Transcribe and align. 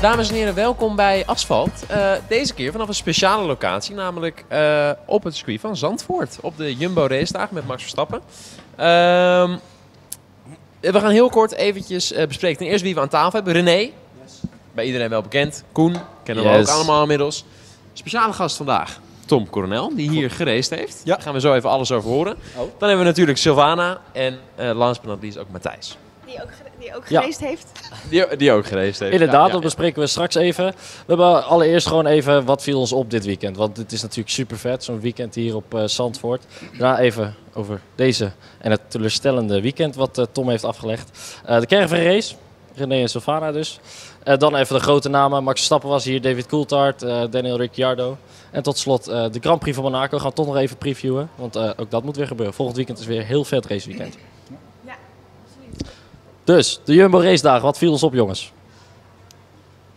Dames 0.00 0.28
en 0.28 0.34
heren, 0.34 0.54
welkom 0.54 0.96
bij 0.96 1.22
Asfalt. 1.26 1.86
Eh, 1.88 2.12
deze 2.28 2.54
keer 2.54 2.72
vanaf 2.72 2.88
een 2.88 2.94
speciale 2.94 3.46
locatie, 3.46 3.94
namelijk 3.94 4.44
eh, 4.48 4.90
op 5.06 5.24
het 5.24 5.36
circuit 5.36 5.60
van 5.60 5.76
Zandvoort. 5.76 6.38
Op 6.40 6.56
de 6.56 6.74
Jumbo 6.74 7.06
Race 7.06 7.32
Dagen 7.32 7.54
met 7.54 7.66
Max 7.66 7.80
Verstappen. 7.80 8.20
Ehm, 8.76 9.56
we 10.80 11.00
gaan 11.00 11.10
heel 11.10 11.28
kort 11.28 11.52
eventjes 11.52 12.12
eh, 12.12 12.26
bespreken. 12.26 12.58
Ten 12.58 12.66
eerste 12.66 12.84
wie 12.84 12.94
we 12.94 13.00
aan 13.00 13.08
tafel 13.08 13.32
hebben. 13.32 13.52
René, 13.52 13.90
bij 14.72 14.84
iedereen 14.84 15.08
wel 15.08 15.22
bekend. 15.22 15.64
Koen, 15.72 15.96
kennen 16.22 16.44
we 16.44 16.58
ook 16.58 16.68
allemaal 16.68 17.02
inmiddels. 17.02 17.44
Speciale 17.92 18.32
gast 18.32 18.56
vandaag, 18.56 19.00
Tom 19.26 19.50
Coronel, 19.50 19.96
die 19.96 20.10
hier 20.10 20.30
geraced 20.30 20.78
heeft. 20.78 21.00
Ja. 21.04 21.14
Daar 21.14 21.22
gaan 21.22 21.34
we 21.34 21.40
zo 21.40 21.54
even 21.54 21.70
alles 21.70 21.92
over 21.92 22.10
horen. 22.10 22.32
Oh. 22.32 22.58
Dan 22.58 22.88
hebben 22.88 22.98
we 22.98 23.04
natuurlijk 23.04 23.38
Sylvana 23.38 24.00
en 24.12 24.38
uh, 24.60 24.70
last 24.70 25.00
but 25.00 25.10
not 25.10 25.22
least 25.22 25.38
ook 25.38 25.50
Matthijs. 25.50 25.96
Die 26.30 26.42
ook, 26.42 26.50
gere- 26.52 26.68
die 26.78 26.96
ook 26.96 27.06
Ja. 27.08 27.20
geweest 27.20 27.40
heeft. 27.40 27.66
Die, 28.10 28.36
die 28.36 28.52
ook 28.52 28.66
geraced 28.66 28.98
heeft. 29.00 29.12
Inderdaad, 29.12 29.34
Ja, 29.36 29.40
ja, 29.46 29.52
dat 29.52 29.56
ja. 29.60 29.64
bespreken 29.66 30.00
we 30.02 30.06
straks 30.06 30.34
even. 30.34 30.66
We 30.66 30.74
hebben 31.06 31.44
allereerst 31.44 31.86
gewoon 31.86 32.06
even 32.06 32.44
wat 32.44 32.62
viel 32.62 32.78
ons 32.78 32.92
op 32.92 33.10
dit 33.10 33.24
weekend. 33.24 33.56
Want 33.56 33.76
het 33.76 33.92
is 33.92 34.02
natuurlijk 34.02 34.28
super 34.30 34.58
vet, 34.58 34.84
zo'n 34.84 35.00
weekend 35.00 35.34
hier 35.34 35.56
op 35.56 35.74
eh, 35.74 35.84
Zandvoort. 35.84 36.44
Daarna 36.78 36.98
even 36.98 37.34
over 37.54 37.80
deze 37.94 38.30
en 38.58 38.70
het 38.70 38.80
teleurstellende 38.88 39.60
weekend 39.60 39.94
wat 39.94 40.18
eh, 40.18 40.24
Tom 40.32 40.48
heeft 40.48 40.64
afgelegd. 40.64 41.10
Eh, 41.44 41.60
de 41.60 41.66
caravan 41.66 41.98
race, 41.98 42.34
René 42.74 43.00
en 43.00 43.08
Sylvana 43.08 43.52
dus. 43.52 43.80
Eh, 44.22 44.36
dan 44.38 44.56
even 44.56 44.74
de 44.76 44.82
grote 44.82 45.08
namen. 45.08 45.44
Max 45.44 45.56
Verstappen 45.56 45.88
was 45.88 46.04
hier, 46.04 46.20
David 46.20 46.46
Coulthard, 46.46 47.02
eh, 47.02 47.22
Daniel 47.30 47.56
Ricciardo. 47.58 48.16
En 48.50 48.62
tot 48.62 48.78
slot 48.78 49.08
eh, 49.08 49.24
de 49.30 49.38
Grand 49.40 49.60
Prix 49.60 49.76
van 49.76 49.84
Monaco 49.84 50.18
gaan 50.18 50.28
we 50.28 50.34
toch 50.34 50.46
nog 50.46 50.56
even 50.56 50.76
previewen. 50.76 51.30
Want 51.34 51.56
eh, 51.56 51.70
ook 51.76 51.90
dat 51.90 52.02
moet 52.04 52.16
weer 52.16 52.26
gebeuren. 52.26 52.54
Volgend 52.54 52.76
weekend 52.76 52.98
is 52.98 53.06
weer 53.06 53.18
een 53.18 53.24
heel 53.26 53.44
vet 53.44 53.66
raceweekend. 53.66 54.16
Dus, 56.44 56.80
de 56.84 56.94
Jumbo 56.94 57.18
race 57.20 57.42
dagen, 57.42 57.62
wat 57.62 57.78
viel 57.78 57.90
ons 57.92 58.02
op 58.02 58.14
jongens? 58.14 58.52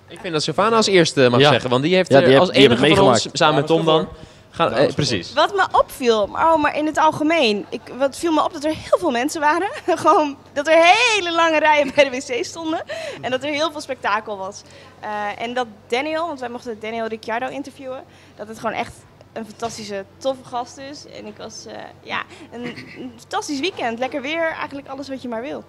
Ik 0.08 0.19
vind 0.19 0.33
dat 0.33 0.44
Sylvana 0.44 0.75
als 0.75 0.88
eerste 0.88 1.30
mag 1.30 1.39
Ja. 1.39 1.50
zeggen, 1.52 1.69
want 1.69 1.83
die 1.83 1.95
heeft 1.95 2.09
Ja, 2.09 2.19
er 2.19 2.25
die 2.25 2.38
als 2.39 2.47
heb- 2.47 2.55
die 2.58 2.67
heb 2.69 2.77
enige 2.80 2.95
van 2.95 3.08
ons, 3.08 3.27
samen 3.33 3.55
met 3.55 3.67
Tom 3.67 3.85
dan... 3.85 4.08
Gaan, 4.55 4.73
eh, 4.73 4.94
precies. 4.94 5.33
Wat 5.33 5.55
me 5.55 5.67
opviel, 5.72 6.27
maar, 6.27 6.53
oh, 6.53 6.61
maar 6.61 6.77
in 6.77 6.85
het 6.85 6.97
algemeen. 6.97 7.66
Ik, 7.69 7.81
wat 7.97 8.17
viel 8.17 8.31
me 8.31 8.44
op 8.44 8.53
dat 8.53 8.63
er 8.63 8.69
heel 8.75 8.97
veel 9.00 9.11
mensen 9.11 9.41
waren. 9.41 9.69
Gewoon 10.05 10.38
dat 10.53 10.67
er 10.67 10.73
hele 10.83 11.31
lange 11.31 11.59
rijen 11.59 11.91
bij 11.95 12.09
de 12.09 12.09
wc 12.09 12.45
stonden. 12.45 12.83
En 13.22 13.31
dat 13.31 13.44
er 13.44 13.50
heel 13.50 13.72
veel 13.72 13.81
spektakel 13.81 14.38
was. 14.38 14.61
Eh, 15.00 15.09
en 15.44 15.53
dat 15.53 15.67
Daniel, 15.88 16.28
want 16.28 16.39
wij 16.39 16.50
mochten 16.50 16.78
Daniel 16.80 17.05
Ricciardo 17.05 17.47
interviewen. 17.47 18.03
Dat 18.35 18.47
het 18.47 18.59
gewoon 18.59 18.75
echt 18.75 18.94
een 19.33 19.45
fantastische, 19.45 20.05
toffe 20.17 20.44
gast 20.44 20.78
is. 20.78 21.05
En 21.05 21.25
ik 21.25 21.38
was, 21.38 21.66
eh, 21.66 21.73
ja, 22.02 22.22
een, 22.52 22.63
een 22.66 23.11
fantastisch 23.17 23.59
weekend. 23.59 24.00
Lekker 24.00 24.22
weer, 24.22 24.52
eigenlijk 24.52 24.88
alles 24.88 25.09
wat 25.09 25.22
je 25.22 25.28
maar 25.28 25.41
wil. 25.41 25.63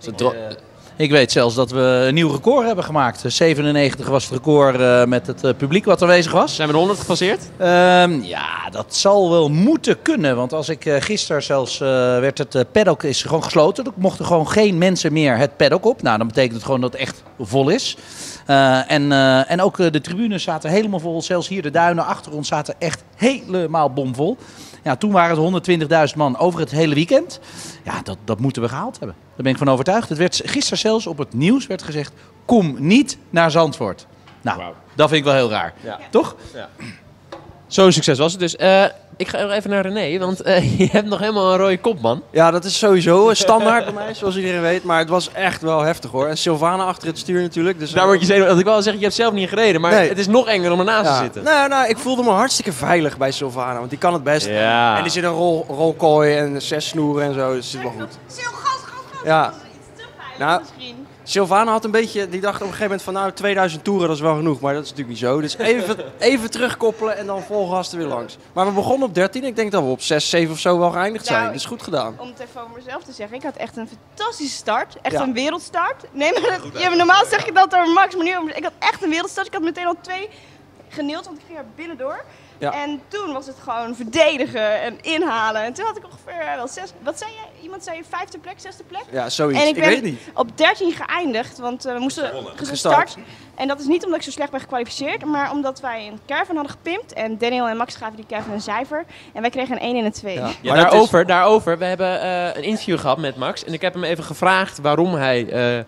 Eh, 0.00 0.56
Ik 0.96 1.10
weet 1.10 1.32
zelfs 1.32 1.54
dat 1.54 1.70
we 1.70 2.04
een 2.08 2.14
nieuw 2.14 2.30
record 2.30 2.66
hebben 2.66 2.84
gemaakt. 2.84 3.24
97 3.26 4.08
was 4.08 4.24
het 4.24 4.32
record 4.32 4.80
eh, 4.80 5.04
met 5.04 5.26
het 5.26 5.44
eh, 5.44 5.50
publiek 5.56 5.84
wat 5.84 6.02
aanwezig 6.02 6.32
was. 6.32 6.54
Zijn 6.54 6.66
we 6.68 6.72
de 6.74 6.78
100 6.80 7.00
gepasseerd? 7.00 7.40
Ehm, 7.56 8.20
ja, 8.22 8.70
dat 8.70 8.94
zal 8.96 9.30
wel 9.30 9.48
moeten 9.50 10.02
kunnen. 10.02 10.36
Want 10.36 10.52
als 10.52 10.68
ik 10.68 10.84
eh, 10.86 10.96
gisteren 11.00 11.42
zelfs 11.42 11.80
eh, 11.80 11.88
werd 12.18 12.38
het 12.38 12.54
eh, 12.54 12.62
paddock 12.72 13.02
is 13.02 13.22
gewoon 13.22 13.44
gesloten. 13.44 13.84
Er 13.84 13.92
mochten 13.96 14.24
gewoon 14.26 14.48
geen 14.48 14.78
mensen 14.78 15.12
meer 15.12 15.36
het 15.36 15.56
paddock 15.56 15.84
op. 15.84 16.02
Nou, 16.02 16.18
dan 16.18 16.26
betekent 16.26 16.54
het 16.54 16.64
gewoon 16.64 16.80
dat 16.80 16.92
het 16.92 17.00
echt 17.00 17.22
vol 17.40 17.68
is. 17.68 17.96
Eh, 18.46 18.90
en, 18.90 19.12
eh, 19.12 19.50
en 19.50 19.62
ook 19.62 19.78
eh, 19.78 19.90
de 19.90 20.00
tribunes 20.00 20.42
zaten 20.42 20.70
helemaal 20.70 21.00
vol. 21.00 21.22
Zelfs 21.22 21.48
hier 21.48 21.62
de 21.62 21.70
duinen 21.70 22.06
achter 22.06 22.32
ons 22.32 22.48
zaten 22.48 22.74
echt 22.78 23.02
helemaal 23.16 23.92
bomvol. 23.92 24.36
Ja, 24.82 24.96
toen 24.96 25.12
waren 25.12 25.30
het 25.30 25.38
120.000 26.12 26.16
man 26.16 26.38
over 26.38 26.60
het 26.60 26.70
hele 26.70 26.94
weekend. 26.94 27.40
Ja, 27.84 28.02
dat, 28.02 28.18
dat 28.24 28.40
moeten 28.40 28.62
we 28.62 28.68
gehaald 28.68 28.98
hebben. 28.98 29.16
Daar 29.18 29.42
ben 29.44 29.52
ik 29.52 29.58
van 29.58 29.68
overtuigd. 29.68 30.08
Het 30.08 30.18
werd 30.18 30.40
gisteren 30.44 30.78
zelfs 30.78 31.06
op 31.06 31.18
het 31.18 31.32
nieuws 31.34 31.66
werd 31.66 31.82
gezegd: 31.82 32.12
kom 32.44 32.76
niet 32.78 33.18
naar 33.30 33.50
Zandvoort. 33.50 34.06
Nou, 34.40 34.62
dat 34.94 35.08
vind 35.08 35.20
ik 35.20 35.26
wel 35.26 35.34
heel 35.34 35.50
raar. 35.50 35.74
Ja. 35.82 35.98
Toch? 36.10 36.36
Zo'n 37.74 37.92
succes 37.92 38.18
was 38.18 38.32
het 38.32 38.40
dus. 38.40 38.56
Eh, 38.56 38.84
ik 39.16 39.28
ga 39.28 39.40
nog 39.42 39.50
even 39.50 39.70
naar 39.70 39.86
René, 39.86 40.18
want 40.18 40.42
eh, 40.42 40.78
je 40.78 40.88
hebt 40.90 41.08
nog 41.08 41.18
helemaal 41.18 41.52
een 41.52 41.58
rode 41.58 41.78
kop, 41.78 42.00
man. 42.00 42.22
Ja, 42.30 42.50
dat 42.50 42.64
is 42.64 42.78
sowieso 42.78 43.34
standaard 43.34 43.84
bij 43.84 43.94
mij, 43.94 44.14
zoals 44.14 44.36
iedereen 44.36 44.60
weet. 44.60 44.84
Maar 44.84 44.98
het 44.98 45.08
was 45.08 45.32
echt 45.32 45.62
wel 45.62 45.80
heftig 45.80 46.10
hoor. 46.10 46.26
En 46.26 46.38
Sylvana 46.38 46.84
achter 46.84 47.08
het 47.08 47.18
stuur 47.18 47.40
natuurlijk. 47.40 47.78
Dus 47.78 47.90
Daar 47.90 48.06
word 48.06 48.20
je 48.20 48.26
zenuwachtig. 48.26 48.48
Want 48.48 48.58
ik 48.58 48.64
wil 48.64 48.74
wel 48.74 48.82
zeggen, 48.82 49.00
je 49.00 49.06
hebt 49.06 49.18
zelf 49.18 49.34
niet 49.34 49.48
gereden, 49.48 49.80
maar 49.80 49.92
Nee. 49.92 50.08
het 50.08 50.18
is 50.18 50.26
nog 50.26 50.46
enger 50.46 50.72
om 50.72 50.78
ernaast 50.78 51.08
ja. 51.08 51.16
te 51.16 51.22
zitten. 51.22 51.42
Nou, 51.42 51.68
nou, 51.68 51.88
ik 51.88 51.98
voelde 51.98 52.22
me 52.22 52.30
hartstikke 52.30 52.72
veilig 52.72 53.16
bij 53.18 53.30
Sylvana, 53.30 53.78
want 53.78 53.90
die 53.90 53.98
kan 53.98 54.12
het 54.12 54.22
best. 54.24 54.46
Ja. 54.46 54.96
En 54.96 55.02
die 55.02 55.12
zit 55.12 55.24
een 55.24 55.30
rol, 55.30 55.64
rolkooi 55.68 56.36
en 56.36 56.62
zes 56.62 56.88
snoeren 56.88 57.24
en 57.24 57.34
zo, 57.34 57.46
dus 57.54 57.56
het 57.56 57.64
zit 57.64 57.82
wel 57.82 57.90
goed. 57.90 58.18
Sil, 58.36 58.50
gas, 58.52 58.80
gas, 58.84 59.02
gas. 59.12 59.20
Ja. 59.24 59.42
Dat 59.44 59.54
is 59.54 59.78
iets 59.78 59.86
te 59.96 60.04
veilig 60.16 60.38
Nou, 60.38 60.60
misschien. 60.60 61.06
Sylvana 61.26 61.70
had 61.70 61.84
een 61.84 61.90
beetje, 61.90 62.28
die 62.28 62.40
dacht 62.40 62.54
op 62.54 62.60
een 62.60 62.66
gegeven 62.66 62.84
moment 62.84 63.02
van 63.02 63.12
nou 63.14 63.32
2000 63.32 63.84
toeren, 63.84 64.06
dat 64.08 64.16
is 64.16 64.22
wel 64.22 64.34
genoeg. 64.36 64.60
Maar 64.60 64.74
dat 64.74 64.82
is 64.82 64.88
natuurlijk 64.90 65.16
niet 65.20 65.24
zo. 65.28 65.40
Dus 65.40 65.56
even, 65.58 65.96
even 66.18 66.50
terugkoppelen 66.50 67.16
en 67.16 67.26
dan 67.26 67.42
vol 67.42 67.68
gas 67.70 67.92
er 67.92 67.98
weer 67.98 68.06
langs. 68.06 68.36
Maar 68.52 68.66
we 68.66 68.72
begonnen 68.72 69.08
op 69.08 69.14
13, 69.14 69.44
ik 69.44 69.56
denk 69.56 69.72
dat 69.72 69.82
we 69.82 69.88
op 69.88 70.02
6, 70.02 70.30
7 70.30 70.52
of 70.52 70.58
zo 70.58 70.78
wel 70.78 70.90
geëindigd 70.90 71.26
zijn. 71.26 71.38
Nou, 71.38 71.52
Dat 71.52 71.60
is 71.60 71.66
goed 71.66 71.82
gedaan. 71.82 72.14
Om 72.18 72.28
het 72.28 72.38
even 72.38 72.60
over 72.62 72.76
mezelf 72.84 73.02
te 73.02 73.12
zeggen, 73.12 73.36
ik 73.36 73.42
had 73.42 73.56
echt 73.56 73.76
een 73.76 73.88
fantastische 73.88 74.56
start. 74.56 74.96
Echt 75.02 75.14
Ja. 75.14 75.22
een 75.22 75.32
wereldstart. 75.32 76.04
Nee, 76.12 76.32
maar 76.32 76.58
dat, 76.72 76.80
ja, 76.82 76.94
normaal 76.94 77.24
zeg 77.24 77.44
je 77.44 77.52
dat 77.52 77.74
over 77.76 77.92
Max, 77.92 78.14
maar 78.16 78.24
nu 78.24 78.30
ik 78.54 78.62
had 78.64 78.72
echt 78.78 79.02
een 79.02 79.10
wereldstart. 79.10 79.46
Ik 79.46 79.52
had 79.52 79.62
meteen 79.62 79.86
al 79.86 79.96
twee 80.00 80.28
geneeld, 80.88 81.24
want 81.24 81.38
ik 81.38 81.44
ging 81.46 81.58
er 81.58 81.64
binnendoor. 81.76 82.24
Ja. 82.58 82.72
En 82.72 83.00
toen 83.08 83.32
was 83.32 83.46
het 83.46 83.56
gewoon 83.62 83.94
verdedigen 83.96 84.80
en 84.80 85.00
inhalen. 85.00 85.62
En 85.62 85.72
toen 85.72 85.84
had 85.84 85.96
ik 85.96 86.04
ongeveer 86.04 86.40
eh, 86.46 86.54
wel 86.54 86.68
zes... 86.68 86.92
Wat 87.02 87.18
zei 87.18 87.30
jij? 87.32 87.62
Iemand 87.62 87.84
zei 87.84 88.02
vijfde 88.08 88.38
plek, 88.38 88.54
zesde 88.56 88.84
plek? 88.84 89.02
Ja, 89.10 89.28
zoiets. 89.30 89.60
En 89.60 89.68
ik, 89.68 89.74
ik 89.76 89.80
ben 89.82 89.90
weet 89.90 90.02
niet. 90.02 90.20
op 90.34 90.58
13 90.58 90.92
geëindigd, 90.92 91.58
want 91.58 91.84
eh, 91.84 91.94
we 91.94 92.00
moesten 92.00 92.24
Gestart. 92.24 92.68
gestart. 92.68 93.16
En 93.54 93.68
dat 93.68 93.80
is 93.80 93.86
niet 93.86 94.04
omdat 94.04 94.18
ik 94.18 94.24
zo 94.24 94.30
slecht 94.30 94.50
ben 94.50 94.60
gekwalificeerd, 94.60 95.24
maar 95.24 95.50
omdat 95.50 95.80
wij 95.80 96.06
een 96.06 96.20
caravan 96.26 96.56
hadden 96.56 96.72
gepimpt. 96.74 97.12
En 97.12 97.38
Daniel 97.38 97.68
en 97.68 97.76
Max 97.76 97.96
gaven 97.96 98.16
die 98.16 98.26
caravan 98.28 98.52
een 98.52 98.60
cijfer. 98.60 99.04
En 99.32 99.40
wij 99.40 99.50
kregen 99.50 99.74
een 99.76 99.82
1 99.82 99.96
en 99.96 100.04
een 100.04 100.12
2. 100.12 100.34
Ja. 100.34 100.46
Ja, 100.46 100.72
Maar 100.74 100.82
daarover, 100.82 101.26
daarover. 101.26 101.78
We 101.78 101.84
hebben 101.84 102.20
eh, 102.20 102.46
een 102.56 102.62
interview 102.62 102.98
gehad 102.98 103.18
met 103.18 103.36
Max. 103.36 103.64
En 103.64 103.72
ik 103.72 103.80
heb 103.80 103.94
hem 103.94 104.04
even 104.04 104.24
gevraagd 104.24 104.78
waarom 104.80 105.14
hij 105.14 105.48
eh, 105.48 105.84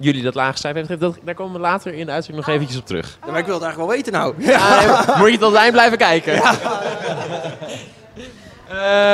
jullie 0.00 0.22
dat 0.22 0.34
lage 0.34 0.58
cijfer 0.58 0.80
heeft 0.80 0.90
gegeven. 0.90 1.12
Dat, 1.12 1.24
daar 1.26 1.34
komen 1.34 1.52
we 1.52 1.60
later 1.60 1.94
in 1.94 2.06
de 2.06 2.12
uitzending 2.12 2.46
nog 2.46 2.54
eventjes 2.54 2.78
op 2.80 2.86
terug. 2.86 3.18
Ja, 3.24 3.30
maar 3.30 3.40
ik 3.40 3.46
wil 3.46 3.54
het 3.54 3.62
eigenlijk 3.64 3.92
wel 3.92 3.98
weten 3.98 4.12
nou. 4.12 4.34
Ja, 4.38 5.04
moet 5.18 5.30
je 5.30 5.38
tot 5.38 5.50
het 5.50 5.60
eind 5.60 5.72
blijven 5.72 5.98
kijken. 5.98 6.34
Ja. 6.34 6.54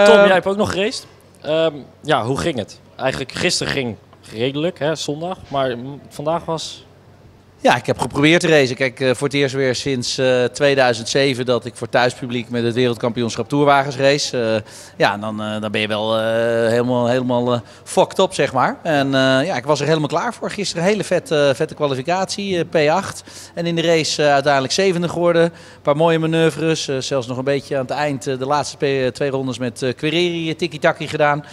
Tom, 0.04 0.14
jij 0.14 0.32
hebt 0.32 0.46
ook 0.46 0.56
nog 0.56 0.72
geraced. 0.72 1.06
Ehm, 1.40 1.74
ja, 2.02 2.24
hoe 2.24 2.38
ging 2.38 2.58
het? 2.58 2.80
Eigenlijk 2.96 3.32
gisteren 3.32 3.72
ging 3.72 3.96
redelijk, 4.32 4.78
hè, 4.78 4.94
zondag. 4.94 5.38
Maar 5.48 5.76
vandaag 6.08 6.44
was... 6.44 6.85
Ja, 7.60 7.76
ik 7.76 7.86
heb 7.86 7.98
geprobeerd 7.98 8.40
te 8.40 8.48
racen. 8.48 8.76
Kijk, 8.76 9.00
eh, 9.00 9.10
voor 9.14 9.26
het 9.26 9.36
eerst 9.36 9.54
weer 9.54 9.74
sinds 9.74 10.18
eh, 10.18 10.44
2007 10.44 11.46
dat 11.46 11.64
ik 11.64 11.76
voor 11.76 11.88
thuispubliek 11.88 12.50
met 12.50 12.62
het 12.64 12.74
wereldkampioenschap 12.74 13.48
Tourwagens 13.48 13.96
race. 13.96 14.38
Eh, 14.64 14.70
ja, 14.96 15.16
dan, 15.16 15.42
eh, 15.42 15.60
dan 15.60 15.70
ben 15.70 15.80
je 15.80 15.86
wel 15.88 16.16
eh, 16.18 16.22
helemaal, 16.68 17.06
helemaal 17.06 17.52
eh, 17.52 17.60
fucked 17.84 18.18
up, 18.18 18.34
zeg 18.34 18.52
maar. 18.52 18.78
En 18.82 19.06
eh, 19.06 19.46
ja, 19.46 19.56
ik 19.56 19.64
was 19.64 19.80
er 19.80 19.86
helemaal 19.86 20.08
klaar 20.08 20.34
voor. 20.34 20.50
Gisteren 20.50 20.84
hele 20.84 21.04
vette, 21.04 21.52
vette 21.56 21.74
kwalificatie, 21.74 22.58
eh, 22.58 22.64
P8. 23.02 23.22
En 23.54 23.66
in 23.66 23.74
de 23.74 23.82
race 23.82 24.22
eh, 24.22 24.32
uiteindelijk 24.32 24.72
zevende 24.72 25.08
geworden. 25.08 25.42
Een 25.42 25.52
paar 25.82 25.96
mooie 25.96 26.18
manoeuvres. 26.18 26.88
eh, 26.88 26.96
zelfs 26.98 27.26
nog 27.26 27.38
een 27.38 27.44
beetje 27.44 27.74
aan 27.74 27.82
het 27.82 27.90
eind 27.90 28.26
eh, 28.26 28.38
de 28.38 28.46
laatste 28.46 29.10
twee 29.12 29.30
rondes 29.30 29.58
met 29.58 29.82
eh 29.82 29.94
Quereri, 29.96 30.50
eh, 30.50 30.56
tiki-taki 30.56 31.08
gedaan. 31.08 31.44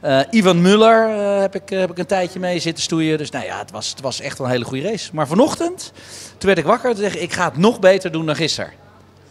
Eh, 0.00 0.20
Ivan 0.30 0.62
Muller 0.62 1.08
eh, 1.08 1.40
heb, 1.40 1.54
ik, 1.54 1.70
eh, 1.70 1.78
heb 1.78 1.90
ik 1.90 1.98
een 1.98 2.06
tijdje 2.06 2.40
mee 2.40 2.58
zitten 2.58 2.82
stoeien. 2.82 3.18
Dus 3.18 3.30
nou 3.30 3.44
ja, 3.44 3.58
het 3.58 3.70
was, 3.70 3.90
het 3.90 4.00
was 4.00 4.20
echt 4.20 4.38
wel 4.38 4.46
een 4.46 4.52
hele 4.52 4.64
goede 4.64 4.88
race. 4.88 5.10
Maar 5.12 5.26
vanochtend, 5.26 5.92
toen 6.38 6.46
werd 6.46 6.58
ik 6.58 6.64
wakker. 6.64 6.94
Toen 6.94 7.02
dacht 7.02 7.14
ik, 7.14 7.20
ik 7.20 7.32
ga 7.32 7.44
het 7.44 7.56
nog 7.56 7.80
beter 7.80 8.12
doen 8.12 8.26
dan 8.26 8.36
gisteren. 8.36 8.72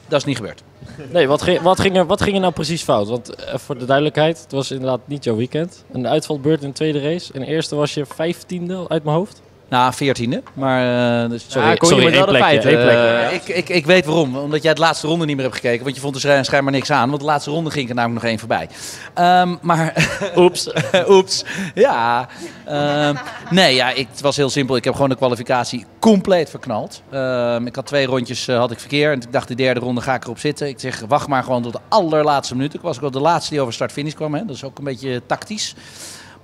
Dat 0.08 0.20
is 0.20 0.26
niet 0.26 0.36
gebeurd. 0.36 0.64
Nee, 1.12 1.28
wat 1.28 1.42
ging, 1.42 1.62
wat, 1.62 1.80
ging 1.80 1.98
er, 1.98 2.06
wat 2.06 2.22
ging 2.22 2.36
er 2.36 2.42
nou 2.42 2.54
precies 2.54 2.84
fout? 2.84 3.08
Want 3.08 3.36
voor 3.54 3.78
de 3.78 3.86
duidelijkheid, 3.86 4.42
het 4.42 4.52
was 4.52 4.72
inderdaad 4.72 5.00
niet 5.06 5.24
jouw 5.24 5.36
weekend. 5.36 5.84
Een 5.92 6.08
uitvalbeurt 6.08 6.62
in 6.62 6.68
de 6.68 6.74
tweede 6.74 7.02
race. 7.02 7.34
In 7.34 7.40
de 7.40 7.46
eerste 7.46 7.76
was 7.76 7.94
je 7.94 8.06
vijftiende 8.06 8.90
uit 8.90 9.04
mijn 9.04 9.16
hoofd. 9.16 9.42
Na 9.70 9.94
veertiende. 9.94 10.44
Maar 10.54 11.24
uh, 11.24 11.30
dus, 11.30 11.46
Sorry, 11.48 11.68
ja, 11.68 11.74
kon 11.76 11.96
je 11.96 12.06
me 12.06 12.12
wel 12.12 12.26
de 12.26 12.38
feiten, 12.38 12.70
eh, 12.90 13.28
Uh, 13.28 13.34
ik, 13.34 13.48
ik, 13.48 13.70
ik 13.70 13.86
weet 13.86 14.06
waarom. 14.06 14.38
Omdat 14.38 14.64
jij 14.64 14.74
de 14.74 14.80
laatste 14.82 15.08
ronde 15.08 15.26
niet 15.26 15.36
meer 15.36 15.46
hebt 15.46 15.58
gekeken. 15.58 15.84
Want 15.84 15.96
je 15.96 16.02
vond 16.02 16.16
er 16.16 16.22
schijn- 16.22 16.46
schijnbaar 16.46 16.74
niks 16.74 16.92
aan. 16.92 17.08
Want 17.10 17.22
de 17.22 17.26
laatste 17.28 17.50
ronde 17.52 17.70
ging 17.72 17.90
er 17.90 17.96
namelijk 17.96 18.22
nog 18.22 18.30
één 18.30 18.40
voorbij. 18.40 18.70
Ehm, 19.14 19.56
maar 19.62 20.08
Oeps. 20.36 20.70
Oeps. 21.10 21.44
Ja. 21.76 22.28
Ehm, 22.66 23.16
nee, 23.50 23.76
ja, 23.76 23.90
ik, 23.90 24.08
het 24.12 24.22
was 24.22 24.36
heel 24.36 24.50
simpel. 24.50 24.76
Ik 24.76 24.84
heb 24.84 24.94
gewoon 24.94 25.10
de 25.10 25.16
kwalificatie 25.16 25.86
compleet 26.00 26.50
verknald. 26.50 27.02
Ehm, 27.12 27.66
ik 27.68 27.76
had 27.76 27.86
twee 27.86 28.06
rondjes 28.06 28.48
eh, 28.48 28.58
had 28.58 28.72
ik 28.72 28.80
verkeer. 28.80 29.12
En 29.12 29.22
ik 29.22 29.32
dacht, 29.32 29.48
de 29.48 29.56
derde 29.56 29.80
ronde 29.80 30.02
ga 30.02 30.14
ik 30.14 30.24
erop 30.24 30.40
zitten. 30.40 30.68
Ik 30.68 30.80
zeg, 30.80 31.04
wacht 31.08 31.28
maar 31.28 31.44
gewoon 31.44 31.62
tot 31.62 31.74
de 31.74 31.80
allerlaatste 31.90 32.56
minuut. 32.56 32.74
Ik 32.74 32.82
was 32.82 32.96
ook 32.96 33.02
wel 33.02 33.12
de 33.12 33.20
laatste 33.20 33.52
die 33.52 33.62
over 33.62 33.74
start-finish 33.74 34.14
kwam. 34.14 34.34
Hè. 34.34 34.46
Dat 34.46 34.56
is 34.56 34.64
ook 34.64 34.78
een 34.78 34.84
beetje 34.84 35.22
tactisch. 35.26 35.76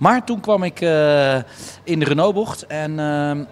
Maar 0.04 0.26
toen 0.26 0.40
kwam 0.40 0.64
ik 0.64 0.82
eh, 0.82 1.36
in 1.84 2.00
de 2.00 2.06
Renault-bocht. 2.06 2.68
En 2.68 3.00
ehm, 3.00 3.44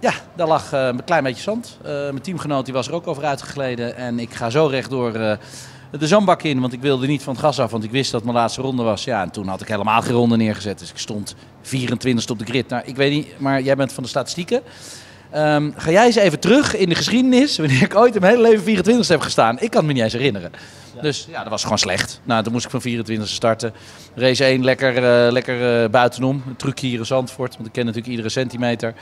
ja, 0.00 0.12
daar 0.34 0.46
lag 0.46 0.72
eh, 0.72 0.86
een 0.86 1.04
klein 1.04 1.22
beetje 1.22 1.42
zand. 1.42 1.78
Eh, 1.82 1.90
mijn 1.90 2.20
teamgenoot 2.20 2.64
die 2.64 2.74
was 2.74 2.88
er 2.88 2.94
ook 2.94 3.06
over 3.06 3.24
uitgegleden. 3.24 3.96
En 3.96 4.18
ik 4.18 4.34
ga 4.34 4.50
zo 4.50 4.66
rechtdoor 4.66 5.14
eh 5.14 5.36
de 5.98 6.06
zandbak 6.06 6.42
in. 6.42 6.60
Want 6.60 6.72
ik 6.72 6.80
wilde 6.80 7.06
niet 7.06 7.22
van 7.22 7.32
het 7.32 7.42
gas 7.42 7.60
af. 7.60 7.70
Want 7.70 7.84
ik 7.84 7.90
wist 7.90 8.10
dat 8.10 8.22
mijn 8.22 8.36
laatste 8.36 8.62
ronde 8.62 8.82
was. 8.82 9.04
Ja, 9.04 9.22
en 9.22 9.30
toen 9.30 9.48
had 9.48 9.60
ik 9.60 9.68
helemaal 9.68 10.02
geen 10.02 10.14
ronde 10.14 10.36
neergezet. 10.36 10.78
Dus 10.78 10.90
ik 10.90 10.98
stond 10.98 11.34
24 11.62 12.30
op 12.30 12.38
de 12.38 12.44
grid. 12.44 12.68
Nou, 12.68 12.82
ik 12.86 12.96
weet 12.96 13.12
niet, 13.12 13.38
maar 13.40 13.62
jij 13.62 13.76
bent 13.76 13.92
van 13.92 14.02
de 14.02 14.08
statistieken. 14.08 14.62
Ehm, 15.34 15.70
ga 15.76 15.90
jij 15.90 16.06
eens 16.06 16.16
even 16.16 16.40
terug 16.40 16.76
in 16.76 16.88
de 16.88 16.94
geschiedenis, 16.94 17.56
wanneer 17.58 17.82
ik 17.82 17.96
ooit 17.96 18.14
in 18.14 18.20
mijn 18.20 18.34
hele 18.34 18.48
leven 18.48 18.64
24 18.64 19.08
heb 19.08 19.20
gestaan. 19.20 19.54
Ik 19.60 19.70
kan 19.70 19.78
het 19.78 19.86
me 19.86 19.92
niet 19.92 20.02
eens 20.02 20.12
herinneren. 20.12 20.50
Dus 21.00 21.26
ja, 21.30 21.40
dat 21.40 21.48
was 21.48 21.62
gewoon 21.62 21.78
slecht. 21.78 22.20
Nou, 22.24 22.42
toen 22.42 22.52
moest 22.52 22.64
ik 22.64 22.70
van 22.70 22.80
24 22.80 23.28
starten. 23.28 23.72
Race 24.14 24.44
1 24.44 24.64
lekker, 24.64 24.96
eh, 24.96 25.32
lekker 25.32 25.82
eh, 25.82 25.90
buitenom. 25.90 26.42
Een 26.46 26.56
trucje 26.56 26.86
hier 26.86 26.98
in 26.98 27.06
Zandvoort, 27.06 27.54
want 27.54 27.66
ik 27.66 27.72
ken 27.72 27.84
natuurlijk 27.84 28.10
iedere 28.10 28.28
centimeter. 28.28 28.94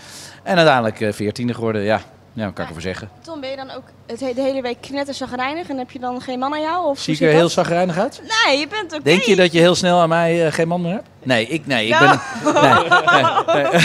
En 0.42 0.56
uiteindelijk 0.56 1.00
eh 1.00 1.12
14e 1.12 1.54
geworden, 1.54 1.82
ja. 1.82 2.00
Ja, 2.34 2.42
kan 2.44 2.52
ik 2.62 2.66
ervoor 2.68 2.80
zeggen? 2.82 3.08
Tom, 3.20 3.40
ben 3.40 3.50
je 3.50 3.56
dan 3.56 3.70
ook 3.70 3.82
het 4.06 4.20
he- 4.20 4.32
de 4.34 4.40
hele 4.40 4.62
week 4.62 4.80
knetterzagrijnig 4.80 5.68
en 5.68 5.78
heb 5.78 5.90
je 5.90 5.98
dan 5.98 6.20
geen 6.20 6.38
man 6.38 6.52
aan 6.52 6.60
jou? 6.60 6.86
Of 6.86 6.98
Zie 6.98 7.14
ik 7.14 7.20
er 7.20 7.28
heel 7.28 7.48
zagrijnig 7.48 7.98
uit? 7.98 8.22
Nee, 8.46 8.58
je 8.58 8.68
bent 8.68 8.92
oké. 8.92 9.02
Denk 9.02 9.22
je 9.22 9.36
dat 9.36 9.52
je 9.52 9.58
heel 9.58 9.74
snel 9.74 10.00
aan 10.00 10.08
mij 10.08 10.46
eh, 10.46 10.52
geen 10.52 10.68
man 10.68 10.80
meer 10.80 10.92
hebt? 10.92 11.08
Nee, 11.22 11.46
ik, 11.46 11.66
nee, 11.66 11.86
ik 11.88 11.98
ben... 11.98 12.20
Nee, 12.44 12.62
nee, 12.72 13.62
nee. 13.62 13.80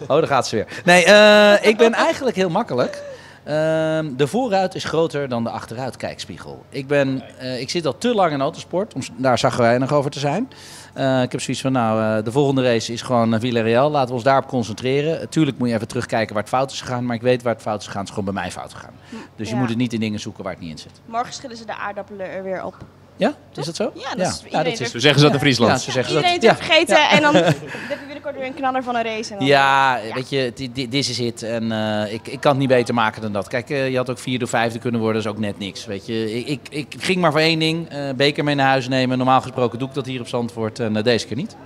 Oh, 0.00 0.08
daar 0.08 0.26
gaat 0.26 0.46
ze 0.48 0.56
weer. 0.56 0.66
Nee, 0.84 1.04
eh, 1.04 1.68
ik 1.68 1.76
ben 1.76 1.92
eigenlijk 1.94 2.36
heel 2.36 2.50
makkelijk. 2.50 3.02
Ehm, 3.44 4.16
de 4.16 4.26
vooruit 4.26 4.74
is 4.74 4.84
groter 4.84 5.28
dan 5.28 5.44
de 5.44 5.50
achteruitkijkspiegel. 5.50 6.64
Ik, 6.68 6.86
ben, 6.86 7.22
eh, 7.38 7.60
ik 7.60 7.70
zit 7.70 7.86
al 7.86 7.98
te 7.98 8.14
lang 8.14 8.32
in 8.32 8.40
autosport 8.40 8.94
om 8.94 9.00
daar 9.16 9.38
zagrijnig 9.38 9.92
over 9.92 10.10
te 10.10 10.18
zijn. 10.18 10.50
Eh, 10.94 11.22
ik 11.22 11.32
heb 11.32 11.40
zoiets 11.40 11.62
van, 11.62 11.72
nou, 11.72 12.18
eh, 12.18 12.24
de 12.24 12.32
volgende 12.32 12.62
race 12.62 12.92
is 12.92 13.02
gewoon 13.02 13.34
uh, 13.34 13.40
Villarreal. 13.40 13.90
Laten 13.90 14.08
we 14.08 14.14
ons 14.14 14.22
daarop 14.22 14.46
concentreren. 14.46 15.28
Tuurlijk 15.28 15.58
moet 15.58 15.68
je 15.68 15.74
even 15.74 15.88
terugkijken 15.88 16.34
waar 16.34 16.42
het 16.42 16.52
fout 16.52 16.70
is 16.70 16.80
gegaan. 16.80 17.06
Maar 17.06 17.16
ik 17.16 17.22
weet 17.22 17.42
waar 17.42 17.52
het 17.52 17.62
fout 17.62 17.80
is 17.80 17.86
gegaan. 17.86 18.00
Het 18.00 18.10
is 18.10 18.16
gewoon 18.16 18.34
bij 18.34 18.42
mij 18.42 18.52
fout 18.52 18.74
gegaan. 18.74 18.94
Dus 19.36 19.50
je 19.50 19.56
moet 19.56 19.68
het 19.68 19.78
niet 19.78 19.92
in 19.92 20.00
dingen 20.00 20.20
zoeken 20.20 20.44
waar 20.44 20.52
het 20.52 20.62
niet 20.62 20.70
in 20.70 20.78
zit. 20.78 21.00
Morgen 21.06 21.32
schillen 21.32 21.56
ze 21.56 21.66
de 21.66 21.76
aardappelen 21.76 22.30
er 22.30 22.42
weer 22.42 22.64
op. 22.64 22.76
Ja? 23.20 23.34
Is 23.54 23.66
dat 23.66 23.76
zo? 23.76 23.92
Ja, 23.94 24.14
dat 24.14 24.26
is 24.26 24.42
iedereen 24.44 24.64
dat 24.72 24.80
is 24.80 24.90
Zo 24.90 24.98
zeggen 24.98 25.20
ze 25.20 25.24
dat 25.24 25.24
in 25.24 25.32
Ja, 25.32 25.38
Friesland. 25.38 25.80
zo 25.80 25.90
zeggen 25.90 26.12
ze 26.12 26.18
Iedereen 26.18 26.40
dat. 26.40 26.56
vergeten 26.56 27.08
en 27.08 27.22
dan 27.22 27.34
heb 27.34 27.46
je 27.88 27.96
binnenkort 28.04 28.34
weer 28.36 28.44
een 28.44 28.54
knaller 28.54 28.82
van 28.82 28.96
een 28.96 29.02
race. 29.02 29.32
En 29.32 29.38
dan 29.38 29.46
Ja, 29.46 29.98
weet 30.14 30.30
je, 30.30 30.52
di- 30.54 30.72
di- 30.72 30.88
dit 30.88 31.08
is 31.08 31.18
het. 31.18 31.42
En 31.42 31.72
eh, 31.72 32.12
ik, 32.12 32.28
ik 32.28 32.40
kan 32.40 32.50
het 32.50 32.60
niet 32.60 32.68
beter 32.68 32.94
maken 32.94 33.22
dan 33.22 33.32
dat. 33.32 33.48
Kijk, 33.48 33.70
eh, 33.70 33.90
je 33.90 33.96
had 33.96 34.10
ook 34.10 34.18
vierde 34.18 34.44
of 34.44 34.50
vijfde 34.50 34.78
kunnen 34.78 35.00
worden, 35.00 35.22
dat 35.22 35.32
is 35.32 35.38
ook 35.38 35.44
net 35.44 35.58
niks. 35.58 35.86
Weet 35.86 36.06
je, 36.06 36.34
ik, 36.34 36.46
ik, 36.48 36.60
ik 36.70 36.94
ging 36.98 37.20
maar 37.20 37.30
voor 37.30 37.40
één 37.40 37.58
ding, 37.58 37.88
eh, 37.88 38.10
beker 38.16 38.44
mee 38.44 38.54
naar 38.54 38.68
huis 38.68 38.88
nemen. 38.88 39.16
Normaal 39.18 39.40
gesproken 39.40 39.78
doe 39.78 39.88
ik 39.88 39.94
dat 39.94 40.06
hier 40.06 40.20
op 40.20 40.28
Zandvoort 40.28 40.78
en 40.78 40.92
deze 40.92 41.26
keer 41.26 41.36
niet. 41.36 41.56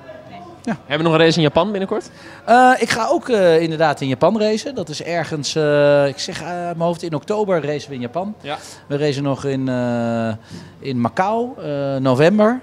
Hebben 0.64 0.96
we 0.96 1.02
nog 1.02 1.12
een 1.12 1.18
race 1.18 1.36
in 1.36 1.42
Japan 1.42 1.70
binnenkort? 1.70 2.10
Eh, 2.44 2.70
ik 2.78 2.90
ga 2.90 3.06
ook 3.08 3.28
eh, 3.28 3.60
inderdaad 3.60 4.00
in 4.00 4.08
Japan 4.08 4.40
racen. 4.40 4.74
Dat 4.74 4.88
is 4.88 5.02
ergens, 5.02 5.54
eh, 5.54 6.06
ik 6.06 6.18
zeg 6.18 6.42
uit 6.42 6.76
mijn 6.76 6.88
hoofd, 6.88 7.02
in 7.02 7.14
oktober 7.14 7.64
racen 7.66 7.88
we 7.88 7.94
in 7.94 8.00
Japan. 8.00 8.34
Ja. 8.40 8.56
We 8.86 8.96
racen 8.96 9.22
nog 9.22 9.44
in, 9.44 9.68
in 10.78 11.00
Macau, 11.00 11.48
november. 12.00 12.60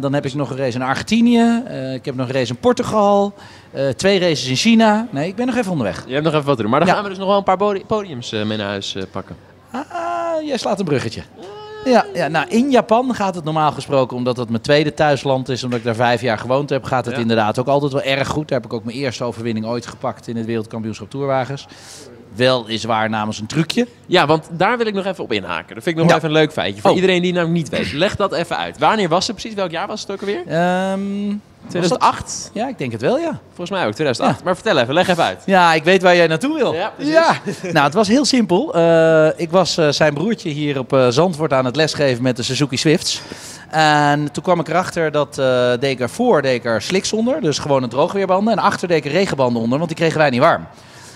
Dan 0.00 0.12
heb 0.14 0.24
ik 0.26 0.34
nog 0.34 0.50
een 0.50 0.56
race 0.56 0.76
in 0.76 0.82
Argentinië. 0.82 1.62
Ik 1.94 2.04
heb 2.04 2.14
nog 2.14 2.28
een 2.28 2.34
race 2.34 2.52
in 2.52 2.58
Portugal. 2.58 3.34
Twee 3.96 4.18
races 4.20 4.48
in 4.48 4.56
China. 4.56 5.06
Nee, 5.10 5.28
ik 5.28 5.36
ben 5.36 5.46
nog 5.46 5.56
even 5.56 5.70
onderweg. 5.70 6.04
Je 6.06 6.12
hebt 6.12 6.24
nog 6.24 6.32
even 6.34 6.46
wat 6.46 6.56
te 6.56 6.62
doen. 6.62 6.70
Maar 6.70 6.80
dan 6.80 6.88
Ja. 6.88 6.94
gaan 6.94 7.02
we 7.02 7.08
dus 7.08 7.18
nog 7.18 7.28
wel 7.28 7.36
een 7.36 7.42
paar 7.42 7.56
podi- 7.56 7.84
podiums 7.86 8.30
mee 8.30 8.58
naar 8.58 8.68
huis 8.68 8.96
pakken. 9.10 9.36
Ah, 9.70 10.42
jij 10.44 10.56
slaat 10.56 10.78
een 10.78 10.84
bruggetje. 10.84 11.22
Ja, 11.84 12.06
ja, 12.14 12.28
nou 12.28 12.48
in 12.48 12.70
Japan 12.70 13.14
gaat 13.14 13.34
het 13.34 13.44
normaal 13.44 13.72
gesproken, 13.72 14.16
omdat 14.16 14.36
het 14.36 14.48
mijn 14.50 14.62
tweede 14.62 14.94
thuisland 14.94 15.48
is, 15.48 15.64
omdat 15.64 15.78
ik 15.78 15.84
daar 15.84 15.94
vijf 15.94 16.20
jaar 16.20 16.38
gewoond 16.38 16.70
heb, 16.70 16.84
gaat 16.84 17.04
het 17.04 17.14
Ja. 17.14 17.20
inderdaad 17.20 17.58
ook 17.58 17.66
altijd 17.66 17.92
wel 17.92 18.02
erg 18.02 18.28
goed. 18.28 18.48
Daar 18.48 18.60
heb 18.60 18.70
ik 18.70 18.76
ook 18.76 18.84
mijn 18.84 18.96
eerste 18.96 19.24
overwinning 19.24 19.66
ooit 19.66 19.86
gepakt 19.86 20.28
in 20.28 20.36
het 20.36 20.46
wereldkampioenschap 20.46 21.10
toerwagens. 21.10 21.66
Wel 22.34 22.66
is 22.68 22.84
waar 22.84 23.10
namens 23.10 23.38
een 23.40 23.46
trucje. 23.46 23.86
Ja, 24.06 24.26
want 24.26 24.48
daar 24.52 24.76
wil 24.78 24.86
ik 24.86 24.94
nog 24.94 25.04
even 25.06 25.24
op 25.24 25.32
inhaken. 25.32 25.74
Dat 25.74 25.84
vind 25.84 25.96
ik 25.96 26.02
nog 26.02 26.10
Ja. 26.10 26.16
even 26.16 26.28
een 26.28 26.34
leuk 26.34 26.52
feitje. 26.52 26.80
Voor 26.80 26.90
Oh. 26.90 26.96
iedereen 26.96 27.22
die 27.22 27.32
het 27.32 27.40
nou 27.40 27.52
niet 27.52 27.68
weet. 27.68 27.92
Leg 27.92 28.16
dat 28.16 28.32
even 28.32 28.56
uit. 28.56 28.78
Wanneer 28.78 29.08
was 29.08 29.26
het 29.26 29.36
precies? 29.36 29.54
Welk 29.54 29.70
jaar 29.70 29.86
was 29.86 30.00
het 30.00 30.10
ook 30.10 30.20
alweer? 30.20 30.42
Ehm, 30.46 31.00
dat- 31.28 31.36
2008? 31.68 32.50
Ja, 32.52 32.68
ik 32.68 32.78
denk 32.78 32.92
het 32.92 33.00
wel, 33.00 33.18
ja. 33.18 33.40
Volgens 33.46 33.70
mij 33.70 33.86
ook, 33.86 33.92
2008. 33.92 34.44
Maar 34.44 34.54
vertel 34.54 34.78
even, 34.78 34.94
leg 34.94 35.08
even 35.08 35.24
uit. 35.24 35.42
Ja, 35.46 35.74
ik 35.74 35.84
weet 35.84 36.02
waar 36.02 36.16
jij 36.16 36.26
naartoe 36.26 36.54
wil. 36.54 36.74
Ja, 36.98 37.36
nou, 37.72 37.84
het 37.84 37.94
was 37.94 38.08
heel 38.08 38.24
simpel. 38.24 38.74
Eh, 38.74 39.28
ik 39.36 39.50
was 39.50 39.76
eh, 39.76 39.88
zijn 39.88 40.14
broertje 40.14 40.50
hier 40.50 40.78
op 40.78 40.92
eh, 40.92 41.08
Zandvoort 41.08 41.52
aan 41.52 41.64
het 41.64 41.76
lesgeven 41.76 42.22
met 42.22 42.36
de 42.36 42.42
Suzuki 42.42 42.76
Swifts. 42.76 43.22
En 43.70 44.32
toen 44.32 44.42
kwam 44.42 44.60
ik 44.60 44.68
erachter 44.68 45.10
dat 45.10 45.38
eh 45.38 45.70
deed 45.70 45.90
ik 45.90 46.00
er 46.00 46.10
voor 46.10 46.42
deed 46.42 46.54
ik 46.54 46.64
er 46.64 46.82
sliks 46.82 47.12
onder, 47.12 47.40
dus 47.40 47.58
gewoon 47.58 47.82
een 47.82 47.88
droogweerbanden. 47.88 48.52
En 48.52 48.58
achter 48.58 48.88
deed 48.88 48.96
ik 48.96 49.04
er 49.04 49.10
regenbanden 49.10 49.62
onder, 49.62 49.78
want 49.78 49.90
die 49.90 49.98
kregen 49.98 50.18
wij 50.18 50.30
niet 50.30 50.40
warm. 50.40 50.66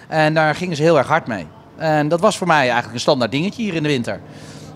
En 0.09 0.35
daar 0.35 0.55
gingen 0.55 0.77
ze 0.77 0.83
heel 0.83 0.99
erg 0.99 1.07
hard 1.07 1.27
mee. 1.27 1.47
En 1.77 2.09
dat 2.09 2.21
was 2.21 2.39
voor 2.39 2.47
mij 2.47 2.61
eigenlijk 2.61 2.93
een 2.93 3.01
standaard 3.01 3.31
dingetje 3.31 3.63
hier 3.63 3.75
in 3.75 3.83
de 3.83 3.89
winter. 3.89 4.21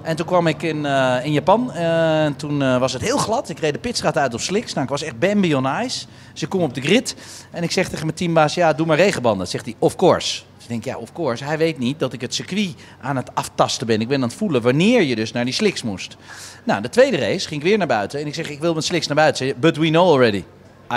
En 0.03 0.17
toen 0.17 0.27
kwam 0.27 0.47
ik 0.47 0.63
in, 0.63 0.87
eh, 0.87 1.25
in 1.25 1.33
Japan. 1.33 1.73
eh, 1.73 2.25
en 2.25 2.37
toen 2.37 2.63
eh, 2.63 2.79
was 2.79 2.93
het 2.93 3.03
heel 3.03 3.19
glad. 3.19 3.49
Ik 3.49 3.59
reed 3.59 3.73
de 3.73 3.79
pitstraat 3.79 4.19
uit 4.19 4.35
op 4.35 4.41
slicks. 4.41 4.73
Nou, 4.73 4.85
ik 4.85 4.91
was 4.91 5.03
echt 5.03 5.19
Bambi 5.19 5.55
on 5.55 5.67
ice. 5.85 6.07
Dus 6.33 6.43
ik 6.43 6.49
kom 6.49 6.63
op 6.63 6.75
de 6.75 6.81
grid. 6.81 7.15
En 7.51 7.63
ik 7.63 7.71
zeg 7.71 7.89
tegen 7.89 8.05
mijn 8.05 8.17
teambaas, 8.17 8.55
ja, 8.55 8.73
doe 8.73 8.87
maar 8.87 8.97
regenbanden. 8.97 9.49
Zegt 9.49 9.65
hij, 9.65 9.75
of 9.79 9.97
course. 9.97 10.43
Dus 10.55 10.65
ik 10.65 10.69
denk, 10.69 10.85
ja, 10.85 10.97
of 10.97 11.13
course. 11.13 11.45
Hij 11.45 11.59
weet 11.59 11.79
niet 11.79 11.99
dat 11.99 12.13
ik 12.13 12.21
het 12.21 12.35
circuit 12.35 12.75
aan 13.01 13.17
het 13.17 13.35
aftasten 13.35 13.87
ben. 13.87 14.01
Ik 14.01 14.09
ben 14.09 14.17
aan 14.23 14.29
het 14.29 14.39
voelen 14.39 14.63
wanneer 14.63 15.03
je 15.03 15.17
dus 15.17 15.33
naar 15.33 15.45
die 15.45 15.55
slicks 15.55 15.83
moest. 15.83 16.17
Nou, 16.65 16.83
de 16.83 16.89
tweede 16.89 17.17
race 17.17 17.49
ging 17.49 17.61
ik 17.61 17.67
weer 17.69 17.79
naar 17.79 17.87
buiten. 17.87 18.21
En 18.21 18.27
ik 18.27 18.35
zeg, 18.35 18.51
ik 18.51 18.61
wil 18.61 18.75
met 18.75 18.85
slicks 18.85 19.07
naar 19.07 19.17
buiten. 19.17 19.61
But 19.61 19.77
we 19.77 19.89
know 19.89 20.09
already. 20.09 20.45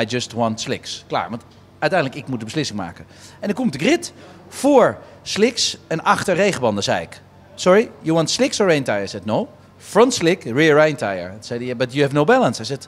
I 0.01 0.05
just 0.05 0.33
want 0.33 0.61
slicks. 0.61 1.03
Klaar, 1.07 1.29
want 1.29 1.43
uiteindelijk 1.79 2.21
ik 2.21 2.27
moet 2.27 2.39
de 2.39 2.45
beslissing 2.45 2.79
maken. 2.79 3.05
En 3.39 3.47
dan 3.47 3.55
komt 3.55 3.73
de 3.73 3.79
grid 3.79 4.13
voor 4.47 4.97
slicks 5.21 5.77
en 5.87 6.03
achter 6.03 6.35
regenbanden, 6.35 6.83
zei 6.83 7.01
ik. 7.01 7.21
Sorry, 7.55 7.91
you 8.03 8.13
want 8.13 8.29
slicks 8.29 8.59
or 8.59 8.65
rain 8.67 8.83
tire? 8.83 9.03
I 9.03 9.05
said, 9.05 9.25
no. 9.25 9.49
Front 9.77 10.13
slick, 10.13 10.45
rear 10.45 10.75
rain 10.77 10.95
tire. 10.95 11.35
I 11.37 11.41
said, 11.41 11.61
"Yeah, 11.61 11.73
but 11.73 11.93
you 11.93 12.03
have 12.03 12.13
no 12.13 12.25
balance. 12.25 12.61
I 12.61 12.63
said, 12.63 12.87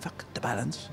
fuck 0.00 0.24
the 0.34 0.40
balance. 0.40 0.88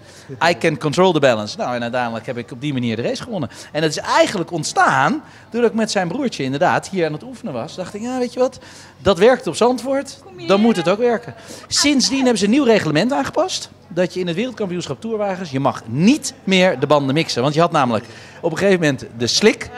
I 0.50 0.58
can 0.58 0.78
control 0.78 1.12
the 1.12 1.20
balance. 1.20 1.58
Nou, 1.58 1.76
en 1.76 1.82
uiteindelijk 1.82 2.26
heb 2.26 2.38
ik 2.38 2.52
op 2.52 2.62
die 2.62 2.74
manier 2.74 2.96
de 2.96 3.02
race 3.02 3.24
gewonnen. 3.24 3.50
En 3.72 3.82
dat 3.82 3.90
is 3.90 3.98
eigenlijk 3.98 4.52
ontstaan 4.52 5.24
doordat 5.50 5.72
ik 5.72 5.78
met 5.78 5.92
zijn 5.92 6.08
broertje 6.08 6.44
inderdaad 6.44 6.90
hier 6.90 7.06
aan 7.06 7.14
het 7.14 7.24
oefenen 7.24 7.54
was. 7.54 7.76
Dacht 7.76 7.94
ik, 7.94 8.02
ja, 8.02 8.20
weet 8.20 8.34
je 8.34 8.40
wat, 8.40 8.60
dat 8.98 9.18
werkt 9.18 9.48
op 9.48 9.56
Zandvoort, 9.56 10.24
dan 10.48 10.62
moet 10.62 10.76
het 10.76 10.90
ook 10.90 10.98
werken. 10.98 11.34
Sindsdien 11.68 12.20
hebben 12.20 12.38
ze 12.38 12.46
een 12.46 12.52
nieuw 12.52 12.64
reglement 12.64 13.14
aangepast. 13.14 13.70
Dat 13.88 14.14
je 14.14 14.20
in 14.20 14.28
het 14.28 14.36
wereldkampioenschap 14.36 15.02
toerwagens, 15.02 15.52
je 15.52 15.60
mag 15.60 15.82
niet 15.86 16.34
meer 16.44 16.80
de 16.80 16.88
banden 16.88 17.14
mixen. 17.14 17.42
Want 17.42 17.54
je 17.54 17.60
had 17.60 17.72
namelijk 17.72 18.06
op 18.42 18.52
een 18.52 18.58
gegeven 18.58 18.80
moment 18.80 19.06
de 19.18 19.28
slick, 19.28 19.70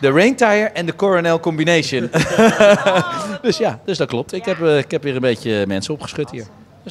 de 0.00 0.10
rain 0.10 0.36
tire 0.36 0.64
en 0.64 0.86
de 0.86 0.94
coronel 0.94 1.40
combination. 1.40 2.10
dus 3.42 3.56
ja, 3.56 3.80
dus 3.84 3.98
dat 3.98 4.08
klopt. 4.08 4.32
Ik 4.32 4.44
heb, 4.44 4.62
eh, 4.62 4.78
ik 4.78 4.90
heb 4.90 5.02
weer 5.02 5.14
een 5.14 5.20
beetje 5.20 5.66
mensen 5.66 5.94
opgeschud 5.94 6.30
hier. 6.30 6.46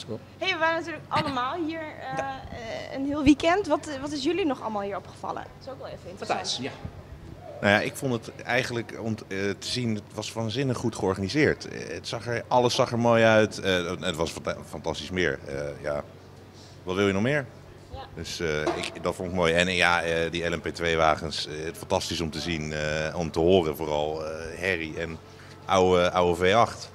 Dus. 0.06 0.18
Hey, 0.38 0.52
we 0.54 0.58
waren 0.60 0.76
natuurlijk 0.76 1.04
allemaal 1.18 1.56
hier 1.66 1.80
eh, 1.80 2.20
eh, 2.20 2.94
een 2.96 3.06
heel 3.06 3.24
weekend. 3.24 3.68
Wat, 3.68 3.90
wat 4.02 4.12
is 4.12 4.24
jullie 4.24 4.46
nog 4.46 4.62
allemaal 4.62 4.82
hier 4.82 4.98
opgevallen? 4.98 5.44
Dat 5.58 5.68
is 5.68 5.70
ook 5.72 5.78
wel 5.78 5.88
even 5.88 6.10
interessant. 6.10 6.40
Nou 7.62 7.74
ja, 7.74 7.80
ik 7.80 7.96
vond 7.96 8.14
het 8.14 8.32
eigenlijk 8.44 8.98
om 9.02 9.16
eh, 9.28 9.38
te 9.38 9.68
zien, 9.68 9.96
het 9.96 10.04
was 10.14 10.34
waanzinnig 10.34 10.78
goed 10.78 10.96
georganiseerd. 10.96 11.68
Eh, 11.68 11.94
het 11.94 12.08
zag 12.08 12.28
er, 12.28 12.44
alles 12.48 12.76
zag 12.76 12.92
er 12.92 13.00
mooi 13.00 13.24
uit. 13.24 13.60
Eh, 13.60 13.92
het 14.00 14.16
was 14.16 14.32
fanta- 14.32 14.58
fantastisch 14.70 15.10
meer. 15.10 15.40
Eh, 15.48 15.56
ja. 15.82 16.04
Wat 16.84 16.96
wil 16.96 17.08
je 17.08 17.14
nog 17.14 17.22
meer? 17.22 17.46
Dus 18.16 18.40
eh, 18.40 18.62
ik, 18.62 18.92
dat 19.04 19.16
vond 19.16 19.30
ik 19.30 19.36
mooi. 19.36 19.54
En 19.54 19.68
eh, 19.68 19.78
ja, 19.78 20.02
eh, 20.04 20.32
die 20.32 20.44
LMP2-wagens, 20.58 21.48
eh, 21.48 21.66
het 21.66 21.78
fantastisch 21.78 22.22
om 22.22 22.32
te 22.32 22.40
zien, 22.40 22.74
eh, 22.74 23.16
om 23.16 23.32
te 23.32 23.40
horen. 23.40 23.76
Vooral 23.76 24.26
eh 24.26 24.60
Harry 24.60 24.94
en 24.98 25.18
oude, 25.66 26.12
oude 26.12 26.46
V8 26.46 26.90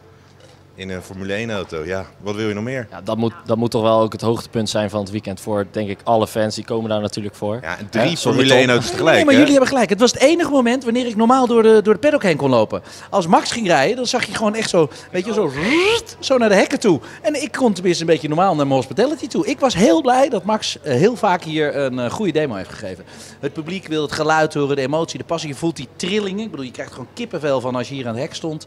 in 0.75 0.91
een 0.91 1.03
Formule 1.03 1.47
1-auto. 1.47 1.85
Ja, 1.85 2.07
wat 2.21 2.35
wil 2.35 2.49
je 2.49 2.55
nog 2.55 2.65
meer? 2.65 2.87
Ja, 2.91 3.01
dat, 3.01 3.17
moet, 3.17 3.33
dat 3.45 3.57
moet 3.57 3.71
toch 3.71 3.83
wel 3.83 4.01
ook 4.01 4.13
het 4.13 4.21
hoogtepunt 4.21 4.71
zijn 4.71 4.91
van 4.91 5.01
het 5.01 5.11
weekend 5.11 5.41
voor, 5.41 5.67
denk 5.71 5.89
ik, 5.89 5.99
alle 6.05 6.27
fans. 6.27 6.55
Die 6.55 6.65
komen 6.65 6.91
daar 6.91 7.01
natuurlijk 7.01 7.35
voor. 7.35 7.59
Ja, 7.63 7.79
en 7.79 7.89
drie 7.91 8.17
Formule 8.17 8.49
Tom. 8.49 8.69
1-auto's 8.69 8.91
tegelijk. 8.91 9.17
Nee, 9.17 9.25
maar 9.25 9.35
hè? 9.35 9.39
jullie 9.39 9.53
hebben 9.53 9.71
gelijk. 9.71 9.91
Het 9.91 10.01
was 10.01 10.13
het 10.13 10.21
enige 10.21 10.51
moment 10.51 10.85
wanneer 10.85 11.07
ik 11.07 11.17
normaal 11.17 11.47
door 11.47 11.63
de, 11.63 11.81
door 11.83 11.95
de 11.95 12.01
paddock 12.01 12.23
heen 12.23 12.37
kon 12.37 12.51
lopen. 12.51 12.83
Als 13.11 13.27
Max 13.27 13.53
ging 13.53 13.67
rijden, 13.67 13.97
dan 13.97 14.07
zag 14.07 14.25
je 14.25 14.35
gewoon 14.35 14.55
echt 14.55 14.71
zo, 14.71 14.89
weet 15.11 15.25
je, 15.25 15.33
zo, 15.33 15.51
rrrt, 15.55 16.17
zo 16.19 16.39
naar 16.39 16.49
de 16.49 16.55
hekken 16.55 16.81
toe. 16.81 17.01
En 17.23 17.43
ik 17.43 17.53
kon 17.53 17.73
tenminste 17.73 18.03
een 18.03 18.11
beetje 18.11 18.29
normaal 18.29 18.55
naar 18.55 18.67
mijn 18.67 18.79
hospitality 18.79 19.27
toe. 19.27 19.47
Ik 19.47 19.61
was 19.61 19.75
heel 19.75 20.01
blij 20.01 20.29
dat 20.29 20.45
Max 20.45 20.79
eh, 20.83 20.95
heel 20.95 21.17
vaak 21.17 21.43
hier 21.43 21.77
een 21.77 21.99
eh, 21.99 22.11
goede 22.11 22.33
demo 22.33 22.55
heeft 22.55 22.71
gegeven. 22.71 23.05
Het 23.41 23.53
publiek 23.53 23.87
wil 23.87 24.03
het 24.03 24.13
geluid 24.13 24.55
horen, 24.55 24.77
de 24.77 24.83
emotie, 24.83 25.19
de 25.19 25.25
passie. 25.25 25.49
Je 25.49 25.55
voelt 25.55 25.77
die 25.77 25.89
trillingen. 25.97 26.45
Ik 26.45 26.51
bedoel, 26.51 26.67
je 26.67 26.71
krijgt 26.71 26.93
gewoon 26.93 27.09
kippenvel 27.15 27.61
van 27.61 27.75
als 27.75 27.89
je 27.89 27.95
hier 27.95 28.07
aan 28.07 28.15
het 28.15 28.23
hek 28.23 28.35
stond. 28.35 28.67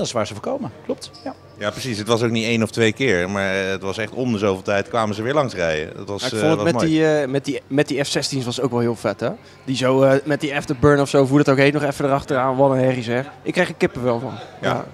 Dat 0.00 0.08
is 0.08 0.14
waar 0.14 0.26
ze 0.26 0.32
voor 0.34 0.42
komen. 0.42 0.70
Klopt. 0.84 1.10
Ja. 1.24 1.34
Ja, 1.58 1.70
precies. 1.70 1.98
Het 1.98 2.06
was 2.06 2.22
ook 2.22 2.30
niet 2.30 2.44
één 2.44 2.62
of 2.62 2.70
twee 2.70 2.92
keer, 2.92 3.30
maar 3.30 3.54
eh, 3.54 3.70
het 3.70 3.82
was 3.82 3.98
echt 3.98 4.12
om 4.12 4.32
de 4.32 4.38
zoveel 4.38 4.62
tijd 4.62 4.88
kwamen 4.88 5.14
ze 5.14 5.22
weer 5.22 5.34
langs 5.34 5.54
rijden. 5.54 5.96
Dat 5.96 6.08
was, 6.08 6.20
Maar 6.22 6.32
ik 6.32 6.38
eh, 6.38 6.48
vond 6.48 6.50
het 6.52 6.62
was 6.62 6.72
met 6.72 6.74
mooi. 6.74 6.86
die, 6.86 7.06
eh, 7.06 7.28
met, 7.28 7.44
die, 7.44 7.60
met 7.66 7.88
die 7.88 8.04
F-16's 8.04 8.44
was 8.44 8.60
ook 8.60 8.70
wel 8.70 8.80
heel 8.80 8.96
vet, 8.96 9.20
hè? 9.20 9.30
Die 9.64 9.76
zo 9.76 10.02
eh, 10.02 10.18
met 10.24 10.40
die 10.40 10.56
afterburn 10.56 11.00
of 11.00 11.08
zo, 11.08 11.26
hoe 11.26 11.38
dat 11.38 11.48
ook 11.48 11.56
heet, 11.56 11.72
nog 11.72 11.82
even 11.82 12.04
erachteraan. 12.04 12.56
Wat 12.56 12.70
een 12.70 12.78
herrie 12.78 13.02
zeg. 13.02 13.26
Ik 13.42 13.52
kreeg 13.52 13.68
er 13.68 13.74
kippenvel 13.74 14.20
van. 14.20 14.32
Ja. 14.60 14.84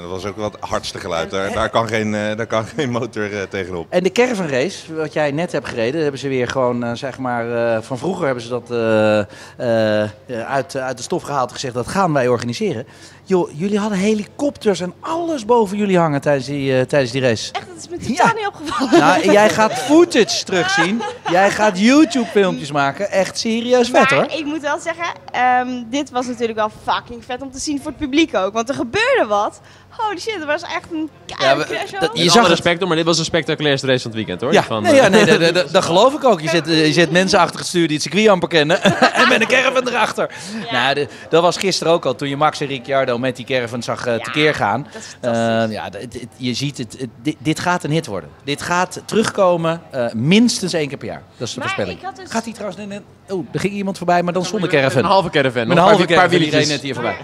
En 0.00 0.06
dat 0.08 0.14
was 0.22 0.30
ook 0.30 0.36
wel 0.36 0.50
het 0.50 0.56
hardste 0.70 0.98
geluid. 0.98 1.30
Daar, 1.30 1.52
daar, 1.52 1.70
kan, 1.70 1.88
geen, 1.88 2.14
eh, 2.14 2.36
daar 2.36 2.46
kan 2.46 2.64
geen 2.64 2.90
motor 2.90 3.32
eh, 3.36 3.42
tegenop. 3.42 3.86
En 3.88 4.02
de 4.02 4.12
caravan 4.12 4.46
race, 4.48 4.94
wat 4.94 5.12
jij 5.12 5.30
net 5.30 5.52
hebt 5.52 5.68
gereden, 5.68 6.02
hebben 6.02 6.20
ze 6.20 6.28
weer 6.28 6.48
gewoon, 6.48 6.84
eh, 6.84 6.90
zeg 6.94 7.18
maar, 7.18 7.74
eh, 7.76 7.82
van 7.82 7.98
vroeger 7.98 8.24
hebben 8.24 8.42
ze 8.42 8.48
dat 8.48 8.70
eh, 8.70 9.18
eh, 9.18 10.02
eh, 10.02 10.10
uit, 10.48 10.76
uit 10.76 10.96
de 10.96 11.02
stof 11.02 11.22
gehaald 11.22 11.48
en 11.48 11.54
gezegd, 11.54 11.74
dat 11.74 11.88
gaan 11.88 12.12
wij 12.12 12.28
organiseren. 12.28 12.86
Joh, 13.24 13.50
jullie 13.58 13.78
hadden 13.78 13.98
helikopters 13.98 14.80
en 14.80 14.92
alles 15.00 15.44
boven 15.44 15.76
jullie 15.76 15.98
hangen 15.98 16.20
tijdens 16.20 16.46
die, 16.46 16.86
tijdens 16.86 17.12
die 17.12 17.20
race. 17.20 17.52
Echt, 17.52 17.66
dat 17.66 17.76
is 17.76 17.88
me 17.88 17.96
totaal 17.98 18.26
Ja. 18.26 18.32
niet 18.34 18.46
opgevallen. 18.46 18.98
Nou, 19.00 19.32
jij 19.32 19.48
gaat 19.50 19.72
footage 19.72 20.44
terugzien. 20.44 21.02
Jij 21.30 21.50
gaat 21.50 21.78
YouTube-filmpjes 21.78 22.72
maken. 22.72 23.10
Echt 23.10 23.38
serieus 23.38 23.88
vet 23.90 24.10
maar 24.10 24.14
hoor. 24.14 24.38
ik 24.38 24.44
moet 24.44 24.60
wel 24.60 24.78
zeggen, 24.78 25.04
ehm, 25.32 25.82
dit 25.90 26.10
was 26.10 26.26
natuurlijk 26.26 26.58
wel 26.58 26.70
fucking 26.86 27.24
vet 27.24 27.42
om 27.42 27.50
te 27.50 27.58
zien 27.58 27.76
voor 27.78 27.90
het 27.90 28.00
publiek 28.00 28.34
ook. 28.36 28.52
Want 28.52 28.68
er 28.68 28.74
gebeurde 28.74 29.24
wat. 29.28 29.60
Holy 30.06 30.18
shit, 30.18 30.40
er 30.40 30.46
was 30.46 30.62
echt 30.62 30.86
een 30.92 31.10
keiharde 31.26 31.62
we- 31.66 31.74
crash 31.74 31.90
dat- 31.90 32.08
ook. 32.10 32.16
je 32.16 32.30
zag 32.30 32.48
respect 32.48 32.78
hoor, 32.78 32.88
maar 32.88 32.96
dit 32.96 33.06
was 33.06 33.18
een 33.18 33.24
spectaculairste 33.24 33.86
race 33.86 34.00
van 34.00 34.10
het 34.10 34.16
weekend 34.18 34.40
hoor. 34.40 34.52
Ja, 34.52 34.62
Van, 34.62 34.82
nee, 34.82 34.92
eh, 34.92 34.96
ja, 34.98 35.08
nee, 35.08 35.24
dat, 35.24 35.40
dat- 35.40 35.54
dat, 35.54 35.70
dat 35.76 35.84
geloof 35.84 36.14
ik 36.14 36.24
ook. 36.24 36.40
Je 36.40 36.48
zet, 36.48 36.68
eh, 36.68 36.86
je 36.86 36.92
zet 36.92 37.10
mensen 37.10 37.38
achter 37.38 37.58
het 37.58 37.68
stuur 37.68 37.86
die 37.86 37.96
het 37.96 38.02
circuit 38.02 38.28
amper 38.28 38.48
kennen. 38.48 38.82
en 39.14 39.28
met 39.28 39.40
een 39.40 39.46
caravan 39.46 39.88
erachter. 39.88 40.30
Nou, 40.70 40.94
de- 40.94 41.08
dat 41.28 41.42
was 41.42 41.56
gisteren 41.56 41.92
ook 41.92 42.04
al. 42.06 42.14
Toen 42.14 42.28
je 42.28 42.36
Max 42.36 42.60
en 42.60 42.66
Ricciardo 42.66 43.18
met 43.18 43.36
die 43.36 43.44
caravan 43.46 43.82
zag 43.82 44.06
eh, 44.06 44.16
Ja, 44.16 44.22
tekeer 44.24 44.54
gaan. 44.54 44.86
dat 44.92 45.02
is 45.02 45.16
Eh, 45.20 45.32
fantastisch. 45.32 45.74
ja, 45.76 45.84
het- 45.84 45.94
het- 46.12 46.26
je 46.36 46.54
ziet 46.54 46.78
het. 46.78 46.96
het- 46.98 47.08
dit, 47.22 47.36
dit 47.38 47.60
gaat 47.60 47.84
een 47.84 47.90
hit 47.90 48.06
worden. 48.06 48.30
Dit 48.44 48.62
gaat 48.62 49.00
terugkomen 49.04 49.82
eh, 49.90 50.12
minstens 50.12 50.72
één 50.72 50.88
keer 50.88 50.98
per 50.98 51.06
jaar. 51.08 51.22
Dat 51.36 51.48
is 51.48 51.54
de 51.54 51.60
Maar 51.60 51.68
voorspelling. 51.68 51.98
ik 52.00 52.04
had 52.06 52.16
dus- 52.16 52.30
Gaat 52.30 52.44
hij 52.44 52.52
trouwens... 52.52 52.86
net- 52.86 53.02
Oh, 53.28 53.46
er 53.52 53.60
ging 53.60 53.72
iemand 53.74 53.96
voorbij, 53.96 54.22
maar 54.22 54.32
dan 54.32 54.44
zonder 54.44 54.68
Een 54.74 54.74
caravan. 54.80 55.04
halve 55.04 55.30
caravan. 55.30 55.68
Met 55.68 55.76
een 55.76 55.82
halve 55.82 56.04
caravan, 56.06 56.40
net 56.40 56.80
hier 56.80 56.94
voorbij. 56.94 57.16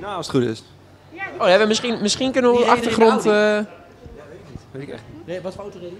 Nou, 0.00 0.16
als 0.16 0.26
het 0.26 0.36
goed 0.36 0.44
is. 0.44 0.62
Oh 1.38 1.48
ja, 1.48 1.58
we 1.58 1.66
misschien, 1.66 1.98
misschien 2.02 2.32
kunnen 2.32 2.50
we 2.50 2.58
op 2.58 2.64
de 2.64 2.70
achtergrond... 2.70 3.22
Weet 4.70 4.82
ik 4.82 4.88
echt. 4.88 5.02
Nee, 5.24 5.40
wat 5.40 5.54
voor 5.54 5.62
auto 5.62 5.78
reed 5.78 5.90
je? 5.90 5.96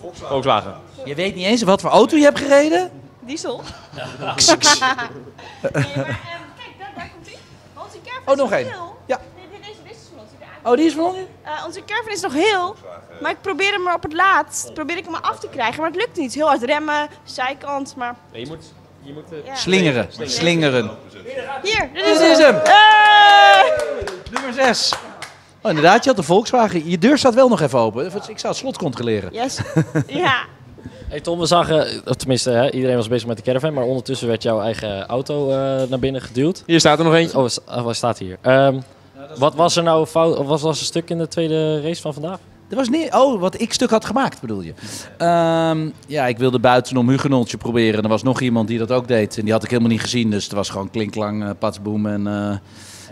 eh 0.00 0.28
Volkswagen. 0.28 0.74
Je 1.04 1.14
weet 1.14 1.34
niet 1.34 1.44
eens 1.46 1.62
wat 1.62 1.80
voor 1.80 1.90
auto 1.90 2.16
je 2.16 2.22
hebt 2.22 2.38
gereden? 2.38 2.90
Diesel. 3.20 3.56
nee, 3.96 4.04
maar 4.20 4.36
ehm, 5.72 5.84
kijk, 5.84 6.74
daar, 6.78 6.90
daar 6.96 7.10
komt. 7.14 7.28
Onze 7.84 7.96
caravan 8.04 8.22
Oh, 8.24 8.32
is 8.32 8.36
nog 8.36 8.36
nog 8.36 8.52
één. 8.52 8.66
heel. 8.66 8.96
Ja. 9.06 9.20
Nee, 9.36 9.60
Deze, 9.60 9.90
is 9.90 9.96
van 10.10 10.18
ons. 10.20 10.30
Oh, 10.62 10.76
die 10.76 10.86
is 10.86 10.94
van? 10.94 11.14
Eh, 11.42 11.64
onze 11.66 11.84
caravan 11.86 12.12
is 12.12 12.20
nog 12.20 12.32
heel. 12.32 12.76
Maar 13.20 13.30
ik 13.30 13.40
probeer 13.40 13.72
hem 13.72 13.88
op 13.94 14.02
het 14.02 14.12
laatst. 14.12 14.74
Probeer 14.74 14.96
ik 14.96 15.02
hem 15.02 15.12
maar 15.12 15.20
af 15.20 15.38
te 15.38 15.48
krijgen. 15.48 15.80
Maar 15.80 15.90
het 15.90 16.00
lukt 16.00 16.16
niet. 16.16 16.34
Heel 16.34 16.46
hard 16.46 16.62
remmen, 16.62 17.08
zijkant. 17.24 17.96
Maar 17.96 18.14
Nee, 18.32 18.40
je 18.40 18.46
moet... 18.48 18.64
Je 19.02 19.12
moet 19.12 19.32
eh, 19.32 19.46
ja. 19.46 19.54
Slingeren. 19.54 20.08
Slingeren. 20.22 20.90
Hier, 21.62 21.90
dit 21.94 22.04
Dit 22.04 22.04
is, 22.04 22.20
is 22.20 22.38
hem. 22.38 22.54
Hey! 22.64 24.16
Nummer 24.32 24.52
6. 24.52 24.92
Oh, 25.62 25.68
inderdaad, 25.70 26.02
je 26.04 26.08
had 26.08 26.18
de 26.18 26.24
Volkswagen. 26.24 26.90
Je 26.90 26.98
deur 26.98 27.18
staat 27.18 27.34
wel 27.34 27.48
nog 27.48 27.60
even 27.60 27.78
open. 27.78 28.06
Ik 28.06 28.38
zou 28.38 28.48
het 28.52 28.56
slot 28.56 28.78
controleren. 28.78 29.32
Yes. 29.32 29.58
ja. 30.06 30.44
Hey 31.08 31.20
Tom, 31.20 31.38
we 31.38 31.46
zagen, 31.46 32.02
of 32.04 32.14
tenminste, 32.14 32.50
hè, 32.50 32.70
iedereen 32.70 32.96
was 32.96 33.08
bezig 33.08 33.26
met 33.28 33.36
de 33.36 33.42
caravan, 33.42 33.72
maar 33.74 33.84
ondertussen 33.84 34.28
werd 34.28 34.42
jouw 34.42 34.60
eigen 34.60 35.06
auto 35.06 35.50
eh, 35.50 35.56
naar 35.88 35.98
binnen 35.98 36.20
geduwd. 36.22 36.62
Hier 36.66 36.80
staat 36.80 36.98
er 36.98 37.04
nog 37.04 37.14
eentje. 37.14 37.38
Oh, 37.38 37.48
s- 37.48 37.58
oh, 37.68 37.92
staat 37.92 38.18
hier. 38.18 38.38
Ehm, 38.40 38.80
wat 39.38 39.54
was 39.54 39.76
er 39.76 39.82
nou 39.82 40.06
fout, 40.06 40.36
of 40.36 40.46
wat 40.46 40.60
was 40.60 40.78
een 40.80 40.86
stuk 40.86 41.10
in 41.10 41.18
de 41.18 41.28
tweede 41.28 41.80
race 41.80 42.00
van 42.00 42.12
vandaag? 42.12 42.38
Er 42.70 42.76
was 42.76 42.88
niet, 42.88 43.12
oh, 43.14 43.40
wat 43.40 43.60
ik 43.60 43.72
stuk 43.72 43.90
had 43.90 44.04
gemaakt, 44.04 44.40
bedoel 44.40 44.60
je? 44.60 44.72
Ehm, 45.18 45.88
ja, 46.06 46.26
ik 46.26 46.38
wilde 46.38 46.58
buitenom 46.58 47.08
Hugenotje 47.08 47.56
proberen. 47.56 48.02
Er 48.02 48.08
was 48.08 48.22
nog 48.22 48.40
iemand 48.40 48.68
die 48.68 48.78
dat 48.78 48.92
ook 48.92 49.08
deed. 49.08 49.38
En 49.38 49.44
die 49.44 49.52
had 49.52 49.62
ik 49.64 49.70
helemaal 49.70 49.90
niet 49.90 50.00
gezien. 50.00 50.30
Dus 50.30 50.44
het 50.44 50.52
was 50.52 50.68
gewoon 50.70 50.90
klinklang, 50.90 51.42
eh 51.44 51.50
patsboom 51.58 52.06
en 52.06 52.26
eh 52.26 52.56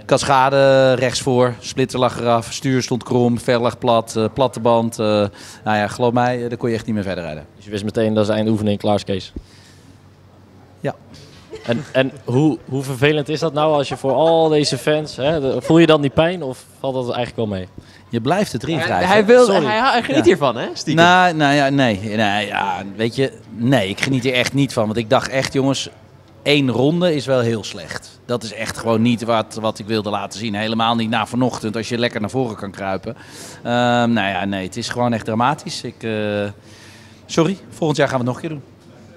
cascade 0.07 0.93
rechtsvoor. 0.95 1.55
Splitter 1.61 1.99
lag 1.99 2.21
eraf, 2.21 2.53
stuur 2.53 2.83
stond 2.83 3.03
krom, 3.03 3.39
ver 3.41 3.61
lag 3.61 3.79
plat, 3.79 4.17
eh, 4.17 4.25
platte 4.35 4.61
band. 4.61 4.99
eh, 4.99 5.07
nou 5.65 5.77
ja, 5.77 5.89
geloof 5.89 6.13
mij, 6.13 6.43
eh, 6.43 6.49
daar 6.49 6.59
kon 6.59 6.69
je 6.69 6.75
echt 6.75 6.87
niet 6.87 6.95
meer 6.95 7.05
verder 7.05 7.25
rijden. 7.25 7.47
Dus 7.57 7.65
je 7.65 7.71
wist 7.71 7.85
meteen 7.85 8.15
dat 8.15 8.25
is 8.29 8.35
eindoefening, 8.35 8.79
klaar 8.79 8.95
is 8.95 9.05
Kees. 9.05 9.33
Ja. 10.81 10.95
En, 11.65 11.85
en 11.93 12.13
hoe, 12.25 12.59
hoe 12.69 12.83
vervelend 12.83 13.29
is 13.29 13.41
dat 13.41 13.53
nou 13.53 13.73
als 13.73 13.89
je 13.89 13.97
voor 13.97 14.13
al 14.13 14.49
deze 14.49 14.79
fans, 14.79 15.17
hè, 15.17 15.63
voel 15.63 15.79
je 15.79 15.87
dan 15.87 16.01
die 16.01 16.11
pijn 16.11 16.43
of 16.43 16.65
valt 16.81 16.95
dat 16.95 17.05
eigenlijk 17.15 17.37
wel 17.37 17.59
mee? 17.59 17.69
Je 18.09 18.21
blijft 18.21 18.53
het 18.53 18.63
erin 18.63 18.77
Hij, 18.79 18.87
wrijven. 18.87 19.09
hij, 19.09 19.25
wil, 19.27 19.45
Sorry. 19.45 19.65
hij, 19.67 19.79
hij 19.91 20.03
geniet 20.03 20.19
Ja. 20.19 20.25
hiervan, 20.25 20.57
hè? 20.57 20.67
Stiekem. 20.73 21.05
Nou, 21.05 21.35
nou 21.35 21.55
ja, 21.55 21.69
nee. 21.69 22.01
nee 22.01 22.47
ja, 22.47 22.83
weet 22.97 23.17
je, 23.17 23.33
nee, 23.57 23.89
ik 23.89 24.01
geniet 24.01 24.25
er 24.25 24.33
echt 24.33 24.53
niet 24.53 24.73
van. 24.73 24.85
Want 24.87 24.97
ik 24.97 25.11
dacht 25.11 25.29
echt, 25.29 25.53
jongens, 25.53 25.89
één 26.43 26.71
ronde 26.71 27.15
is 27.15 27.27
wel 27.27 27.41
heel 27.41 27.65
slecht. 27.65 28.16
Dat 28.27 28.43
is 28.43 28.53
echt 28.53 28.79
gewoon 28.79 29.03
niet 29.03 29.25
wat, 29.25 29.59
wat 29.61 29.79
ik 29.79 29.87
wilde 29.87 30.11
laten 30.11 30.39
zien. 30.39 30.55
Helemaal 30.55 30.95
niet 30.95 31.11
na 31.11 31.27
vanochtend, 31.27 31.77
als 31.77 31.89
je 31.89 31.99
lekker 31.99 32.21
naar 32.21 32.31
voren 32.31 32.57
kan 32.57 32.71
kruipen. 32.71 33.17
Ehm, 33.63 34.13
nou 34.13 34.29
ja, 34.29 34.45
nee, 34.45 34.65
het 34.67 34.77
is 34.77 34.89
gewoon 34.89 35.13
echt 35.13 35.25
dramatisch. 35.25 35.83
Ik, 35.83 36.03
eh, 36.03 36.11
sorry, 37.27 37.57
volgend 37.71 37.99
jaar 37.99 38.09
gaan 38.09 38.21
we 38.21 38.25
het 38.25 38.35
nog 38.35 38.43
een 38.43 38.49
keer 38.49 38.59
doen. 38.59 38.63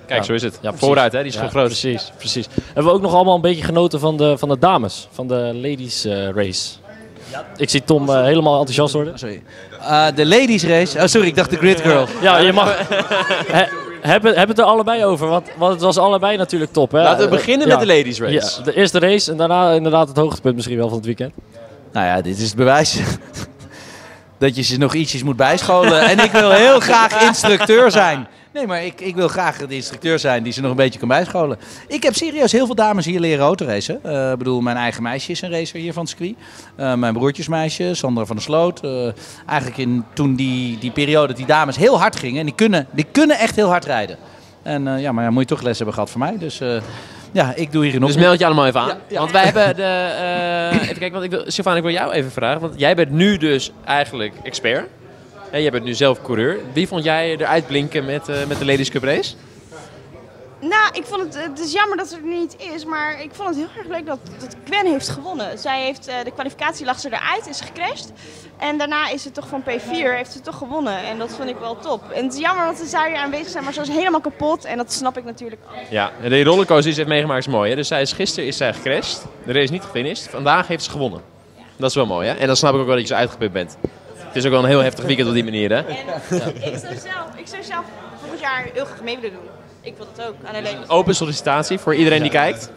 Kijk, 0.06 0.20
Ja. 0.20 0.26
zo 0.26 0.34
is 0.34 0.42
het. 0.42 0.60
Ja. 0.62 0.74
Vooruit, 0.74 1.12
hè? 1.12 1.18
Die 1.20 1.28
is 1.28 1.34
Ja, 1.34 1.40
gewoon 1.40 1.54
groot. 1.56 1.66
Precies, 1.66 2.12
precies. 2.18 2.48
Hebben 2.66 2.84
we 2.84 2.92
ook 2.92 3.02
nog 3.02 3.14
allemaal 3.14 3.36
een 3.36 3.42
beetje 3.42 3.64
genoten 3.64 4.00
van 4.00 4.18
de, 4.18 4.38
van 4.38 4.50
de 4.50 4.60
dames, 4.60 5.08
van 5.12 5.28
de 5.28 5.52
ladies 5.54 6.06
eh, 6.06 6.30
race. 6.30 6.70
Ik 7.58 7.70
zie 7.70 7.84
Tom 7.84 8.10
eh, 8.10 8.24
helemaal 8.24 8.54
enthousiast 8.58 8.94
worden. 8.94 9.20
Sorry. 9.20 9.44
Eh, 9.82 10.08
de 10.16 10.26
ladies 10.26 10.64
race. 10.64 10.98
Oh, 11.00 11.06
sorry, 11.06 11.28
ik 11.28 11.36
dacht 11.36 11.50
de 11.50 11.58
grid 11.58 11.82
girl. 11.82 12.08
Ja, 12.22 12.38
je 12.38 12.54
mag. 12.54 12.78
He, 14.02 14.12
heb, 14.12 14.48
het, 14.48 14.60
er 14.60 14.66
allebei 14.66 15.06
over, 15.06 15.28
want, 15.28 15.48
want 15.58 15.74
het 15.74 15.82
was 15.82 15.98
allebei 15.98 16.38
natuurlijk 16.38 16.72
top. 16.72 16.92
Hè? 16.92 17.02
Laten 17.02 17.24
we 17.24 17.36
beginnen 17.36 17.68
met 17.68 17.80
de 17.80 17.86
ladies 17.86 18.20
race. 18.20 18.58
Ja, 18.58 18.64
de 18.64 18.76
eerste 18.76 19.00
race 19.00 19.32
en 19.32 19.38
daarna 19.38 19.72
inderdaad 19.72 20.08
het 20.08 20.18
hoogtepunt 20.18 20.56
misschien 20.56 20.78
wel 20.78 20.88
van 20.88 20.98
het 20.98 21.06
weekend. 21.06 21.34
Nou 21.92 22.06
ja, 22.06 22.22
dit 22.22 22.38
is 22.38 22.48
het 22.48 22.56
bewijs 22.56 23.00
dat 24.38 24.56
je 24.56 24.62
ze 24.62 24.78
nog 24.78 24.94
ietsjes 24.94 25.24
moet 25.24 25.36
bijscholen. 25.36 26.02
En 26.02 26.20
ik 26.20 26.32
wil 26.32 26.52
heel 26.52 26.80
graag 26.80 27.22
instructeur 27.22 27.92
zijn. 27.92 28.28
Nee, 28.54 28.68
maar 28.68 28.84
ik, 28.86 29.02
ik 29.02 29.16
wil 29.16 29.28
graag 29.28 29.58
de 29.58 29.76
instructeur 29.76 30.20
zijn 30.20 30.44
die 30.44 30.54
ze 30.54 30.62
nog 30.62 30.72
een 30.72 30.78
beetje 30.78 31.00
kan 31.00 31.08
bijscholen. 31.08 31.58
Ik 31.88 32.04
heb 32.04 32.16
serieus 32.16 32.52
heel 32.52 32.66
veel 32.66 32.76
dames 32.76 33.06
hier 33.06 33.20
leren 33.20 33.46
autoracen. 33.46 34.00
Eh, 34.04 34.32
Ik 34.32 34.38
bedoel, 34.38 34.62
mijn 34.62 34.78
eigen 34.78 35.04
meisje 35.04 35.32
is 35.32 35.42
een 35.42 35.52
racer 35.52 35.80
hier 35.80 35.94
van 35.94 36.02
het 36.02 36.12
circuit. 36.12 36.36
Eh, 36.76 36.94
mijn 36.94 37.14
broertjesmeisje, 37.14 37.94
Sandra 37.94 38.26
van 38.26 38.36
der 38.36 38.46
Sloot. 38.46 38.84
Eh, 38.84 39.08
eigenlijk 39.46 39.78
in, 39.80 40.04
toen 40.14 40.36
die, 40.36 40.78
die 40.78 40.92
periode 40.92 41.28
dat 41.28 41.38
die 41.38 41.46
dames 41.46 41.76
heel 41.78 42.00
hard 42.00 42.16
gingen. 42.16 42.40
En 42.40 42.46
die 42.46 42.56
kunnen, 42.56 42.88
die 42.92 43.06
kunnen 43.12 43.38
echt 43.38 43.56
heel 43.56 43.70
hard 43.70 43.86
rijden. 43.86 44.18
En 44.64 45.00
ja, 45.00 45.12
maar 45.12 45.24
ja, 45.24 45.30
moet 45.30 45.42
je 45.50 45.56
toch 45.56 45.62
les 45.62 45.76
hebben 45.78 45.94
gehad 45.96 46.10
van 46.10 46.20
mij. 46.20 46.38
Dus 46.38 46.62
ja, 47.32 47.54
ik 47.56 47.72
doe 47.72 47.86
hier 47.86 47.96
een 47.96 48.02
Dus 48.02 48.16
meld 48.18 48.40
je 48.40 48.46
allemaal 48.46 48.66
even 48.66 48.80
aan. 48.80 48.88
Ja, 48.88 48.98
ja. 49.08 49.20
Want 49.20 49.32
wij 49.32 49.44
hebben 49.44 49.76
de... 49.76 49.84
eh, 49.84 50.82
even 50.82 50.98
kijken, 50.98 51.12
want 51.12 51.24
ik 51.24 51.32
wil, 51.32 51.44
Sylvana, 51.48 51.76
ik 51.78 51.84
wil 51.84 51.92
jou 51.92 52.12
even 52.12 52.32
vragen. 52.32 52.62
Want 52.62 52.74
jij 52.80 52.96
bent 52.96 53.12
nu 53.12 53.38
dus 53.38 53.72
eigenlijk 53.86 54.34
expert. 54.44 54.88
En 55.52 55.62
jij 55.62 55.72
bent 55.72 55.84
nu 55.84 55.94
zelf 55.94 56.22
coureur. 56.22 56.60
Wie 56.74 56.88
vond 56.88 57.04
jij 57.04 57.38
eruit 57.38 57.68
blinken 57.68 58.06
met, 58.06 58.30
eh, 58.30 58.46
met 58.46 58.60
de 58.60 58.66
Ladies 58.66 58.90
Cup 58.90 59.04
race? 59.04 59.36
Nou, 60.62 60.90
ik 60.94 61.06
vond 61.06 61.22
het, 61.22 61.44
het 61.44 61.60
is 61.60 61.72
jammer 61.72 61.98
dat 61.98 62.10
het 62.10 62.20
er 62.20 62.28
niet 62.28 62.56
is, 62.76 62.86
maar 62.86 63.22
ik 63.22 63.30
vond 63.34 63.50
het 63.50 63.58
heel 63.58 63.68
erg 63.78 63.88
leuk 63.88 64.06
dat, 64.06 64.20
dat 64.40 64.56
Gwen 64.66 64.86
heeft 64.86 65.10
gewonnen. 65.10 65.60
Zij 65.60 65.84
heeft, 65.84 66.08
eh, 66.08 66.16
de 66.24 66.32
kwalificatie 66.32 66.86
lag 66.86 67.00
ze 67.00 67.08
eruit, 67.08 67.48
is 67.48 67.62
gecrashed. 67.62 68.12
En 68.58 68.78
daarna 68.78 69.10
is 69.10 69.22
ze 69.22 69.32
toch 69.32 69.48
van 69.48 69.64
P4, 69.64 70.16
heeft 70.16 70.32
ze 70.32 70.42
toch 70.42 70.58
gewonnen. 70.58 71.04
En 71.04 71.18
dat 71.18 71.32
vond 71.32 71.50
ik 71.50 71.58
wel 71.60 71.78
top. 71.80 72.12
En 72.12 72.24
het 72.24 72.34
is 72.34 72.40
jammer 72.40 72.66
dat 72.66 72.78
ze 72.78 72.92
daar 72.92 73.08
hier 73.08 73.18
aanwezig 73.18 73.50
zijn, 73.50 73.64
maar 73.64 73.74
ze 73.74 73.80
was 73.80 73.90
helemaal 73.90 74.22
kapot. 74.22 74.66
En 74.66 74.78
dat 74.78 74.94
snap 74.94 75.18
ik 75.18 75.24
natuurlijk 75.24 75.62
ook. 75.68 75.90
Ja, 75.90 76.12
de 76.22 76.44
rollercoaster 76.44 76.84
die 76.84 76.94
ze 76.94 77.00
heeft 77.00 77.12
meegemaakt 77.12 77.48
is 77.48 77.54
mooi. 77.54 77.70
Hè? 77.70 77.76
Dus 77.76 77.88
zij 77.88 78.02
is, 78.02 78.14
gisteren 78.14 78.48
is 78.48 78.58
zij 78.58 78.74
gecrashed. 78.74 79.26
De 79.46 79.52
race 79.52 79.64
is 79.64 79.70
niet 79.70 79.84
gefinished. 79.84 80.30
Vandaag 80.30 80.68
heeft 80.68 80.84
ze 80.84 80.90
gewonnen. 80.90 81.22
Dat 81.76 81.90
is 81.90 81.96
wel 81.96 82.06
mooi, 82.06 82.28
hè? 82.28 82.34
En 82.34 82.48
dan 82.48 82.56
snap 82.56 82.74
ik 82.74 82.80
ook 82.80 82.86
wel 82.86 82.96
dat 82.96 83.08
je 83.08 83.14
zo 83.14 83.20
uitgeput 83.20 83.52
bent. 83.52 83.78
Het 84.30 84.38
is 84.38 84.46
ook 84.46 84.52
wel 84.52 84.64
een 84.64 84.70
heel 84.70 84.84
heftig 84.84 85.06
weekend 85.06 85.28
op 85.28 85.34
die 85.34 85.44
manier, 85.44 85.70
hè? 85.70 85.76
En 85.78 85.96
ik, 86.72 86.78
zou 86.78 86.96
zelf, 86.96 87.28
ik 87.36 87.48
zou 87.48 87.64
zelf 87.64 87.86
volgend 88.20 88.40
jaar 88.40 88.66
heel 88.74 88.86
graag 88.86 89.02
mee 89.02 89.16
willen 89.20 89.38
doen. 89.38 89.50
Ik 89.82 89.98
wil 89.98 90.08
dat 90.16 90.28
ook, 90.28 90.36
aan 90.46 90.54
de 90.54 90.62
leden. 90.62 90.90
Open 90.90 91.16
sollicitatie 91.16 91.78
voor 91.80 91.96
iedereen 91.96 92.22
die 92.22 92.32
kijkt. 92.32 92.72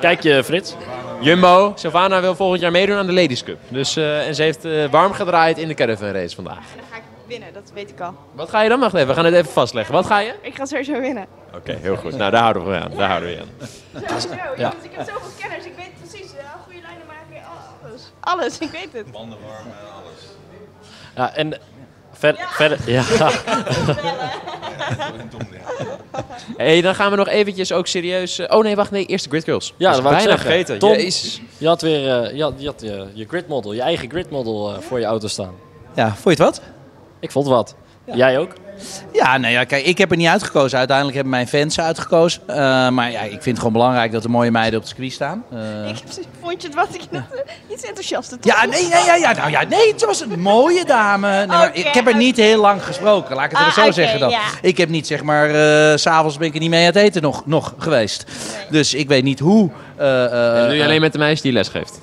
Kijk 0.00 0.22
je, 0.22 0.44
Frits. 0.44 0.74
Jumbo, 1.20 1.72
Sylvana 1.76 2.20
wil 2.20 2.34
volgend 2.34 2.60
jaar 2.60 2.70
meedoen 2.70 2.96
aan 2.96 3.06
de 3.06 3.12
Ladies 3.12 3.42
Cup. 3.44 3.58
Dus, 3.68 3.96
eh, 3.96 4.26
en 4.26 4.34
ze 4.34 4.42
heeft 4.42 4.64
eh, 4.64 4.90
warm 4.90 5.12
gedraaid 5.12 5.58
in 5.58 5.68
de 5.68 5.74
caravan 5.74 6.10
race 6.10 6.34
vandaag. 6.34 6.56
En 6.56 6.76
dan 6.76 6.86
ga 6.90 6.96
ik 6.96 7.02
winnen, 7.26 7.52
dat 7.52 7.70
weet 7.74 7.90
ik 7.90 8.00
al. 8.00 8.14
Wat 8.32 8.50
ga 8.50 8.60
je 8.62 8.68
dan? 8.68 8.80
Wacht 8.80 8.94
even, 8.94 9.06
we 9.08 9.14
gaan 9.14 9.24
het 9.24 9.34
even 9.34 9.52
vastleggen. 9.52 9.94
Wat 9.94 10.06
ga 10.06 10.18
je? 10.20 10.34
Ik 10.42 10.54
ga 10.54 10.64
sowieso 10.64 11.00
winnen. 11.00 11.26
Oké, 11.54 11.72
heel 11.80 11.96
goed. 11.96 12.16
Nou, 12.16 12.30
daar 12.30 12.42
houden 12.42 12.66
we 12.68 12.74
aan. 12.80 12.90
Daar 12.96 13.08
houden 13.08 13.28
we 13.30 13.38
aan. 13.40 14.08
Sowieso, 14.20 14.28
Ja. 14.56 14.62
want 14.62 14.84
ik 14.84 14.90
heb 14.92 15.08
zoveel 15.08 15.30
kenners. 15.38 15.64
Ik 15.64 15.72
weet 15.76 15.90
precies, 16.08 16.32
uh, 16.34 16.40
goede 16.64 16.80
lijnen 16.82 17.06
maken, 17.06 17.46
alles. 17.82 18.02
Alles, 18.20 18.58
ik 18.58 18.70
weet 18.70 18.92
het. 18.92 19.06
Ja, 21.16 21.34
en 21.34 21.58
ver, 22.12 22.36
verder. 22.38 22.78
Ja. 22.86 23.02
hey, 26.56 26.80
dan 26.80 26.94
gaan 26.94 27.10
we 27.10 27.16
nog 27.16 27.28
eventjes 27.28 27.72
ook 27.72 27.86
serieus... 27.86 28.38
eh, 28.38 28.56
oh 28.56 28.62
nee, 28.64 28.76
wacht, 28.76 28.90
nee, 28.90 29.06
eerst 29.06 29.24
de 29.24 29.30
Grid 29.30 29.44
Girls. 29.44 29.74
Ja, 29.76 29.88
Dat 29.88 29.98
ik 29.98 30.04
bijna 30.04 30.20
zeggen. 30.20 30.40
vergeten. 30.40 30.78
Tom. 30.78 30.90
Jezus. 30.92 31.40
Je 31.58 31.66
had 31.66 31.82
weer 31.82 32.22
eh, 32.22 32.36
je, 32.36 32.42
had, 32.42 32.54
je, 32.56 32.66
had, 32.66 32.80
je, 32.80 33.06
je 33.12 33.24
grid 33.28 33.48
model, 33.48 33.72
je 33.72 33.80
eigen 33.82 34.10
grid 34.10 34.30
model 34.30 34.74
eh, 34.74 34.80
voor 34.80 34.98
je 34.98 35.04
auto 35.04 35.28
staan. 35.28 35.54
Ja, 35.94 36.06
vond 36.06 36.22
je 36.22 36.30
het 36.30 36.38
wat? 36.38 36.62
Ik 37.20 37.30
vond 37.30 37.46
wat. 37.46 37.74
Jij 38.04 38.38
ook? 38.38 38.52
Ja, 39.12 39.36
nou 39.38 39.52
ja, 39.52 39.64
kijk, 39.64 39.84
ik 39.86 39.98
heb 39.98 40.10
er 40.10 40.16
niet 40.16 40.28
uitgekozen. 40.28 40.78
Uiteindelijk 40.78 41.16
hebben 41.16 41.34
mijn 41.34 41.48
fans 41.48 41.78
uit-uitgekozen. 41.78 42.42
Eh, 42.46 42.56
maar 42.88 43.10
ja, 43.10 43.20
ik 43.20 43.30
vind 43.30 43.44
het 43.44 43.58
gewoon 43.58 43.72
belangrijk 43.72 44.12
dat 44.12 44.24
er 44.24 44.30
mooie 44.30 44.50
meiden 44.50 44.74
op 44.78 44.80
het 44.84 44.88
circuit 44.94 45.12
staan. 45.12 45.44
Eh, 45.52 45.88
Ik 45.88 45.94
heb, 45.98 46.24
vond 46.40 46.62
je 46.62 46.68
het 46.68 46.76
wat 46.76 46.88
ik 46.94 47.00
net 47.10 47.22
uh, 47.68 47.72
iets 47.74 47.82
enthousiaster 47.84 48.38
ja, 48.40 48.64
nee, 48.64 48.82
nee, 48.82 49.04
ja, 49.04 49.14
ja, 49.14 49.32
nou 49.32 49.50
ja, 49.50 49.62
nee, 49.68 49.92
het 49.92 50.04
was 50.04 50.20
een 50.20 50.40
mooie 50.40 50.84
dame. 50.84 51.28
Nee, 51.36 51.46
maar 51.46 51.68
Oké, 51.68 51.78
ik 51.78 51.86
heb 51.94 52.06
er 52.06 52.16
niet 52.16 52.36
heel 52.36 52.60
lang 52.60 52.84
gesproken, 52.84 53.36
laat 53.36 53.44
ik 53.44 53.50
het 53.50 53.60
Ah, 53.60 53.66
er 53.66 53.72
zo 53.84 53.90
zeggen 53.90 54.20
dan. 54.20 54.30
ja. 54.30 54.40
Ik 54.62 54.76
heb 54.76 54.88
niet, 54.88 55.06
zeg 55.06 55.22
maar, 55.22 55.46
eh, 55.50 55.96
s 55.96 56.02
s'avonds 56.02 56.38
ben 56.38 56.46
ik 56.48 56.54
er 56.54 56.60
niet 56.60 56.70
mee 56.70 56.80
aan 56.80 56.86
het 56.86 56.96
eten 56.96 57.22
nog, 57.22 57.46
nog 57.46 57.74
geweest. 57.78 58.24
Dus 58.70 58.94
ik 58.94 59.08
weet 59.08 59.24
niet 59.24 59.38
hoe... 59.38 59.70
eh, 59.96 60.24
eh, 60.24 60.60
En 60.62 60.66
doe 60.68 60.76
je 60.76 60.84
alleen 60.84 61.00
met 61.00 61.12
de 61.12 61.18
meisje 61.18 61.42
die 61.42 61.52
les 61.52 61.68
geeft. 61.68 61.98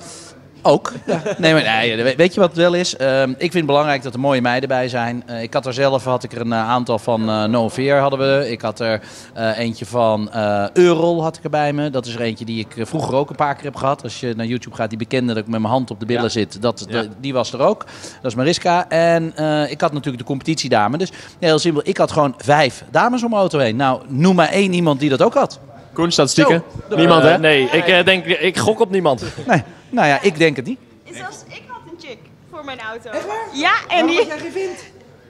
Ook. 0.62 0.92
Ja. 1.06 1.22
Nee, 1.38 1.52
maar 1.52 1.62
nee, 1.62 1.96
we- 2.02 2.14
weet 2.16 2.34
je 2.34 2.40
wat 2.40 2.48
het 2.48 2.58
wel 2.58 2.74
is? 2.74 2.96
Ehm, 2.96 3.30
ik 3.30 3.36
vind 3.38 3.54
het 3.54 3.66
belangrijk 3.66 4.02
dat 4.02 4.14
er 4.14 4.20
mooie 4.20 4.40
meiden 4.40 4.68
bij 4.68 4.88
zijn. 4.88 5.22
Eh, 5.26 5.42
ik 5.42 5.54
had 5.54 5.66
er 5.66 5.72
zelf 5.72 6.04
had 6.04 6.22
ik 6.24 6.32
er 6.32 6.40
een 6.40 6.52
eh, 6.52 6.68
aantal 6.68 6.98
van 6.98 7.28
eh 7.28 7.44
No 7.44 7.70
Fear 7.70 8.00
hadden 8.00 8.18
we. 8.18 8.50
Ik 8.50 8.60
had 8.60 8.80
er 8.80 9.00
eh, 9.34 9.58
eentje 9.58 9.86
van 9.86 10.30
eh 10.32 10.64
Eurol 10.72 11.22
had 11.22 11.36
ik 11.36 11.44
er 11.44 11.50
bij 11.50 11.72
me. 11.72 11.90
Dat 11.90 12.06
is 12.06 12.14
er 12.14 12.20
eentje 12.20 12.44
die 12.44 12.58
ik 12.68 12.86
vroeger 12.86 13.14
ook 13.14 13.30
een 13.30 13.36
paar 13.36 13.54
keer 13.54 13.64
heb 13.64 13.76
gehad. 13.76 14.02
Als 14.02 14.20
je 14.20 14.34
naar 14.36 14.46
YouTube 14.46 14.76
gaat, 14.76 14.88
die 14.88 14.98
bekende 14.98 15.32
dat 15.34 15.42
ik 15.42 15.48
met 15.48 15.60
mijn 15.60 15.72
hand 15.72 15.90
op 15.90 16.00
de 16.00 16.06
billen 16.06 16.22
Ja. 16.22 16.28
zit. 16.28 16.62
Dat, 16.62 16.84
Ja. 16.88 17.02
de- 17.02 17.08
die 17.20 17.32
was 17.32 17.52
er 17.52 17.60
ook. 17.60 17.84
Dat 18.22 18.30
is 18.30 18.34
Mariska. 18.34 18.88
En 18.88 19.32
eh, 19.36 19.70
ik 19.70 19.80
had 19.80 19.92
natuurlijk 19.92 20.18
de 20.22 20.28
competitiedame. 20.28 20.98
Dus 20.98 21.12
heel 21.38 21.58
simpel, 21.58 21.82
ik 21.84 21.96
had 21.96 22.12
gewoon 22.12 22.34
vijf 22.38 22.84
dames 22.90 23.22
om 23.22 23.28
mijn 23.28 23.40
auto 23.40 23.58
heen. 23.58 23.76
Nou, 23.76 24.00
noem 24.08 24.34
maar 24.34 24.48
één 24.50 24.72
iemand 24.72 25.00
die 25.00 25.08
dat 25.10 25.22
ook 25.22 25.34
had. 25.34 25.60
Koen, 25.92 26.12
statistieken? 26.12 26.62
Niemand, 26.96 27.22
hè? 27.22 27.38
nee, 27.38 27.62
ik 27.70 28.04
denk, 28.04 28.24
ik 28.24 28.58
gok 28.58 28.80
op 28.80 28.90
niemand. 28.90 29.22
Nee, 29.46 29.62
nou 29.90 30.08
ja, 30.08 30.20
ik 30.22 30.38
denk 30.38 30.56
het 30.56 30.66
niet. 30.66 30.78
Zelfs 31.12 31.36
ik 31.48 31.62
had 31.66 31.80
een 31.92 32.08
chick 32.08 32.18
voor 32.50 32.64
mijn 32.64 32.80
auto. 32.80 33.10
Echt 33.10 33.26
waar? 33.26 33.48
Ja, 33.52 33.72
en 33.88 34.06
die... 34.06 34.26
jij 34.26 34.38
geen 34.38 34.52
vind? 34.52 34.78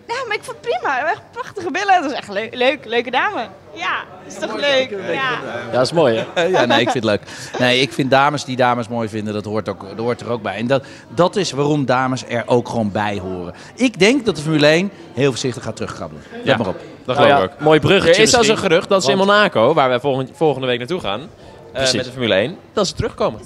Ja, 0.09 0.25
maar 0.27 0.37
ik 0.37 0.43
vond 0.45 0.57
het 0.61 0.71
prima. 0.71 1.11
Echt 1.11 1.23
prachtige 1.31 1.71
billen. 1.71 2.03
Dat 2.03 2.11
is 2.11 2.17
echt 2.17 2.29
leuk, 2.29 2.55
leuk 2.55 2.85
leuke 2.85 3.11
dame. 3.11 3.49
Ja, 3.75 4.05
is 4.27 4.35
toch 4.35 4.57
leuk? 4.57 4.91
Ja. 4.91 5.13
Ja, 5.13 5.41
dat 5.73 5.83
is 5.83 5.93
mooi 5.93 6.25
hè. 6.35 6.43
Ja, 6.49 6.65
nee, 6.65 6.81
ik 6.81 6.91
vind 6.91 7.05
het 7.05 7.13
leuk. 7.13 7.23
Nee, 7.59 7.81
ik 7.81 7.93
vind 7.93 8.11
dames 8.11 8.45
die 8.45 8.57
dames 8.57 8.89
mooi 8.89 9.09
vinden, 9.09 9.35
dat 9.35 9.45
hoort, 9.45 9.69
ook, 9.69 9.89
dat 9.89 9.99
hoort 9.99 10.21
er 10.21 10.31
ook 10.31 10.43
bij. 10.43 10.57
En 10.57 10.67
dat, 10.67 10.85
dat 11.15 11.37
is 11.37 11.51
waarom 11.51 11.85
dames 11.85 12.25
er 12.29 12.43
ook 12.47 12.69
gewoon 12.69 12.93
bij 12.93 13.19
horen. 13.19 13.55
Ik 13.75 13.99
denk 13.99 14.25
dat 14.25 14.37
de 14.37 14.43
Formule 14.43 14.67
1 14.67 14.91
heel 15.13 15.31
voorzichtig 15.31 15.63
gaat 15.63 15.77
terugkrabbelen. 15.77 16.25
Let 16.33 16.45
Ja. 16.45 16.57
maar 16.57 16.67
op. 16.67 16.79
Dat 17.05 17.17
Nou 17.17 17.29
geloof 17.29 17.41
ja, 17.41 17.45
ik 17.47 17.53
ook. 17.53 17.61
mooi 17.61 17.79
Er 17.81 17.87
bruggetje 17.87 18.23
is 18.23 18.31
zelfs 18.31 18.49
een 18.49 18.59
gerucht 18.59 18.89
dat 18.89 19.05
ze 19.05 19.11
in 19.11 19.17
Monaco, 19.17 19.75
waar 19.75 19.89
wij 19.89 20.01
volgende, 20.01 20.33
volgende 20.35 20.67
week 20.67 20.79
naartoe 20.79 21.01
gaan, 21.01 21.21
eh, 21.21 21.29
Precies. 21.73 21.95
met 21.95 22.05
de 22.05 22.11
Formule 22.11 22.35
1, 22.35 22.57
dat 22.73 22.87
ze 22.87 22.95
terugkomen. 22.95 23.41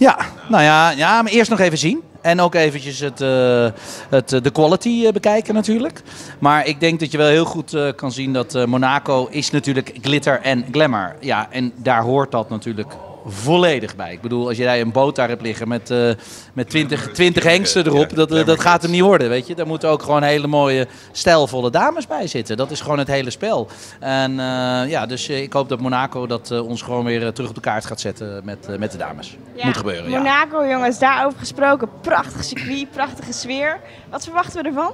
Ja, 0.00 0.18
nou 0.48 0.62
ja, 0.62 0.90
ja, 0.90 1.22
maar 1.22 1.32
eerst 1.32 1.50
nog 1.50 1.60
even 1.60 1.78
zien. 1.78 2.02
En 2.20 2.40
ook 2.40 2.54
eventjes 2.54 2.98
het, 2.98 3.20
eh, 3.20 3.66
het, 4.10 4.32
eh, 4.32 4.42
de 4.42 4.50
quality 4.50 5.02
eh, 5.06 5.12
bekijken 5.12 5.54
natuurlijk. 5.54 6.02
Maar 6.38 6.66
ik 6.66 6.80
denk 6.80 7.00
dat 7.00 7.12
je 7.12 7.18
wel 7.18 7.28
heel 7.28 7.44
goed 7.44 7.76
kan 7.96 8.12
zien 8.12 8.32
dat 8.32 8.66
Monaco 8.66 9.26
is 9.30 9.50
natuurlijk 9.50 9.92
glitter 10.02 10.40
en 10.40 10.64
glamour. 10.72 11.16
Ja, 11.20 11.48
en 11.50 11.72
daar 11.76 12.02
hoort 12.02 12.30
dat 12.30 12.48
natuurlijk 12.48 12.92
volledig 13.26 13.96
bij. 13.96 14.12
Ik 14.12 14.20
bedoel, 14.20 14.48
als 14.48 14.56
jij 14.56 14.80
een 14.80 14.92
boot 14.92 15.16
daar 15.16 15.28
hebt 15.28 15.42
liggen 15.42 15.68
met, 15.68 15.90
eh 15.90 16.10
met 16.52 16.70
20, 16.70 17.10
20 17.12 17.42
hengsten 17.42 17.86
erop, 17.86 18.14
dat, 18.14 18.32
eh, 18.32 18.46
dat 18.46 18.60
gaat 18.60 18.82
hem 18.82 18.90
niet 18.90 19.00
worden, 19.00 19.28
weet 19.28 19.46
je. 19.46 19.54
Daar 19.54 19.66
moeten 19.66 19.88
ook 19.88 20.02
gewoon 20.02 20.22
hele 20.22 20.46
mooie, 20.46 20.86
stijlvolle 21.12 21.70
dames 21.70 22.06
bij 22.06 22.26
zitten. 22.26 22.56
Dat 22.56 22.70
is 22.70 22.80
gewoon 22.80 22.98
het 22.98 23.08
hele 23.08 23.30
spel. 23.30 23.68
En 24.00 24.30
eh, 24.30 24.90
ja, 24.90 25.06
dus 25.06 25.28
eh, 25.28 25.42
ik 25.42 25.52
hoop 25.52 25.68
dat 25.68 25.80
Monaco 25.80 26.26
dat 26.26 26.50
ons 26.50 26.82
gewoon 26.82 27.04
weer 27.04 27.32
terug 27.32 27.48
op 27.48 27.54
de 27.54 27.60
kaart 27.60 27.84
gaat 27.84 28.00
zetten 28.00 28.40
met, 28.44 28.78
met 28.78 28.92
de 28.92 28.98
dames. 28.98 29.36
Ja, 29.54 29.66
Moet 29.66 29.76
gebeuren, 29.76 30.10
ja. 30.10 30.18
Monaco, 30.18 30.66
jongens, 30.66 30.98
daarover 30.98 31.38
gesproken. 31.38 31.88
Prachtig 32.00 32.44
circuit, 32.44 32.90
prachtige 32.90 33.32
sfeer. 33.32 33.80
Wat 34.10 34.24
verwachten 34.24 34.62
we 34.62 34.68
ervan? 34.68 34.92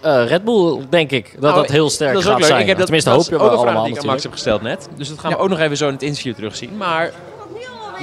Eh, 0.00 0.26
Red 0.26 0.44
Bull, 0.44 0.86
denk 0.88 1.10
ik, 1.10 1.30
dat 1.32 1.40
Nou, 1.40 1.54
dat 1.54 1.70
heel 1.70 1.90
sterk 1.90 2.12
dat 2.12 2.20
is 2.22 2.26
gaat 2.26 2.34
ook 2.34 2.40
leuk. 2.40 2.48
zijn. 2.48 2.60
Ik 2.60 2.66
heb 2.66 2.76
dat, 2.76 2.86
Tenminste, 2.86 3.10
dat 3.10 3.18
hoop 3.18 3.32
is 3.32 3.38
je 3.38 3.44
ook 3.44 3.50
wel 3.50 3.52
een 3.52 3.58
vraag 3.58 3.74
allemaal 3.74 3.84
die 3.84 3.94
ik 3.94 4.00
aan 4.00 4.06
Max 4.06 4.24
natuurlijk. 4.24 4.52
heb 4.52 4.58
gesteld 4.58 4.88
net. 4.88 4.98
Dus 4.98 5.08
dat 5.08 5.18
gaan 5.18 5.30
we 5.32 5.38
ook 5.38 5.48
nog 5.48 5.58
even 5.58 5.76
zo 5.76 5.86
in 5.86 5.92
het 5.92 6.02
interview 6.02 6.34
terugzien. 6.34 6.76
Maar, 6.76 7.12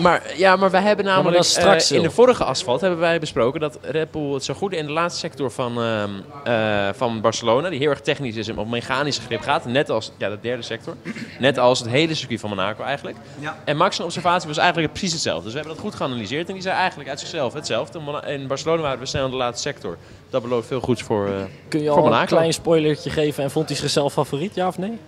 maar, 0.02 0.24
ja, 0.38 0.56
maar 0.56 0.72
wij 0.72 0.82
hebben 0.82 1.06
namelijk 1.06 1.44
straks, 1.44 1.92
eh, 1.92 1.98
in 1.98 2.04
de 2.04 2.12
vorige 2.12 2.44
asfalt 2.44 2.82
hebben 2.82 3.00
wij 3.00 3.20
besproken 3.20 3.60
dat 3.60 3.78
Red 3.82 4.12
Bull 4.12 4.34
het 4.34 4.44
zo 4.44 4.54
goed 4.54 4.74
in 4.74 4.86
de 4.86 4.92
laatste 4.92 5.20
sector 5.20 5.52
van, 5.52 5.82
ehm, 5.82 6.10
eh, 6.44 6.90
van 6.94 7.22
Barcelona, 7.22 7.70
die 7.70 7.80
heel 7.80 7.90
erg 7.90 8.02
technisch 8.02 8.36
is 8.36 8.48
en 8.48 8.58
op 8.58 8.68
mechanische 8.68 9.22
grip 9.22 9.42
gaat, 9.42 9.66
net 9.66 9.90
als 9.90 10.12
ja, 10.18 10.30
de 10.30 10.38
derde 10.42 10.64
sector, 10.64 10.96
net 11.40 11.58
als 11.58 11.80
het 11.80 11.90
hele 11.90 12.14
circuit 12.16 12.40
van 12.40 12.50
Monaco 12.50 12.84
eigenlijk. 12.84 13.18
En 13.64 13.78
Max' 13.78 14.00
observatie 14.00 14.48
was 14.48 14.58
eigenlijk 14.58 14.92
precies 14.92 15.12
hetzelfde. 15.12 15.44
Dus 15.44 15.52
we 15.54 15.58
hebben 15.58 15.76
dat 15.76 15.86
goed 15.86 15.96
geanalyseerd 15.96 16.48
en 16.48 16.54
die 16.54 16.64
zei 16.64 16.76
eigenlijk 16.76 17.10
uit 17.10 17.20
zichzelf 17.20 17.54
hetzelfde. 17.54 18.00
In 18.26 18.48
Barcelona 18.48 18.82
waren 18.82 19.00
we 19.00 19.06
snel 19.06 19.26
in 19.26 19.32
de 19.32 19.38
laatste 19.38 19.70
sector. 19.70 19.98
Dat 20.30 20.42
belooft 20.42 20.68
veel 20.68 20.80
goeds 20.80 21.02
voor, 21.04 21.28
eh, 21.28 21.34
Kun 21.68 21.82
je 21.82 21.90
al 21.90 21.98
een 21.98 22.04
Monaco. 22.04 22.26
klein 22.26 22.54
spoilertje 22.54 23.10
geven 23.10 23.44
en 23.44 23.52
vond 23.52 23.70
hij 23.70 23.78
zichzelf 23.78 24.14
favoriet, 24.14 24.56
ja 24.56 24.68
of 24.68 24.78
nee? 24.78 25.00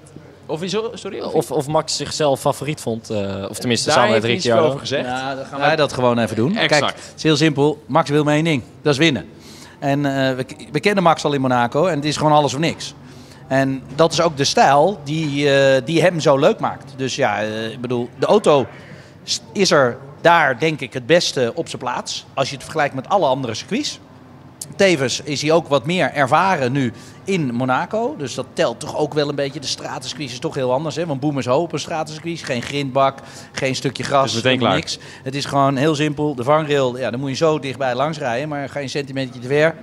Of, 0.48 0.62
sorry? 0.94 1.20
Of, 1.20 1.34
Of, 1.34 1.52
of 1.52 1.68
Max 1.68 1.96
zichzelf 1.96 2.40
favoriet 2.40 2.82
vond, 2.82 3.10
eh, 3.10 3.46
of 3.50 3.58
tenminste 3.58 3.86
daar 3.86 3.96
samen 3.98 4.12
heeft 4.12 4.26
met 4.26 4.36
iets 4.36 4.50
over 4.52 4.58
Ricciardo. 4.64 4.78
gezegd. 4.80 5.06
Ja, 5.06 5.36
dan 5.36 5.46
gaan 5.46 5.60
wij 5.60 5.76
dat 5.76 5.94
gewoon 5.94 6.20
even 6.20 6.36
doen. 6.36 6.58
Exact. 6.58 6.82
Kijk, 6.82 6.96
het 6.96 7.14
is 7.16 7.24
heel 7.24 7.36
simpel. 7.38 7.84
Max 7.86 8.10
wil 8.10 8.24
maar 8.24 8.34
één 8.34 8.44
ding. 8.44 8.64
Dat 8.82 8.94
is 8.94 9.00
winnen. 9.00 9.30
En 9.80 10.06
eh, 10.06 10.36
we, 10.36 10.46
we 10.72 10.80
kennen 10.80 11.04
Max 11.04 11.24
al 11.24 11.34
in 11.34 11.42
Monaco 11.42 11.86
en 11.86 11.96
het 11.96 12.06
is 12.06 12.18
gewoon 12.18 12.32
alles 12.32 12.54
of 12.54 12.60
niks. 12.60 12.94
En 13.48 13.84
dat 13.96 14.12
is 14.12 14.22
ook 14.22 14.38
de 14.38 14.44
stijl 14.44 15.00
die, 15.04 15.54
eh, 15.54 15.82
die 15.86 16.02
hem 16.02 16.20
zo 16.20 16.38
leuk 16.38 16.60
maakt. 16.60 16.94
Dus 16.96 17.16
ja, 17.16 17.42
eh, 17.42 17.72
ik 17.72 17.82
bedoel, 17.82 18.10
de 18.20 18.26
auto 18.26 18.66
is 19.54 19.72
er 19.72 19.98
daar 20.22 20.60
denk 20.60 20.80
ik 20.80 20.94
het 20.94 21.06
beste 21.06 21.52
op 21.56 21.68
zijn 21.70 21.82
plaats. 21.82 22.26
Als 22.34 22.48
je 22.48 22.54
het 22.54 22.64
vergelijkt 22.64 22.96
met 22.96 23.10
alle 23.10 23.26
andere 23.26 23.54
circuits. 23.54 24.00
Tevens 24.76 25.22
is 25.22 25.42
hij 25.42 25.52
ook 25.52 25.68
wat 25.68 25.86
meer 25.86 26.12
ervaren 26.14 26.72
nu 26.72 26.94
in 27.24 27.54
Monaco. 27.54 28.16
Dus 28.18 28.36
dat 28.36 28.46
telt 28.54 28.80
toch 28.80 28.98
ook 28.98 29.14
wel 29.14 29.30
een 29.30 29.36
beetje. 29.36 29.60
De 29.60 29.68
stratencircuit 29.68 30.32
is 30.32 30.40
toch 30.40 30.56
heel 30.56 30.74
anders. 30.74 30.96
Hè? 30.96 31.06
Want 31.06 31.20
Boom 31.20 31.38
is 31.38 31.46
hoop 31.46 31.74
een 31.74 31.80
stratencircuit. 31.80 32.44
Geen 32.44 32.62
grindbak, 32.62 33.20
geen 33.52 33.76
stukje 33.76 34.04
gras. 34.04 34.34
Het 34.34 34.46
is 34.46 34.58
niks. 34.60 35.00
Het 35.24 35.36
is 35.36 35.46
gewoon 35.46 35.76
heel 35.76 35.96
simpel. 35.96 36.36
De 36.36 36.44
vangrail, 36.44 36.98
ja, 36.98 37.12
dan 37.12 37.20
moet 37.20 37.30
je 37.30 37.36
zo 37.36 37.60
dichtbij 37.60 37.96
langs 37.96 38.18
rijden. 38.18 38.50
Maar 38.50 38.70
ga 38.70 38.78
je 38.78 38.84
een 38.84 38.90
centimeter 38.90 39.42
te 39.42 39.48
ver, 39.48 39.76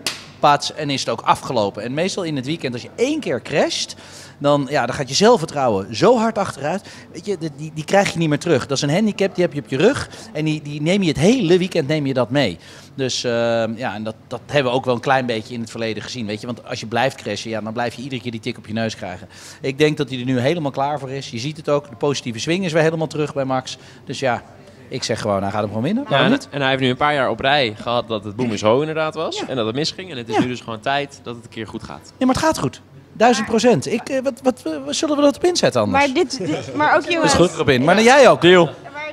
en 0.74 0.90
is 0.90 1.00
het 1.00 1.08
ook 1.08 1.20
afgelopen. 1.20 1.82
En 1.82 1.94
meestal 1.94 2.22
in 2.22 2.36
het 2.36 2.46
weekend, 2.46 2.72
als 2.72 2.82
je 2.82 2.90
één 2.94 3.20
keer 3.20 3.42
crasht, 3.42 3.94
dan, 4.38 4.66
ja, 4.70 4.86
dan 4.86 4.94
gaat 4.94 5.08
je 5.08 5.14
zelfvertrouwen 5.14 5.96
zo 5.96 6.18
hard 6.18 6.38
achteruit. 6.38 6.88
Weet 7.12 7.26
je, 7.26 7.38
die, 7.38 7.50
die, 7.56 7.70
die 7.74 7.84
krijg 7.84 8.12
je 8.12 8.18
niet 8.18 8.28
meer 8.28 8.38
terug. 8.38 8.66
Dat 8.66 8.76
is 8.76 8.82
een 8.82 8.90
handicap, 8.90 9.34
die 9.34 9.44
heb 9.44 9.52
je 9.52 9.60
op 9.60 9.68
je 9.68 9.76
rug. 9.76 10.08
En 10.32 10.44
die, 10.44 10.62
die 10.62 10.82
neem 10.82 11.02
je 11.02 11.08
het 11.08 11.18
hele 11.18 11.58
weekend 11.58 11.88
neem 11.88 12.06
je 12.06 12.14
dat 12.14 12.30
mee. 12.30 12.58
Dus 12.94 13.24
ehm, 13.24 13.76
ja, 13.76 13.94
en 13.94 14.04
dat, 14.04 14.14
dat 14.26 14.40
hebben 14.46 14.72
we 14.72 14.78
ook 14.78 14.84
wel 14.84 14.94
een 14.94 15.00
klein 15.00 15.26
beetje 15.26 15.54
in 15.54 15.60
het 15.60 15.70
verleden 15.70 16.02
gezien. 16.02 16.26
Weet 16.26 16.40
je? 16.40 16.46
Want 16.46 16.66
als 16.66 16.80
je 16.80 16.86
blijft 16.86 17.16
crashen, 17.16 17.50
ja, 17.50 17.60
dan 17.60 17.72
blijf 17.72 17.94
je 17.94 18.02
iedere 18.02 18.20
keer 18.20 18.30
die 18.30 18.40
tik 18.40 18.58
op 18.58 18.66
je 18.66 18.72
neus 18.72 18.96
krijgen. 18.96 19.28
Ik 19.60 19.78
denk 19.78 19.96
dat 19.96 20.08
hij 20.08 20.18
er 20.18 20.24
nu 20.24 20.38
helemaal 20.38 20.70
klaar 20.70 20.98
voor 20.98 21.10
is. 21.10 21.30
Je 21.30 21.38
ziet 21.38 21.56
het 21.56 21.68
ook, 21.68 21.88
de 21.88 21.96
positieve 21.96 22.38
swing 22.38 22.64
is 22.64 22.72
weer 22.72 22.82
helemaal 22.82 23.06
terug 23.06 23.34
bij 23.34 23.44
Max. 23.44 23.78
Dus 24.04 24.18
ja, 24.18 24.42
ik 24.88 25.02
zeg 25.02 25.20
gewoon, 25.20 25.42
hij 25.42 25.50
gaat 25.50 25.60
hem 25.60 25.68
gewoon 25.68 25.82
winnen. 25.82 26.04
Ja, 26.08 26.24
en, 26.24 26.30
niet? 26.30 26.48
en 26.50 26.60
hij 26.60 26.68
heeft 26.70 26.82
nu 26.82 26.88
een 26.88 26.96
paar 26.96 27.14
jaar 27.14 27.30
op 27.30 27.40
rij 27.40 27.74
gehad 27.80 28.08
dat 28.08 28.24
het 28.24 28.36
boom 28.36 28.52
is 28.52 28.62
ho 28.62 28.80
inderdaad 28.80 29.14
was. 29.14 29.46
En 29.46 29.56
dat 29.56 29.66
het 29.66 29.74
misging. 29.74 30.10
En 30.10 30.16
het 30.16 30.28
is 30.28 30.34
Ja. 30.34 30.40
nu 30.40 30.46
dus 30.48 30.60
gewoon 30.60 30.80
tijd 30.80 31.20
dat 31.22 31.34
het 31.34 31.44
een 31.44 31.50
keer 31.50 31.66
goed 31.66 31.82
gaat. 31.82 32.12
Ja, 32.18 32.26
maar 32.26 32.34
het 32.34 32.44
gaat 32.44 32.58
goed. 32.58 32.80
Duizend 33.16 33.46
procent. 33.46 33.86
Ik, 33.86 34.08
eh, 34.08 34.22
wat, 34.22 34.40
wat, 34.42 34.62
wat 34.84 34.94
zullen 34.94 35.16
we 35.16 35.22
dat 35.22 35.36
op 35.36 35.44
inzetten 35.44 35.80
anders? 35.80 36.04
Maar, 36.06 36.14
dit, 36.14 36.38
dit- 36.46 36.74
maar 36.74 36.96
ook 36.96 37.10
jongens. 37.10 37.32
Dat 37.32 37.40
is 37.40 37.46
goed, 37.48 37.58
Robin. 37.58 37.84
Maar 37.84 37.94
dan 37.94 38.04
jij 38.04 38.28
ook. 38.30 38.42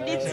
Dit, 0.05 0.29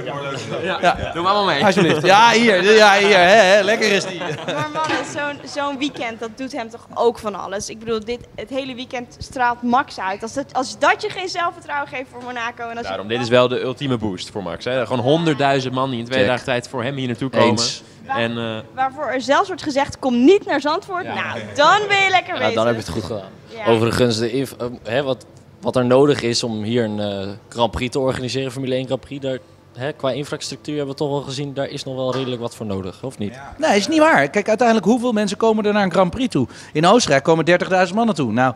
Doe 1.12 1.22
maar 1.22 1.32
allemaal 1.32 1.44
mee. 1.44 1.64
Alsjeblieft. 1.64 2.06
Ja, 2.06 2.30
hier. 2.30 2.74
Ja, 2.74 2.98
hier. 2.98 3.16
Hè, 3.16 3.24
hè. 3.24 3.62
Lekker 3.62 3.92
is 3.92 4.04
die. 4.06 4.18
maar 4.46 4.70
mannen, 4.72 5.04
zo'n 5.14 5.50
zo'n 5.64 5.78
weekend, 5.78 6.20
dat 6.20 6.30
doet 6.36 6.52
hem 6.52 6.70
toch 6.70 6.86
ook 6.94 7.18
van 7.18 7.34
alles. 7.34 7.68
Ik 7.68 7.78
bedoel, 7.78 8.04
dit, 8.04 8.20
het 8.34 8.50
hele 8.50 8.74
weekend 8.74 9.16
straalt 9.18 9.62
Max 9.62 10.00
uit. 10.00 10.22
Als 10.22 10.32
dat, 10.32 10.52
als 10.54 10.78
dat 10.78 11.02
je 11.02 11.10
geen 11.10 11.28
zelfvertrouwen 11.28 11.88
geeft 11.88 12.10
voor 12.12 12.22
Monaco. 12.22 12.68
En 12.68 12.76
als 12.76 12.86
Daarom, 12.86 13.06
je, 13.08 13.12
dit 13.12 13.22
is 13.22 13.28
wel 13.28 13.48
de 13.48 13.60
ultieme 13.60 13.96
boost 13.96 14.30
voor 14.30 14.42
Max. 14.42 14.64
Hè. 14.64 14.86
Gewoon 14.86 15.02
honderdduizend 15.02 15.74
man 15.74 15.90
die 15.90 15.98
in 15.98 16.04
twee 16.04 16.18
Check. 16.18 16.28
dagen 16.28 16.44
tijd 16.44 16.68
voor 16.68 16.82
hem 16.82 16.94
hier 16.96 17.06
naartoe 17.06 17.30
komen. 17.30 17.48
Eens. 17.48 17.82
En 18.06 18.38
eh, 18.38 18.56
Waarvoor 18.74 19.06
er 19.06 19.20
zelfs 19.20 19.46
wordt 19.46 19.62
gezegd, 19.62 19.98
kom 19.98 20.24
niet 20.24 20.46
naar 20.46 20.60
Zandvoort. 20.60 21.04
Nou, 21.04 21.40
dan 21.54 21.78
ben 21.88 21.96
je 22.02 22.10
lekker 22.10 22.32
Ja, 22.34 22.38
bezig. 22.38 22.54
dan 22.54 22.66
heb 22.66 22.74
je 22.74 22.80
het 22.80 22.90
goed 22.90 23.04
gedaan. 23.04 23.28
Ja. 23.46 23.66
Overigens, 23.66 24.18
de 24.18 24.30
inf- 24.32 24.54
eh, 24.58 24.66
hè, 24.84 25.02
wat, 25.02 25.24
wat 25.60 25.76
er 25.76 25.84
nodig 25.84 26.22
is 26.22 26.42
om 26.42 26.62
hier 26.62 26.84
een 26.84 27.00
eh, 27.00 27.28
Grand 27.48 27.70
Prix 27.70 27.92
te 27.92 27.98
organiseren, 27.98 28.52
Formule 28.52 28.74
1 28.74 28.86
Grand 28.86 29.00
Prix, 29.00 29.22
daar, 29.22 29.38
hè, 29.78 29.92
qua 29.92 30.10
infrastructuur 30.10 30.76
hebben 30.76 30.94
we 30.94 31.00
toch 31.00 31.10
wel 31.10 31.20
gezien, 31.20 31.54
daar 31.54 31.68
is 31.68 31.84
nog 31.84 31.94
wel 31.94 32.12
redelijk 32.12 32.40
wat 32.40 32.54
voor 32.54 32.66
nodig, 32.66 33.02
of 33.02 33.18
niet? 33.18 33.38
Nee, 33.58 33.76
is 33.76 33.88
niet 33.88 33.98
waar. 33.98 34.28
Kijk, 34.28 34.48
uiteindelijk 34.48 34.86
hoeveel 34.86 35.12
mensen 35.12 35.36
komen 35.36 35.64
er 35.64 35.72
naar 35.72 35.82
een 35.82 35.92
Grand 35.92 36.10
Prix 36.10 36.32
toe? 36.32 36.46
In 36.72 36.86
Oostenrijk 36.86 37.24
komen 37.24 37.44
30.000 37.88 37.94
mannen 37.94 38.14
toe. 38.14 38.32
Nou, 38.32 38.54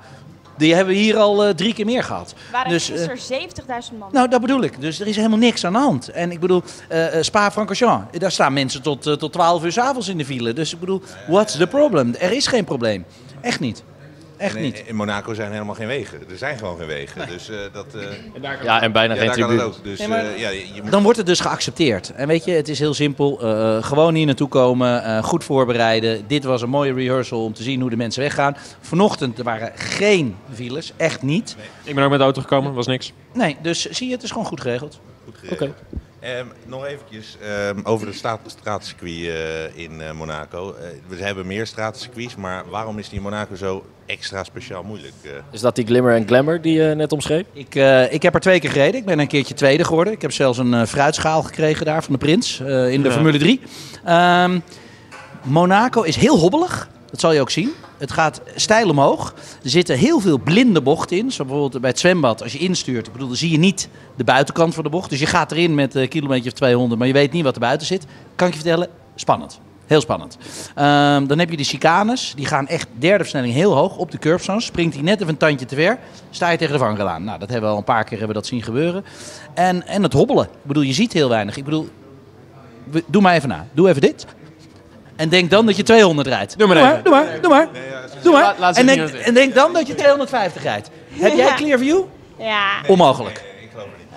die 0.56 0.74
hebben 0.74 0.94
we 0.94 1.00
hier 1.00 1.16
al 1.16 1.44
eh, 1.44 1.54
drie 1.54 1.74
keer 1.74 1.84
meer 1.84 2.04
gehad. 2.04 2.34
waren 2.52 2.70
Dus, 2.70 2.90
eh, 2.90 2.96
gisteren 2.96 3.18
70.000 3.18 3.98
man. 3.98 4.08
Nou, 4.12 4.28
dat 4.28 4.40
bedoel 4.40 4.62
ik. 4.62 4.80
Dus 4.80 5.00
er 5.00 5.06
is 5.06 5.16
helemaal 5.16 5.38
niks 5.38 5.64
aan 5.64 5.72
de 5.72 5.78
hand. 5.78 6.08
En 6.08 6.30
ik 6.30 6.40
bedoel, 6.40 6.62
eh, 6.88 7.18
eh, 7.18 7.22
Spa-Francorchamps, 7.22 8.18
daar 8.18 8.32
staan 8.32 8.52
mensen 8.52 8.82
tot, 8.82 9.02
tot 9.02 9.32
12 9.32 9.64
uur 9.64 9.72
's 9.72 9.78
avonds 9.78 10.08
in 10.08 10.18
de 10.18 10.24
file. 10.24 10.52
Dus 10.52 10.72
ik 10.72 10.80
bedoel, 10.80 11.02
what's 11.28 11.56
the 11.56 11.66
problem? 11.66 12.14
Er 12.18 12.32
is 12.32 12.46
geen 12.46 12.64
probleem. 12.64 13.04
Echt 13.40 13.60
niet. 13.60 13.82
Echt 14.42 14.56
En 14.56 14.62
niet. 14.62 14.78
in, 14.78 14.86
in 14.86 14.94
Monaco 14.94 15.34
zijn 15.34 15.52
helemaal 15.52 15.74
geen 15.74 15.86
wegen. 15.86 16.18
Er 16.30 16.38
zijn 16.38 16.58
gewoon 16.58 16.78
geen 16.78 16.86
wegen. 16.86 17.28
Dus 17.28 17.48
eh, 17.50 17.56
dat. 17.72 17.86
eh, 17.94 18.02
Ja, 18.62 18.82
en 18.82 18.92
bijna 18.92 19.14
ja, 19.14 19.18
geen 19.20 19.28
daar 19.28 19.38
kan 19.38 19.48
het 19.50 19.58
tribune. 19.58 19.62
ook. 19.62 19.84
Dus 19.84 19.98
Nee, 19.98 20.08
maar- 20.08 20.24
eh, 20.24 20.38
ja, 20.40 20.48
je 20.48 20.80
moet 20.82 20.90
Dan 20.90 21.02
wordt 21.02 21.18
het 21.18 21.26
dus 21.26 21.40
geaccepteerd. 21.40 22.12
En 22.14 22.28
weet 22.28 22.44
je, 22.44 22.50
het 22.52 22.68
is 22.68 22.78
heel 22.78 22.94
simpel. 22.94 23.40
eh, 23.42 23.82
gewoon 23.84 24.14
hier 24.14 24.26
naartoe 24.26 24.48
komen, 24.48 25.04
eh, 25.04 25.22
goed 25.22 25.44
voorbereiden. 25.44 26.24
Dit 26.26 26.44
was 26.44 26.62
een 26.62 26.68
mooie 26.68 26.94
rehearsal 26.94 27.44
om 27.44 27.52
te 27.52 27.62
zien 27.62 27.80
hoe 27.80 27.90
de 27.90 27.96
mensen 27.96 28.22
weggaan. 28.22 28.56
Vanochtend 28.80 29.38
er 29.38 29.44
waren 29.44 29.72
geen 29.74 30.36
files, 30.54 30.92
echt 30.96 31.22
niet. 31.22 31.56
ik 31.84 31.94
ben 31.94 32.04
ook 32.04 32.10
met 32.10 32.18
de 32.18 32.24
auto 32.24 32.40
gekomen, 32.40 32.72
was 32.74 32.86
niks. 32.86 33.12
Nee, 33.32 33.56
dus 33.62 33.90
zie 33.90 34.06
je, 34.08 34.14
het 34.14 34.22
is 34.22 34.30
gewoon 34.30 34.46
goed 34.46 34.60
geregeld. 34.60 35.00
goed 35.24 35.34
geregeld. 35.38 35.70
Oké. 35.70 35.74
Ehm, 36.22 36.46
nog 36.66 36.84
eventjes 36.86 37.36
ehm, 37.42 37.80
over 37.82 38.06
de 38.06 38.12
straat, 38.12 38.40
straatcircuit 38.46 39.26
eh, 39.26 39.82
in 39.84 40.00
eh, 40.00 40.12
Monaco. 40.12 40.74
Eh, 40.74 40.86
we 41.08 41.24
hebben 41.24 41.46
meer 41.46 41.66
straatcircuits, 41.66 42.36
maar 42.36 42.64
waarom 42.70 42.98
is 42.98 43.08
die 43.08 43.16
in 43.18 43.22
Monaco 43.24 43.54
zo 43.54 43.84
extra 44.06 44.44
speciaal 44.44 44.82
moeilijk? 44.82 45.12
eh? 45.24 45.30
Is 45.50 45.60
dat 45.60 45.74
die 45.76 45.86
glimmer 45.86 46.14
en 46.14 46.26
glamour 46.26 46.60
die 46.60 46.82
je 46.82 46.94
net 46.94 47.12
omschreef? 47.12 47.44
Ik, 47.52 47.74
eh, 47.74 48.12
ik 48.12 48.22
heb 48.22 48.34
er 48.34 48.40
twee 48.40 48.60
keer 48.60 48.70
gereden. 48.70 49.00
Ik 49.00 49.06
ben 49.06 49.18
een 49.18 49.26
keertje 49.26 49.54
tweede 49.54 49.84
geworden. 49.84 50.12
Ik 50.12 50.22
heb 50.22 50.32
zelfs 50.32 50.58
een 50.58 50.74
eh, 50.74 50.86
fruitschaal 50.86 51.42
gekregen 51.42 51.84
daar 51.86 52.02
van 52.04 52.12
de 52.12 52.18
Prins 52.18 52.60
eh, 52.60 52.92
in 52.92 53.02
de 53.02 53.08
Ja. 53.08 53.14
Formule 53.14 53.38
3. 53.38 53.60
Ehm, 54.04 54.58
Monaco 55.42 56.02
is 56.02 56.16
heel 56.16 56.38
hobbelig. 56.38 56.88
Dat 57.10 57.20
zal 57.20 57.32
je 57.32 57.40
ook 57.40 57.50
zien. 57.50 57.72
Het 58.02 58.12
gaat 58.12 58.40
steil 58.54 58.88
omhoog. 58.88 59.34
Er 59.62 59.70
zitten 59.70 59.98
heel 59.98 60.20
veel 60.20 60.38
blinde 60.38 60.80
bochten 60.80 61.16
in. 61.16 61.26
Bijvoorbeeld 61.26 61.80
bij 61.80 61.90
het 61.90 61.98
zwembad. 61.98 62.42
Als 62.42 62.52
je 62.52 62.58
instuurt, 62.58 63.12
bedoel, 63.12 63.28
dan 63.28 63.36
zie 63.36 63.50
je 63.50 63.58
niet 63.58 63.88
de 64.16 64.24
buitenkant 64.24 64.74
van 64.74 64.84
de 64.84 64.90
bocht. 64.90 65.10
Dus 65.10 65.18
je 65.18 65.26
gaat 65.26 65.52
erin 65.52 65.74
met 65.74 65.94
een 65.94 66.08
kilometer 66.08 66.46
of 66.46 66.52
200, 66.52 66.98
maar 66.98 67.06
je 67.06 67.12
weet 67.12 67.32
niet 67.32 67.44
wat 67.44 67.54
er 67.54 67.60
buiten 67.60 67.86
zit. 67.86 68.06
Kan 68.34 68.46
ik 68.46 68.54
je 68.54 68.60
vertellen, 68.60 68.88
spannend. 69.14 69.60
Heel 69.86 70.00
spannend. 70.00 70.38
Ehm, 70.74 71.26
dan 71.26 71.38
heb 71.38 71.50
je 71.50 71.56
de 71.56 71.64
chicanes. 71.64 72.32
Die 72.36 72.46
gaan 72.46 72.68
echt 72.68 72.88
derde 72.98 73.18
versnelling 73.18 73.54
heel 73.54 73.72
hoog 73.74 73.96
op 73.96 74.10
de 74.10 74.18
curbstones. 74.18 74.64
Springt 74.64 74.94
hij 74.94 75.02
net 75.02 75.20
even 75.20 75.28
een 75.28 75.36
tandje 75.36 75.66
te 75.66 75.74
ver. 75.74 75.98
Sta 76.30 76.50
je 76.50 76.58
tegen 76.58 76.72
de 76.72 76.78
vangrail 76.78 77.08
aan. 77.08 77.24
Nou, 77.24 77.38
dat 77.38 77.48
hebben 77.48 77.68
we 77.68 77.72
al 77.74 77.80
een 77.80 77.94
paar 77.94 78.04
keer 78.04 78.18
hebben 78.18 78.36
dat 78.36 78.46
zien 78.46 78.62
gebeuren. 78.62 79.04
En, 79.54 79.86
en 79.86 80.02
het 80.02 80.12
hobbelen. 80.12 80.44
Ik 80.44 80.50
bedoel, 80.62 80.82
je 80.82 80.92
ziet 80.92 81.12
heel 81.12 81.28
weinig. 81.28 81.56
Ik 81.56 81.64
bedoel, 81.64 81.88
doe 83.06 83.22
maar 83.22 83.34
even 83.34 83.48
na. 83.48 83.66
Doe 83.72 83.88
even 83.88 84.00
dit. 84.00 84.26
En 85.16 85.28
denk 85.28 85.50
dan 85.50 85.66
dat 85.66 85.76
je 85.76 85.82
200 85.82 86.28
rijdt. 86.28 86.58
Doe 86.58 86.66
maar 86.66 86.76
doe 86.76 86.84
maar, 86.86 87.02
doe 87.02 87.12
maar, 87.12 87.40
doe 87.40 87.50
maar. 87.50 87.68
Doe 88.22 88.32
maar. 88.32 88.42
Laat- 88.42 88.58
laat 88.58 88.74
ze 88.74 88.80
en, 88.80 88.86
denk, 88.86 89.08
en 89.10 89.34
denk 89.34 89.54
dan 89.54 89.72
dat 89.72 89.86
je 89.86 89.94
250 89.94 90.62
rijdt. 90.62 90.90
Heb 91.10 91.34
jij 91.36 91.46
Ja. 91.46 91.54
clear 91.54 91.78
view? 91.78 92.00
Ja. 92.38 92.68
Onmogelijk. 92.86 93.44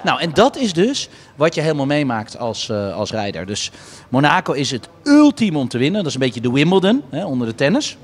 Nou, 0.03 0.19
en 0.19 0.33
dat 0.33 0.57
is 0.57 0.73
dus 0.73 1.09
wat 1.35 1.55
je 1.55 1.61
helemaal 1.61 1.85
meemaakt 1.85 2.37
als, 2.37 2.69
eh, 2.69 2.95
als 2.95 3.11
rijder. 3.11 3.45
Dus 3.45 3.71
Monaco 4.09 4.53
is 4.53 4.71
het 4.71 4.89
ultiem 5.03 5.55
om 5.55 5.67
te 5.67 5.77
winnen. 5.77 5.97
Dat 5.99 6.07
is 6.07 6.13
een 6.13 6.19
beetje 6.25 6.41
de 6.41 6.51
Wimbledon 6.51 7.03
hè, 7.09 7.25
onder 7.25 7.47
de 7.47 7.55
tennis. 7.55 7.97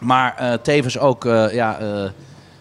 Maar 0.00 0.34
eh, 0.36 0.52
tevens 0.62 0.98
ook 0.98 1.24
eh, 1.24 1.52
ja, 1.54 1.78
eh, 1.78 2.04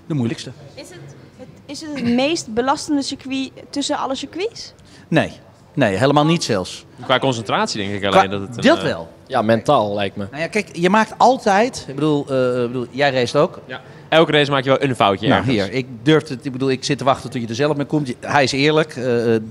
de 0.08 0.14
moeilijkste. 0.14 0.52
Is 0.74 0.90
het, 0.90 1.00
het, 1.38 1.48
is 1.66 1.82
het 1.82 1.90
het 1.96 2.04
meest 2.04 2.54
belastende 2.54 3.02
circuit 3.02 3.52
tussen 3.70 3.98
alle 3.98 4.16
circuits? 4.16 4.74
Nee, 5.08 5.32
nee, 5.74 5.96
helemaal 5.96 6.26
niet 6.26 6.44
zelfs. 6.44 6.86
Qua 7.04 7.20
concentratie 7.20 7.78
denk 7.82 7.94
ik 8.04 8.10
Qua- 8.10 8.18
alleen 8.20 8.30
dat 8.30 8.42
het... 8.42 8.58
een, 8.58 8.64
dat 8.64 8.82
wel. 8.82 9.10
Ja, 9.28 9.42
mentaal 9.42 9.94
lijkt 9.94 10.16
me. 10.16 10.28
Nou 10.32 10.42
ja, 10.42 10.48
kijk, 10.48 10.70
je 10.76 10.90
maakt 10.90 11.14
altijd... 11.18 11.86
Ik 11.88 11.96
bedoel, 11.96 12.26
eh, 12.30 12.62
ik 12.62 12.68
bedoel 12.68 12.88
jij 12.92 13.12
race 13.12 13.38
ook. 13.38 13.60
Ja. 13.66 13.82
Elke 14.10 14.32
race 14.32 14.52
maak 14.52 14.64
je 14.64 14.70
wel 14.70 14.82
een 14.84 14.96
foutje 14.96 15.28
Nou, 15.28 15.40
ergens. 15.40 15.56
hier, 15.66 15.74
ik 15.74 15.86
durf 16.04 16.28
het. 16.28 16.46
Ik 16.46 16.52
bedoel, 16.52 16.70
ik 16.72 16.84
zit 16.84 16.98
te 16.98 17.04
wachten 17.04 17.30
tot 17.30 17.42
je 17.42 17.48
er 17.48 17.56
zelf 17.56 17.76
mee 17.78 17.86
komt. 17.86 18.14
Hij 18.20 18.44
is 18.44 18.52
eerlijk. 18.52 18.96
eh, 18.96 19.36
eh, 19.36 19.42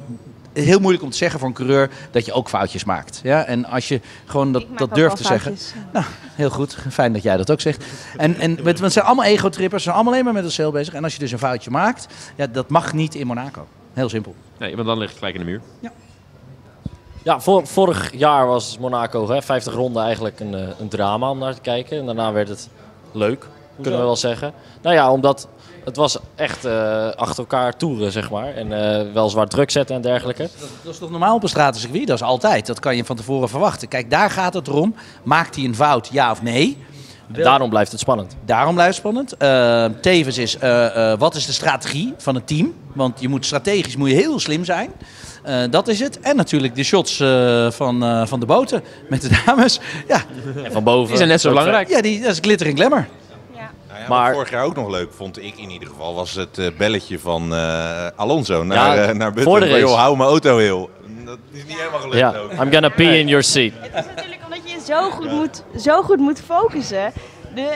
heel 0.53 0.79
moeilijk 0.79 1.05
om 1.05 1.11
te 1.11 1.17
zeggen 1.17 1.39
voor 1.39 1.49
een 1.49 1.55
coureur 1.55 1.91
dat 2.11 2.25
je 2.27 2.33
ook 2.33 2.49
foutjes 2.49 2.85
maakt. 2.85 3.21
Ja? 3.23 3.45
En 3.45 3.65
als 3.65 3.89
je 3.89 4.01
gewoon 4.25 4.53
dat, 4.53 4.65
dat 4.77 4.95
durft 4.95 5.17
te 5.17 5.25
zeggen. 5.25 5.57
Nou, 5.93 6.05
heel 6.35 6.51
goed. 6.51 6.77
Fijn 6.91 7.13
dat 7.13 7.23
jij 7.23 7.37
dat 7.37 7.51
ook 7.51 7.61
zegt. 7.61 7.85
En, 8.17 8.37
en 8.37 8.63
want 8.63 8.79
het 8.79 8.93
zijn 8.93 9.05
allemaal 9.05 9.25
ego-trippers. 9.25 9.83
Ze 9.83 9.89
zijn 9.89 9.95
allemaal 9.95 10.13
alleen 10.13 10.25
maar 10.25 10.35
met 10.35 10.45
zichzelf 10.45 10.73
bezig. 10.73 10.95
En 10.95 11.05
als 11.05 11.13
je 11.13 11.19
dus 11.19 11.33
een 11.33 11.39
foutje 11.39 11.71
maakt, 11.71 12.07
ja, 12.37 12.47
dat 12.47 12.69
mag 12.69 12.93
niet 12.93 13.15
in 13.15 13.27
Monaco. 13.27 13.67
Heel 13.93 14.09
simpel. 14.09 14.35
Nee, 14.59 14.75
want 14.75 14.87
dan 14.87 14.99
ligt 14.99 15.11
het 15.11 15.19
gelijk 15.19 15.35
in 15.37 15.45
de 15.45 15.51
muur. 15.51 15.61
Ja, 15.81 15.93
vor- 17.39 17.67
vorig 17.67 18.11
jaar 18.17 18.47
was 18.47 18.79
Monaco, 18.79 19.29
hè, 19.31 19.43
50 19.43 19.75
ronden, 19.75 20.03
eigenlijk 20.03 20.41
een, 20.41 20.55
eh, 20.55 20.69
een 20.79 20.89
drama 20.89 21.31
om 21.31 21.39
naar 21.39 21.55
te 21.55 21.61
kijken. 21.61 21.99
En 21.99 22.07
daarna 22.07 22.33
werd 22.33 22.49
het 22.49 22.69
leuk, 23.13 23.47
kunnen 23.83 24.01
we 24.01 24.07
wel 24.07 24.17
zeggen. 24.17 24.53
Nou 24.83 24.95
ja, 24.95 25.13
omdat 25.13 25.49
het 25.85 25.97
was 25.97 26.19
echt 26.35 26.65
eh, 26.65 27.09
achter 27.11 27.39
elkaar 27.39 27.77
toeren, 27.77 28.13
zeg 28.13 28.31
maar. 28.31 28.55
En 28.55 28.73
eh, 28.73 29.13
wel 29.13 29.29
zwaar 29.29 29.47
druk 29.49 29.71
zetten 29.71 29.97
en 29.97 30.03
dergelijke. 30.03 30.43
Dat, 30.43 30.69
dat 30.83 30.93
is 30.93 30.99
toch 30.99 31.11
normaal 31.11 31.35
op 31.35 31.43
een 31.43 31.49
stratencircuit? 31.49 32.07
Dat 32.07 32.17
is 32.17 32.23
altijd. 32.27 32.67
Dat 32.67 32.81
kan 32.81 32.97
je 32.97 33.05
van 33.05 33.17
tevoren 33.17 33.49
verwachten. 33.49 33.89
Kijk, 33.89 34.11
daar 34.11 34.31
gaat 34.31 34.55
het 34.55 34.69
erom. 34.69 34.95
Maakt 35.23 35.55
hij 35.57 35.65
een 35.65 35.75
fout, 35.75 36.09
ja 36.13 36.31
of 36.31 36.43
nee? 36.43 36.77
Daarom 37.29 37.69
blijft 37.71 37.91
het 37.91 38.01
spannend. 38.01 38.37
Daarom 38.45 38.75
blijft 38.75 39.03
het 39.03 39.07
spannend. 39.07 40.03
Tevens 40.03 40.39
is, 40.39 40.57
wat 41.19 41.35
is 41.35 41.47
de 41.47 41.53
strategie 41.53 42.15
van 42.17 42.35
het 42.35 42.47
team? 42.47 42.75
Want 42.93 43.21
je 43.21 43.29
moet 43.29 43.45
strategisch 43.47 43.97
moet 43.97 44.09
je 44.09 44.15
heel 44.15 44.41
slim 44.41 44.65
zijn. 44.65 44.91
Eh, 45.47 45.63
dat 45.71 45.89
is 45.89 46.01
het. 46.01 46.21
En 46.21 46.37
natuurlijk 46.37 46.75
de 46.75 46.83
shots 46.85 47.21
eh, 47.21 47.71
van, 47.71 48.05
eh, 48.05 48.27
van 48.27 48.41
de 48.41 48.47
boten 48.47 48.83
met 49.09 49.23
de 49.23 49.43
dames. 49.47 49.81
Ja, 50.09 50.21
En 50.65 50.73
van 50.73 50.85
boven. 50.85 51.09
Die 51.09 51.17
zijn 51.17 51.29
net 51.29 51.41
zo 51.41 51.49
belangrijk. 51.49 51.89
ja 51.89 52.01
die, 52.01 52.21
dat 52.21 52.31
is 52.33 52.39
glitter 52.41 52.67
en 52.67 52.77
glamour. 52.77 53.07
Ja. 53.55 53.71
Nou 53.89 54.01
ja, 54.01 54.09
Maar- 54.09 54.33
vorig 54.33 54.51
jaar 54.51 54.65
ook 54.65 54.75
nog 54.77 54.91
leuk 54.91 55.13
vond 55.13 55.43
ik 55.43 55.57
in 55.57 55.71
ieder 55.71 55.89
geval 55.89 56.15
was 56.15 56.35
het 56.35 56.59
eh, 56.59 56.67
belletje 56.79 57.19
van 57.19 57.55
eh, 57.55 58.07
Alonso 58.17 58.65
naar, 58.65 58.97
Ja, 59.07 59.13
naar 59.13 59.33
Button. 59.33 59.79
joh, 59.79 59.95
hou 59.95 60.17
mijn 60.17 60.29
auto 60.29 60.57
heel. 60.59 60.91
Dat 61.25 61.39
is 61.53 61.65
niet 61.67 61.77
helemaal 61.79 62.01
gelukt 62.01 62.19
Ja, 62.19 62.35
ook. 62.37 62.53
I'm 62.53 62.73
gonna 62.73 62.89
pee 62.89 63.19
in 63.19 63.29
your 63.29 63.43
seat. 63.43 63.73
Het 63.81 64.05
is 64.05 64.11
natuurlijk 64.15 64.41
omdat 64.45 64.71
je 64.71 64.79
zo 64.87 65.11
goed 65.11 65.31
moet, 65.33 65.63
zo 65.81 66.03
goed 66.03 66.19
moet 66.19 66.41
focussen. 66.47 67.13
De, 67.55 67.73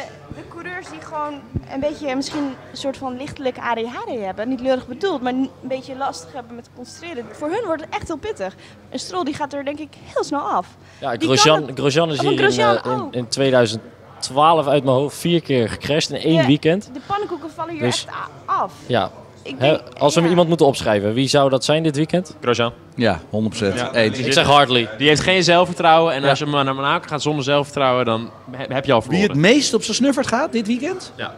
die 0.88 1.00
gewoon 1.00 1.40
een 1.72 1.80
beetje 1.80 2.16
misschien 2.16 2.44
een 2.44 2.76
soort 2.76 2.96
van 2.96 3.16
lichtelijk 3.16 3.58
ADHD 3.58 4.20
hebben. 4.20 4.48
Niet 4.48 4.60
leurig 4.60 4.86
bedoeld, 4.86 5.22
maar 5.22 5.32
een 5.32 5.50
beetje 5.62 5.96
lastig 5.96 6.32
hebben 6.32 6.54
met 6.54 6.68
concentreren. 6.76 7.24
Voor 7.32 7.48
hun 7.50 7.64
wordt 7.64 7.82
het 7.84 7.94
echt 7.94 8.06
heel 8.06 8.16
pittig. 8.16 8.54
Een 8.90 8.98
strol 8.98 9.24
die 9.24 9.34
gaat 9.34 9.52
er 9.52 9.64
denk 9.64 9.78
ik 9.78 9.88
heel 10.14 10.24
snel 10.24 10.40
af. 10.40 10.66
Ja, 11.00 11.14
Grosjean, 11.18 11.70
Grosjean 11.74 12.10
is 12.10 12.20
hier 12.20 12.30
in, 12.32 12.38
Grosjean, 12.38 12.76
eh, 12.82 12.92
in, 12.92 13.08
in 13.10 13.28
2012 13.28 14.66
uit 14.66 14.84
mijn 14.84 14.96
hoofd 14.96 15.16
vier 15.16 15.42
keer 15.42 15.68
gecrashed 15.68 16.10
in 16.10 16.16
één 16.30 16.46
weekend. 16.46 16.90
De 16.92 17.00
pannenkoeken 17.06 17.50
vallen 17.50 17.72
hier 17.74 17.82
Dus- 17.82 18.04
echt 18.04 18.16
af. 18.44 18.72
Ja. 18.86 19.10
Ik 19.42 19.54
Hè, 19.58 19.68
denk, 19.70 19.80
als 19.98 20.14
we 20.14 20.20
ja. 20.22 20.28
iemand 20.28 20.48
moeten 20.48 20.66
opschrijven, 20.66 21.12
wie 21.14 21.28
zou 21.28 21.50
dat 21.50 21.64
zijn 21.64 21.82
dit 21.82 21.96
weekend? 21.96 22.36
Grosjean. 22.40 22.72
Ja, 22.94 23.20
100%. 23.30 23.74
Ja. 23.74 23.92
Eens. 23.94 24.18
Ik 24.18 24.32
zeg 24.32 24.46
Hartley. 24.46 24.88
Die 24.98 25.08
heeft 25.08 25.20
geen 25.22 25.42
zelfvertrouwen. 25.44 26.14
En 26.14 26.24
als 26.24 26.38
je 26.38 26.46
maar 26.46 26.64
naar 26.64 26.74
Monaco 26.74 27.08
gaat 27.08 27.22
zonder 27.22 27.44
zelfvertrouwen, 27.44 28.04
dan 28.04 28.30
he- 28.50 28.74
heb 28.74 28.84
je 28.84 28.92
al 28.92 28.98
Wie 29.00 29.08
verloren. 29.08 29.30
het 29.30 29.38
meest 29.38 29.74
op 29.74 29.82
zijn 29.82 29.96
snuffert 29.96 30.26
gaat 30.26 30.52
dit 30.52 30.66
weekend? 30.66 31.12
Ja. 31.16 31.34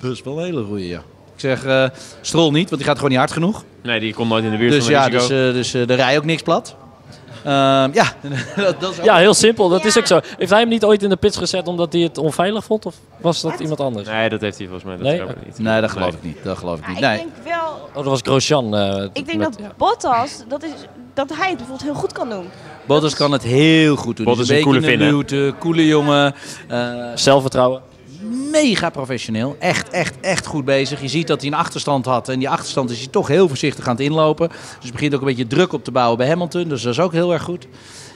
Dat 0.00 0.12
is 0.12 0.22
wel 0.22 0.38
een 0.38 0.44
hele 0.44 0.64
goeie, 0.64 0.88
ja. 0.88 0.98
Ik 1.34 1.40
zeg 1.42 1.64
eh 1.64 1.84
Strol 2.20 2.50
niet, 2.50 2.64
want 2.68 2.76
die 2.76 2.84
gaat 2.84 2.94
gewoon 2.96 3.10
niet 3.10 3.18
hard 3.18 3.32
genoeg. 3.32 3.64
Nee, 3.82 4.00
die 4.00 4.14
komt 4.14 4.28
nooit 4.28 4.44
in 4.44 4.50
de 4.50 4.56
buurt 4.56 4.72
Dus 4.72 4.84
van 4.84 4.92
ja, 4.92 5.02
het 5.02 5.12
dus, 5.12 5.22
eh, 5.22 5.28
dus 5.36 5.74
eh, 5.74 5.90
er 5.90 5.96
rijdt 5.96 6.18
ook 6.18 6.24
niks 6.24 6.42
plat. 6.42 6.76
Ehm, 7.46 7.90
ja, 7.92 8.04
dat, 8.56 8.80
dat 8.80 8.92
is 8.92 8.98
ook 8.98 9.04
Ja, 9.04 9.16
heel 9.16 9.34
simpel. 9.34 9.68
Dat 9.68 9.82
Ja. 9.82 9.86
is 9.88 9.98
ook 9.98 10.06
zo. 10.06 10.20
Heeft 10.38 10.50
hij 10.50 10.60
hem 10.60 10.68
niet 10.68 10.84
ooit 10.84 11.02
in 11.02 11.08
de 11.08 11.16
pits 11.16 11.36
gezet 11.36 11.68
omdat 11.68 11.92
hij 11.92 12.02
het 12.02 12.18
onveilig 12.18 12.64
vond? 12.64 12.86
Of 12.86 12.94
was 13.20 13.40
dat 13.40 13.60
iemand 13.60 13.80
anders? 13.80 14.08
Nee, 14.08 14.28
dat 14.28 14.40
heeft 14.40 14.58
hij 14.58 14.66
volgens 14.66 14.84
mij 14.86 14.96
dat 14.96 15.06
Nee? 15.28 15.36
niet. 15.46 15.58
Nee, 15.58 15.80
dat 15.80 15.90
geloof 15.90 16.14
ik 16.14 16.22
niet. 16.22 16.38
Dat 16.44 16.58
geloof 16.58 16.78
ik 16.78 16.86
niet. 16.88 16.96
ik 16.96 17.02
Nee. 17.02 17.16
denk 17.16 17.28
wel, 17.44 17.72
Oh, 17.88 17.94
dat 17.94 18.04
was 18.04 18.20
Grosjean. 18.22 18.76
eh, 18.76 19.04
ik 19.12 19.26
denk 19.26 19.38
met- 19.38 19.58
dat. 19.58 19.76
Bottas, 19.76 20.42
dat, 20.48 20.62
is, 20.62 20.70
dat 21.14 21.28
hij 21.34 21.48
het 21.48 21.56
bijvoorbeeld 21.56 21.82
heel 21.90 22.00
goed 22.00 22.12
kan 22.12 22.28
doen. 22.30 22.48
Bottas 22.86 23.14
kan 23.14 23.32
het 23.32 23.42
heel 23.42 23.96
goed 23.96 24.16
doen. 24.16 24.24
Bottas 24.26 24.48
is 24.50 24.56
een 24.56 24.62
coole 24.62 24.96
luwte, 24.96 25.54
coole 25.58 25.86
jongen. 25.86 26.34
eh, 26.68 26.94
Zelfvertrouwen. 27.14 27.80
Mega 28.50 28.90
professioneel. 28.90 29.56
Echt, 29.58 29.88
echt, 29.88 30.14
echt 30.20 30.46
goed 30.46 30.64
bezig. 30.64 31.00
Je 31.00 31.08
ziet 31.08 31.26
dat 31.26 31.40
hij 31.40 31.50
een 31.50 31.56
achterstand 31.58 32.04
had. 32.04 32.28
En 32.28 32.38
die 32.38 32.48
achterstand 32.50 32.90
is 32.90 32.98
hij 32.98 33.06
toch 33.06 33.28
heel 33.28 33.48
voorzichtig 33.48 33.86
aan 33.86 33.94
het 33.94 34.04
inlopen. 34.04 34.48
Dus 34.80 34.92
begint 34.92 35.14
ook 35.14 35.20
een 35.20 35.26
beetje 35.26 35.46
druk 35.46 35.72
op 35.72 35.84
te 35.84 35.90
bouwen 35.90 36.18
bij 36.18 36.28
Hamilton. 36.28 36.68
Dus 36.68 36.82
dat 36.82 36.92
is 36.92 37.00
ook 37.00 37.12
heel 37.12 37.32
erg 37.32 37.42
goed. 37.42 37.66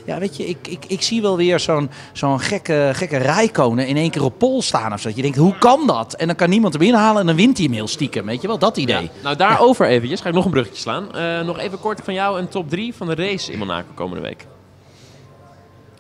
Ja, 0.07 0.19
weet 0.19 0.37
je, 0.37 0.47
ik, 0.47 0.69
ik, 0.69 0.85
ik 0.87 1.03
zie 1.03 1.23
wel 1.23 1.37
weer 1.37 1.61
zo'n 1.61 1.91
zo'n 2.13 2.41
gekke, 2.41 2.91
gekke 2.93 3.17
rijkonen 3.17 3.87
in 3.87 3.97
één 3.97 4.11
keer 4.11 4.25
op 4.25 4.39
pol 4.39 4.63
staan 4.63 4.93
of 4.93 5.01
zo. 5.01 5.11
Je 5.15 5.23
denkt, 5.23 5.37
hoe 5.37 5.59
kan 5.59 5.87
dat? 5.87 6.15
En 6.15 6.27
dan 6.27 6.37
kan 6.37 6.51
niemand 6.51 6.73
hem 6.73 6.83
inhalen 6.83 7.21
en 7.21 7.27
dan 7.27 7.37
wint 7.37 7.57
hij 7.57 7.67
hem 7.67 7.75
heel 7.75 7.89
stiekem. 7.89 8.27
Weet 8.27 8.41
je 8.41 8.47
wel, 8.47 8.59
dat 8.59 8.77
idee. 8.77 9.03
Ja. 9.03 9.09
Nou, 9.23 9.37
daarover 9.37 9.87
eventjes. 9.87 10.21
Ga 10.21 10.29
ik 10.29 10.35
nog 10.35 10.45
een 10.45 10.51
bruggetje 10.51 10.81
slaan. 10.81 11.15
Eh, 11.15 11.41
nog 11.41 11.59
even 11.59 11.81
kort 11.81 12.01
van 12.05 12.15
jou 12.15 12.39
een 12.39 12.49
top 12.49 12.71
3 12.71 12.95
van 12.95 13.07
de 13.07 13.15
race 13.15 13.53
in 13.53 13.59
Monaco 13.59 13.89
komende 13.95 14.23
week. 14.23 14.47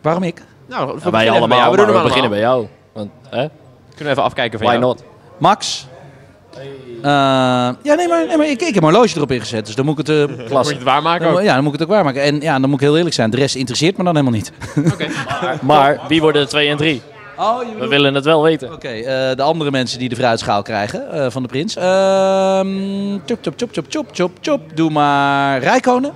Waarom 0.03 0.23
ik? 0.23 0.43
Nou, 0.69 0.87
we 0.87 0.93
Ja, 0.93 0.95
beginnen 0.95 1.13
wij 1.13 1.31
allemaal, 1.31 1.49
bij 1.49 1.57
jou. 1.59 1.77
maar 1.77 1.97
We 1.97 2.03
beginnen 2.03 2.31
bij 2.31 2.41
jou. 2.41 2.67
Want, 2.93 3.11
hè? 3.31 3.47
Kunnen 4.01 4.17
we 4.19 4.21
even 4.21 4.31
afkijken 4.35 4.59
van 4.59 4.69
Why 4.69 4.79
jou. 4.79 4.87
not? 4.95 5.05
Max? 5.39 5.87
Eh, 6.57 6.61
ja, 7.83 7.95
nee, 7.95 8.09
maar, 8.09 8.27
nee, 8.27 8.37
maar 8.37 8.47
ik, 8.47 8.61
ik 8.63 8.75
heb 8.75 8.83
mijn 8.83 8.95
horloge 8.95 9.17
erop 9.17 9.31
ingezet. 9.31 9.67
Dus 9.67 9.75
dan 9.75 9.85
moet 9.85 9.99
ik 9.99 10.07
het... 10.07 10.31
eh, 10.31 10.37
Moet 10.57 10.69
je 10.69 10.75
het 10.75 10.83
waarmaken 10.83 11.27
dan, 11.27 11.35
ook? 11.35 11.43
ja, 11.43 11.55
dan 11.55 11.65
moet 11.65 11.73
ik 11.75 11.79
het 11.81 11.89
ook 11.89 11.95
waarmaken. 11.95 12.23
En 12.23 12.41
ja, 12.41 12.59
dan 12.59 12.71
moet 12.71 12.81
ik 12.81 12.87
heel 12.87 12.97
eerlijk 12.97 13.15
zijn. 13.15 13.31
De 13.31 13.37
rest 13.37 13.55
interesseert 13.55 13.97
me 13.97 14.05
dan 14.05 14.17
helemaal 14.17 14.35
niet. 14.39 14.53
Oké. 14.93 15.07
Maar 15.63 16.01
wie 16.09 16.21
worden 16.21 16.43
de 16.43 16.49
2 16.49 16.69
en 16.69 16.77
3? 16.77 17.03
Oh, 17.37 17.59
We 17.79 17.87
willen 17.89 18.15
het 18.15 18.25
wel 18.25 18.43
weten. 18.43 18.73
Oké, 18.73 18.89
eh, 18.89 19.37
de 19.37 19.43
andere 19.43 19.71
mensen 19.71 19.99
die 19.99 20.09
de 20.09 20.17
fruitschaal 20.17 20.63
krijgen 20.63 21.13
eh, 21.13 21.31
van 21.31 21.43
de 21.43 21.49
prins. 21.49 21.77
Ehm 21.77 23.19
chop, 23.27 23.39
chop, 23.43 23.55
chop, 23.57 23.71
chop, 23.73 23.87
chop, 23.89 24.07
chop, 24.13 24.31
chop. 24.41 24.61
Doe 24.77 24.91
maar 24.91 25.59
Rijkonen. 25.63 26.13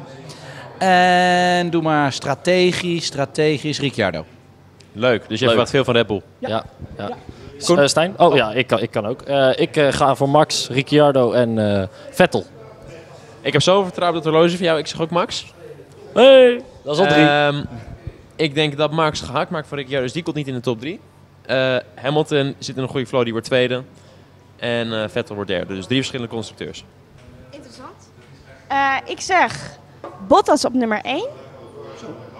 En 0.78 1.70
doe 1.70 1.82
maar 1.82 2.12
strategisch, 2.12 3.04
strategisch 3.04 3.80
Ricciardo. 3.80 4.24
Leuk. 4.92 5.28
Dus 5.28 5.40
je 5.40 5.46
verwacht 5.48 5.70
veel 5.70 5.84
van 5.84 5.94
Red 5.94 6.06
Bull. 6.06 6.22
Ja. 6.38 6.64
ja. 6.98 7.10
Eh, 7.58 7.86
Stijn? 7.86 8.14
Oh 8.18 8.34
ja, 8.34 8.52
ik 8.52 8.66
kan, 8.66 8.80
ik 8.80 8.90
kan 8.90 9.06
ook. 9.06 9.22
Eh, 9.22 9.50
ik 9.56 9.76
eh, 9.76 9.92
ga 9.92 10.14
voor 10.14 10.28
Max, 10.28 10.68
Ricciardo 10.68 11.32
en 11.32 11.80
eh, 11.80 11.88
Vettel. 12.10 12.44
Ik 13.40 13.52
heb 13.52 13.62
zoveel 13.62 13.84
vertrouwen 13.84 14.18
op 14.18 14.24
het 14.24 14.34
horloge 14.34 14.56
van 14.56 14.66
jou. 14.66 14.78
Ik 14.78 14.86
zeg 14.86 15.00
ook 15.00 15.10
Max. 15.10 15.52
Hey, 16.14 16.62
dat 16.82 16.94
is 16.94 17.00
al 17.00 17.06
drie. 17.06 17.26
Ehm, 17.26 17.64
ik 18.36 18.54
denk 18.54 18.76
dat 18.76 18.90
Max 18.90 19.20
gehakt 19.20 19.50
maakt 19.50 19.66
voor 19.66 19.76
Ricciardo, 19.76 20.04
dus 20.04 20.12
die 20.12 20.22
komt 20.22 20.36
niet 20.36 20.48
in 20.48 20.54
de 20.54 20.60
top 20.60 20.80
3. 20.80 21.00
Hamilton 21.94 22.54
zit 22.58 22.76
in 22.76 22.82
een 22.82 22.88
goede 22.88 23.06
flow, 23.06 23.22
die 23.22 23.32
wordt 23.32 23.46
tweede. 23.46 23.82
En 24.56 25.02
eh, 25.02 25.08
Vettel 25.08 25.34
wordt 25.34 25.50
derde. 25.50 25.74
Dus 25.74 25.84
drie 25.84 25.98
verschillende 25.98 26.32
constructeurs. 26.32 26.84
Interessant. 27.50 28.10
Eh, 28.68 28.96
ik 29.04 29.20
zeg 29.20 29.78
Bottas 30.26 30.64
op 30.64 30.72
nummer 30.72 31.00
1. 31.02 31.28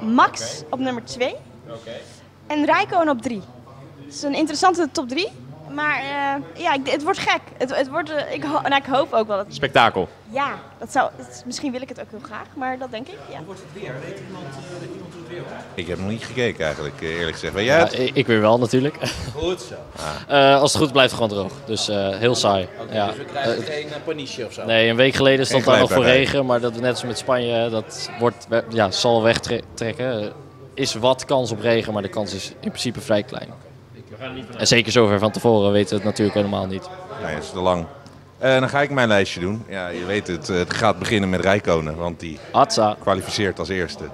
Max 0.00 0.62
op 0.70 0.78
nummer 0.78 1.04
2. 1.04 1.34
En 2.46 2.64
Rijkoon 2.64 3.08
op 3.08 3.22
3. 3.22 3.42
Het 4.14 4.22
is 4.22 4.28
een 4.28 4.34
interessante 4.38 4.88
top 4.92 5.08
3. 5.08 5.28
Maar 5.70 5.98
eh, 5.98 6.62
ja, 6.62 6.74
ik- 6.74 6.90
het 6.90 7.02
wordt 7.02 7.18
gek. 7.18 7.40
Het, 7.58 7.76
het 7.76 7.88
wordt, 7.88 8.10
eh, 8.10 8.32
ik, 8.34 8.42
ho- 8.44 8.60
nou, 8.60 8.74
ik 8.74 8.84
hoop 8.90 9.12
ook 9.12 9.26
wel 9.26 9.36
dat... 9.36 9.46
Spektakel. 9.48 10.08
Ja, 10.30 10.54
dat 10.78 10.92
zou, 10.92 11.10
het- 11.16 11.42
misschien 11.46 11.72
wil 11.72 11.80
ik 11.82 11.88
het 11.88 12.00
ook 12.00 12.06
heel 12.10 12.20
graag, 12.22 12.46
maar 12.54 12.78
dat 12.78 12.90
denk 12.90 13.06
ik. 13.08 13.18
Ja. 13.30 13.38
Ik 15.74 15.86
heb 15.86 15.98
nog 15.98 16.08
niet 16.08 16.24
gekeken 16.24 16.64
eigenlijk, 16.64 17.00
eh, 17.02 17.08
eerlijk 17.08 17.32
gezegd. 17.32 17.52
Weet 17.54 17.64
jij 17.64 17.76
Ja, 17.78 17.84
het? 17.84 17.98
ik, 17.98 18.14
ik 18.14 18.26
weer 18.26 18.40
wel 18.40 18.58
natuurlijk. 18.58 18.96
Goed 19.36 19.60
zo. 19.60 19.74
Eh, 20.28 20.60
als 20.60 20.72
het 20.72 20.82
goed 20.82 20.92
blijft, 20.92 21.12
gewoon 21.12 21.28
droog. 21.28 21.52
Dus 21.66 21.88
eh, 21.88 22.08
heel 22.18 22.34
saai. 22.34 22.68
ja. 22.90 23.06
Dus 23.06 23.16
we 23.16 23.24
krijgen 23.24 23.62
geen 23.62 23.88
paniche 24.04 24.46
of 24.46 24.52
zo. 24.52 24.64
Nee, 24.64 24.88
een 24.88 24.96
week 24.96 25.14
geleden 25.14 25.46
stond 25.46 25.64
daar 25.64 25.78
nog 25.78 25.92
voor 25.92 26.04
regen. 26.04 26.46
Maar 26.46 26.60
dat 26.60 26.80
net 26.80 26.90
als 26.90 27.04
met 27.04 27.18
Spanje, 27.18 27.68
dat 27.70 28.10
wordt, 28.18 28.46
ja, 28.68 28.90
zal 28.90 29.22
wegtrekken. 29.22 30.06
Er 30.22 30.32
is 30.74 30.94
wat 30.94 31.24
kans 31.24 31.50
op 31.50 31.60
regen, 31.60 31.92
maar 31.92 32.02
de 32.02 32.08
kans 32.08 32.34
is 32.34 32.48
in 32.60 32.68
principe 32.68 33.00
vrij 33.00 33.22
klein. 33.22 33.48
En 34.56 34.66
zeker 34.66 34.92
zover 34.92 35.18
van 35.18 35.30
tevoren 35.30 35.72
weten 35.72 35.88
we 35.90 35.94
het 35.94 36.04
natuurlijk 36.04 36.36
helemaal 36.36 36.66
niet. 36.66 36.88
Nee, 37.22 37.34
dat 37.34 37.42
is 37.42 37.50
te 37.50 37.60
lang. 37.60 37.86
Eh, 38.38 38.58
dan 38.58 38.68
ga 38.68 38.82
ik 38.82 38.90
mijn 38.90 39.08
lijstje 39.08 39.40
doen. 39.40 39.64
Ja, 39.68 39.88
je 39.88 40.04
weet 40.04 40.26
het, 40.26 40.48
het 40.48 40.74
gaat 40.74 40.98
beginnen 40.98 41.30
met 41.30 41.40
Rijkonen, 41.40 41.96
want 41.96 42.20
die 42.20 42.38
kwalificeert 43.00 43.58
als 43.58 43.68
eerste. 43.68 44.04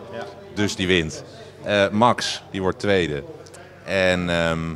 Dus 0.54 0.76
die 0.76 0.86
wint. 0.86 1.24
Eh, 1.62 1.88
Max, 1.88 2.42
die 2.50 2.60
wordt 2.62 2.78
tweede. 2.78 3.22
En 3.84 4.30
ehm, 4.30 4.70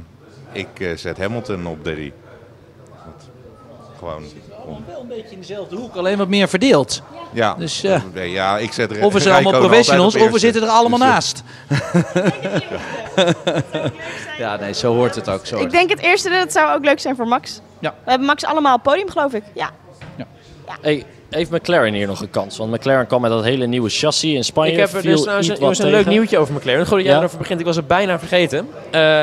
ik 0.52 0.80
eh, 0.80 0.96
zet 0.96 1.18
Hamilton 1.18 1.66
op 1.66 1.84
drie. 1.84 2.12
Gewoon 3.98 4.22
om. 4.66 4.84
Wel 4.86 5.00
een 5.00 5.06
beetje 5.06 5.30
in 5.30 5.38
dezelfde 5.38 5.76
hoek, 5.76 5.96
alleen 5.96 6.18
wat 6.18 6.28
meer 6.28 6.48
verdeeld. 6.48 7.02
Ja, 7.32 7.54
Dus, 7.54 7.80
ja. 7.80 8.02
Nee, 8.14 8.30
ja 8.30 8.58
ik 8.58 8.72
zet 8.72 9.00
Of 9.00 9.12
we 9.12 9.20
zijn 9.20 9.34
allemaal 9.34 9.60
professionals, 9.60 10.14
of 10.16 10.30
we 10.30 10.38
zitten 10.38 10.62
er 10.62 10.68
allemaal 10.68 10.98
Dus, 10.98 11.08
eh, 11.08 11.12
naast. 11.14 11.42
Ja, 14.38 14.56
nee, 14.56 14.72
zo 14.74 14.94
hoort 14.94 15.14
het 15.14 15.28
ook. 15.28 15.46
Zo 15.46 15.58
Ik 15.58 15.70
denk 15.70 15.90
het 15.90 16.00
eerste, 16.00 16.30
dat 16.30 16.52
zou 16.52 16.76
ook 16.76 16.84
leuk 16.84 17.00
zijn 17.00 17.16
voor 17.16 17.28
Max. 17.28 17.60
Ja. 17.78 17.94
We 18.04 18.10
hebben 18.10 18.26
Max 18.26 18.44
allemaal 18.44 18.74
op 18.74 18.84
het 18.84 18.92
podium, 18.92 19.10
geloof 19.10 19.32
ik. 19.32 19.42
Ja. 19.54 19.70
Hey, 20.80 21.04
heeft 21.30 21.50
McLaren 21.50 21.92
hier 21.92 22.06
nog 22.06 22.20
een 22.20 22.30
kans? 22.30 22.56
Want 22.56 22.70
McLaren 22.70 23.06
kwam 23.06 23.20
met 23.20 23.30
dat 23.30 23.44
hele 23.44 23.66
nieuwe 23.66 23.88
chassis 23.88 24.32
in 24.34 24.44
Spanje. 24.44 24.72
Ik 24.72 24.78
heb 24.78 24.92
er 24.92 25.02
dus 25.02 25.20
iets 25.26 25.78
een, 25.78 25.84
een 25.84 25.90
leuk 25.90 26.06
nieuwtje 26.06 26.38
over 26.38 26.54
McLaren. 26.54 26.86
Goed 26.86 26.96
dat 26.96 27.02
jij 27.04 27.12
Ja? 27.12 27.18
erover 27.18 27.38
begint. 27.38 27.60
Ik 27.60 27.66
was 27.66 27.76
het 27.76 27.86
bijna 27.86 28.18
vergeten. 28.18 28.68
Eh, 28.90 29.22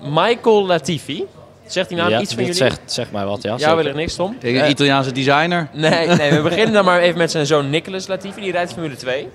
Michael 0.00 0.66
Latifi. 0.66 1.24
Zegt 1.72 1.88
die 1.88 1.98
naam 1.98 2.08
ja, 2.08 2.20
iets 2.20 2.34
van 2.34 2.42
jullie? 2.42 2.56
Zegt, 2.58 2.80
zeg 2.84 3.10
mij 3.10 3.24
wat, 3.24 3.42
ja. 3.42 3.50
ja, 3.50 3.58
zeker. 3.58 3.76
wil 3.76 3.84
ik 3.86 3.94
niks, 3.94 4.14
Tom? 4.14 4.36
Tegen 4.38 4.58
een 4.58 4.64
Eh, 4.64 4.70
Italiaanse 4.70 5.12
designer. 5.12 5.68
nee, 5.72 6.06
nee, 6.06 6.30
we 6.32 6.40
beginnen 6.42 6.72
dan 6.72 6.84
maar 6.84 7.00
even 7.00 7.18
met 7.18 7.30
zijn 7.30 7.46
zoon 7.46 7.70
Nicolas 7.70 8.06
Latifi. 8.06 8.40
Die 8.40 8.52
rijdt 8.52 8.72
Formule 8.72 8.96
2. 8.96 9.28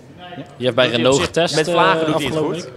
Je 0.58 0.64
hebt 0.64 0.76
bij 0.76 0.86
Doet 0.86 0.94
hij 0.94 1.04
Renault 1.04 1.22
getest. 1.24 1.56
Met 1.56 1.68
eh, 1.68 1.74
vlagen 1.74 2.06
doet 2.06 2.16
hij 2.16 2.26
het 2.26 2.34
afgelopen 2.36 2.60
goed. 2.62 2.70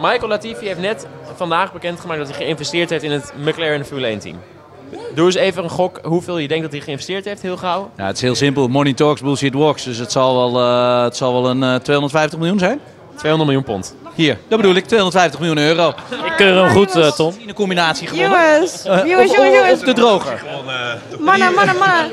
Michael 0.00 0.28
Latifi 0.28 0.66
heeft 0.66 0.80
net 0.80 1.06
vandaag 1.36 1.72
bekendgemaakt 1.72 2.18
dat 2.18 2.28
hij 2.28 2.36
geïnvesteerd 2.36 2.90
heeft 2.90 3.02
in 3.02 3.10
het 3.10 3.32
McLaren 3.44 3.84
Formule 3.84 4.06
1 4.06 4.18
team. 4.18 4.36
Doe 5.14 5.26
eens 5.26 5.34
even 5.34 5.64
een 5.64 5.70
gok 5.70 6.00
hoeveel 6.02 6.38
je 6.38 6.48
denkt 6.48 6.62
dat 6.62 6.72
hij 6.72 6.80
geïnvesteerd 6.80 7.24
heeft, 7.24 7.42
heel 7.42 7.56
gauw. 7.56 7.90
Ja, 7.96 8.06
het 8.06 8.16
is 8.16 8.22
heel 8.22 8.34
simpel. 8.34 8.68
Money 8.68 8.92
talks, 8.92 9.20
bullshit 9.20 9.54
walks. 9.54 9.84
Dus 9.84 9.98
het 9.98 10.12
zal 10.12 10.36
wel, 10.52 10.60
eh, 10.62 11.02
het 11.02 11.16
zal 11.16 11.32
wel 11.42 11.50
een 11.50 11.62
eh, 11.62 11.74
250 11.74 12.38
miljoen 12.38 12.58
zijn. 12.58 12.80
200 13.16 13.50
miljoen 13.50 13.64
pond. 13.74 13.94
Hier, 14.18 14.38
dat 14.48 14.58
bedoel 14.60 14.74
ik. 14.74 14.84
250 14.86 15.40
miljoen 15.40 15.58
euro. 15.58 15.88
Ik 16.24 16.32
keur 16.36 16.54
hem 16.54 16.68
goed, 16.68 16.96
eh, 16.96 17.10
Tom. 17.10 17.34
In 17.38 17.48
een 17.48 17.54
combinatie 17.54 18.06
gewonnen. 18.08 18.30
Jongens, 18.52 18.84
Eh, 18.84 19.04
jongens, 19.06 19.30
of- 19.30 19.36
jongens, 19.36 19.56
jongens. 19.58 19.80
De 19.80 19.92
droger. 19.92 20.42
Mannen, 21.18 21.54
mannen, 21.54 21.76
mannen. 21.76 22.10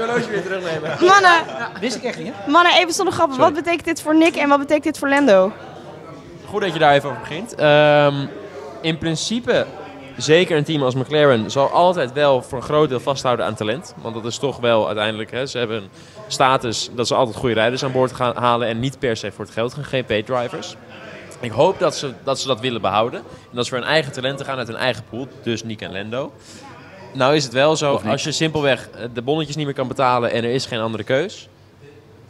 Mannen, 1.00 1.32
Wist 1.80 1.96
ik 1.96 2.04
echt 2.04 2.18
niet, 2.18 2.34
hè? 2.36 2.52
mannen, 2.52 2.74
even 2.78 2.94
zonder 2.94 3.14
grappen. 3.14 3.38
Wat 3.38 3.54
betekent 3.54 3.86
dit 3.86 4.02
voor 4.02 4.16
Nick 4.16 4.36
en 4.36 4.50
wat 4.50 4.60
betekent 4.60 4.84
dit 4.84 4.98
voor 4.98 5.10
Lando? 5.10 5.52
Goed 6.46 6.62
dat 6.62 6.74
je 6.74 6.80
daar 6.80 6.94
even 6.94 7.10
over 7.10 7.22
begint. 7.22 7.56
Ehm, 7.56 8.14
in 8.82 8.98
principe, 8.98 9.66
zeker 10.18 10.58
een 10.58 10.64
team 10.64 10.84
als 10.84 10.96
McLaren 10.96 11.52
zal 11.52 11.70
altijd 11.70 12.14
wel 12.14 12.42
voor 12.42 12.58
een 12.58 12.64
groot 12.64 12.90
deel 12.90 13.00
vasthouden 13.00 13.46
aan 13.46 13.56
talent. 13.56 13.94
Want 14.02 14.16
dat 14.16 14.26
is 14.26 14.38
toch 14.38 14.58
wel 14.60 14.86
uiteindelijk, 14.88 15.32
hè, 15.32 15.46
ze 15.46 15.58
hebben 15.58 15.78
een 15.78 15.90
status 16.28 16.90
dat 16.96 17.08
ze 17.08 17.16
altijd 17.16 17.38
goede 17.38 17.54
rijders 17.56 17.84
aan 17.84 17.92
boord 17.92 18.14
gaan 18.14 18.36
halen 18.38 18.68
en 18.68 18.80
niet 18.80 19.00
per 19.00 19.18
se 19.18 19.32
voor 19.32 19.46
het 19.46 19.54
geld 19.54 19.74
gaan 19.74 19.84
GP-drivers. 19.84 20.76
Ik 21.46 21.52
hoop 21.52 21.80
dat 21.80 21.96
ze, 21.96 22.14
dat 22.24 22.40
ze 22.40 22.48
dat 22.48 22.60
willen 22.60 22.82
behouden. 22.82 23.20
En 23.20 23.56
dat 23.56 23.64
ze 23.66 23.70
voor 23.70 23.80
hun 23.80 23.90
eigen 23.90 24.12
talenten 24.12 24.46
gaan 24.46 24.58
uit 24.58 24.68
hun 24.68 24.78
eigen 24.78 25.04
pool. 25.10 25.28
Dus 25.44 25.64
Nick 25.64 25.82
en 25.82 25.92
Lando. 25.92 26.32
Nou 27.14 27.36
is 27.36 27.44
het 27.44 27.54
wel 27.54 27.76
zo, 27.76 28.02
als 28.06 28.24
je 28.24 28.32
simpelweg 28.32 28.90
eh, 28.90 29.04
de 29.14 29.22
bonnetjes 29.22 29.56
niet 29.56 29.66
meer 29.66 29.76
kan 29.76 29.88
betalen 29.88 30.32
en 30.32 30.44
er 30.44 30.50
is 30.50 30.66
geen 30.66 30.80
andere 30.80 31.04
keus. 31.04 31.48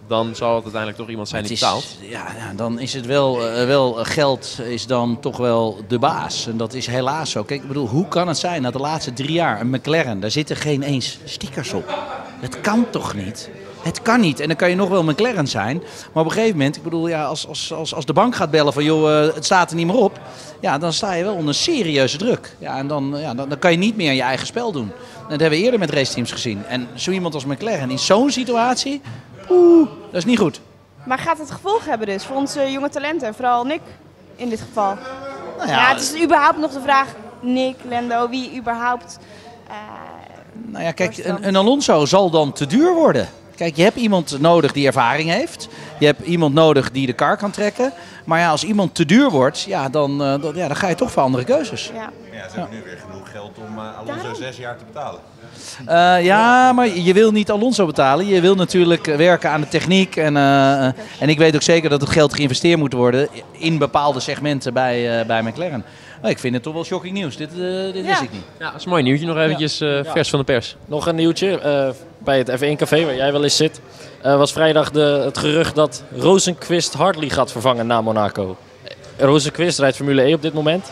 Dan 0.07 0.35
zal 0.35 0.53
het 0.53 0.63
uiteindelijk 0.63 1.01
toch 1.01 1.09
iemand 1.09 1.29
zijn 1.29 1.43
die 1.43 1.51
betaalt. 1.51 1.97
Ja, 2.01 2.27
ja, 2.37 2.53
dan 2.55 2.79
is 2.79 2.93
het 2.93 3.05
wel, 3.05 3.47
eh, 3.47 3.65
wel 3.65 3.99
eh, 3.99 4.05
geld 4.05 4.59
is 4.63 4.87
dan 4.87 5.19
toch 5.19 5.37
wel 5.37 5.83
de 5.87 5.99
baas. 5.99 6.47
En 6.47 6.57
dat 6.57 6.73
is 6.73 6.87
helaas 6.87 7.31
zo. 7.31 7.43
Kijk, 7.43 7.61
ik 7.61 7.67
bedoel, 7.67 7.87
hoe 7.87 8.07
kan 8.07 8.27
het 8.27 8.37
zijn 8.37 8.63
dat 8.63 8.73
de 8.73 8.79
laatste 8.79 9.13
drie 9.13 9.31
jaar 9.31 9.61
een 9.61 9.69
McLaren, 9.69 10.19
daar 10.19 10.31
zitten 10.31 10.55
geen 10.55 10.81
eens 10.81 11.17
stickers 11.23 11.73
op. 11.73 11.93
Het 12.39 12.61
kan 12.61 12.89
toch 12.89 13.13
niet? 13.13 13.49
Het 13.85 14.01
kan 14.01 14.19
niet. 14.19 14.39
En 14.39 14.47
dan 14.47 14.55
kan 14.55 14.69
je 14.69 14.75
nog 14.75 14.89
wel 14.89 15.03
McLaren 15.03 15.47
zijn. 15.47 15.77
Maar 16.13 16.23
op 16.23 16.29
een 16.29 16.31
gegeven 16.35 16.57
moment, 16.57 16.75
ik 16.75 16.83
bedoel, 16.83 17.07
ja, 17.07 17.25
als, 17.25 17.47
als, 17.47 17.73
als, 17.73 17.93
als 17.95 18.05
de 18.05 18.13
bank 18.13 18.35
gaat 18.35 18.51
bellen 18.51 18.73
van 18.73 18.83
joh, 18.83 19.25
eh, 19.27 19.33
het 19.33 19.45
staat 19.45 19.69
er 19.69 19.75
niet 19.75 19.85
meer 19.87 19.95
op. 19.95 20.19
Ja, 20.59 20.77
dan 20.77 20.93
sta 20.93 21.13
je 21.13 21.23
wel 21.23 21.33
onder 21.33 21.53
serieuze 21.53 22.17
druk. 22.17 22.55
Ja, 22.59 22.77
en 22.77 22.87
dan, 22.87 23.15
ja, 23.17 23.33
dan, 23.33 23.49
dan 23.49 23.59
kan 23.59 23.71
je 23.71 23.77
niet 23.77 23.95
meer 23.95 24.13
je 24.13 24.21
eigen 24.21 24.47
spel 24.47 24.71
doen. 24.71 24.91
En 25.17 25.29
dat 25.29 25.39
hebben 25.39 25.59
we 25.59 25.63
eerder 25.65 25.79
met 25.79 25.89
raceteams 25.89 26.31
gezien. 26.31 26.65
En 26.67 26.87
zo 26.95 27.11
iemand 27.11 27.33
als 27.33 27.45
McLaren 27.45 27.89
in 27.91 27.99
zo'n 27.99 28.31
situatie, 28.31 29.01
oeh, 29.49 29.87
dat 30.05 30.15
is 30.15 30.25
niet 30.25 30.39
goed. 30.39 30.61
Maar 31.05 31.17
gaat 31.19 31.37
het 31.37 31.51
gevolg 31.51 31.85
hebben 31.85 32.07
dus 32.07 32.23
voor 32.25 32.35
onze 32.35 32.71
jonge 32.71 32.89
talenten? 32.89 33.33
Vooral 33.33 33.63
Nick 33.63 33.81
in 34.35 34.49
dit 34.49 34.61
geval. 34.61 34.97
Nou 35.57 35.69
Ja, 35.69 35.89
het 35.93 36.01
is 36.01 36.23
überhaupt 36.23 36.57
nog 36.57 36.71
de 36.71 36.81
vraag, 36.81 37.07
Nick, 37.41 37.75
Lando, 37.89 38.29
wie 38.29 38.57
überhaupt... 38.57 39.19
eh, 39.67 39.73
Nou 40.71 40.83
ja, 40.83 40.91
kijk, 40.91 41.17
een, 41.17 41.47
een 41.47 41.55
Alonso 41.55 42.05
zal 42.05 42.29
dan 42.29 42.51
te 42.53 42.65
duur 42.65 42.93
worden. 42.93 43.27
Kijk, 43.55 43.75
je 43.75 43.83
hebt 43.83 43.95
iemand 43.95 44.39
nodig 44.39 44.71
die 44.71 44.85
ervaring 44.87 45.29
heeft. 45.29 45.67
Je 45.99 46.05
hebt 46.05 46.21
iemand 46.27 46.53
nodig 46.53 46.91
die 46.91 47.05
de 47.05 47.13
kar 47.13 47.37
kan 47.37 47.51
trekken. 47.51 47.93
Maar 48.25 48.39
ja, 48.39 48.49
als 48.49 48.63
iemand 48.63 48.95
te 48.95 49.05
duur 49.05 49.29
wordt, 49.29 49.61
ja, 49.61 49.89
dan, 49.89 50.11
eh, 50.23 50.41
dan, 50.41 50.55
ja, 50.55 50.67
dan 50.67 50.75
ga 50.75 50.87
je 50.87 50.95
toch 50.95 51.11
voor 51.11 51.23
andere 51.23 51.43
keuzes. 51.43 51.91
ja. 51.93 52.09
Ja, 52.31 52.49
ze 52.49 52.59
hebben 52.59 52.77
nu 52.77 52.83
weer 52.85 52.97
genoeg 53.09 53.31
geld 53.31 53.57
om 53.57 53.77
eh, 53.77 53.97
Alonso 53.97 54.21
Daarom. 54.21 54.35
zes 54.35 54.57
jaar 54.57 54.77
te 54.77 54.83
betalen. 54.93 55.19
Eh, 55.85 56.25
ja, 56.25 56.73
maar 56.73 56.87
je 56.87 57.13
wil 57.13 57.31
niet 57.31 57.51
Alonso 57.51 57.85
betalen. 57.85 58.27
Je 58.27 58.41
wil 58.41 58.55
natuurlijk 58.55 59.05
werken 59.05 59.49
aan 59.49 59.61
de 59.61 59.67
techniek. 59.67 60.15
En, 60.15 60.37
eh, 60.37 60.85
en 61.19 61.29
ik 61.29 61.37
weet 61.37 61.55
ook 61.55 61.61
zeker 61.61 61.89
dat 61.89 62.01
het 62.01 62.09
geld 62.09 62.33
geïnvesteerd 62.33 62.79
moet 62.79 62.93
worden 62.93 63.27
in 63.51 63.77
bepaalde 63.77 64.19
segmenten 64.19 64.73
bij, 64.73 65.19
eh, 65.19 65.25
bij 65.25 65.41
McLaren. 65.43 65.85
Maar 66.21 66.31
ik 66.31 66.39
vind 66.39 66.53
het 66.53 66.63
toch 66.63 66.73
wel 66.73 66.83
shocking 66.83 67.13
nieuws. 67.13 67.37
Dit, 67.37 67.49
eh, 67.51 67.93
dit 67.93 68.05
wist 68.05 68.21
ik 68.21 68.31
niet. 68.31 68.41
Ja, 68.59 68.65
dat 68.65 68.75
is 68.79 68.83
een 68.83 68.89
mooi 68.89 69.03
nieuwtje. 69.03 69.25
Nog 69.25 69.37
eventjes 69.37 69.81
eh, 69.81 69.99
vers 70.03 70.29
van 70.29 70.39
de 70.39 70.45
pers. 70.45 70.75
Nog 70.85 71.07
een 71.07 71.15
nieuwtje. 71.15 71.59
eh, 71.59 71.89
bij 72.17 72.37
het 72.37 72.49
F1 72.49 72.75
Café, 72.77 73.05
waar 73.05 73.15
jij 73.15 73.31
wel 73.31 73.43
eens 73.43 73.55
zit, 73.55 73.79
eh, 74.21 74.37
was 74.37 74.51
vrijdag 74.51 74.91
de, 74.91 75.21
het 75.25 75.37
gerucht 75.37 75.75
dat 75.75 76.03
Rosenquist 76.17 76.93
Hartley 76.93 77.29
gaat 77.29 77.51
vervangen 77.51 77.87
na 77.87 78.01
Monaco. 78.01 78.57
Rosenquist 79.17 79.79
rijdt 79.79 79.95
Formule 79.95 80.21
E 80.23 80.33
op 80.33 80.41
dit 80.41 80.53
moment. 80.53 80.85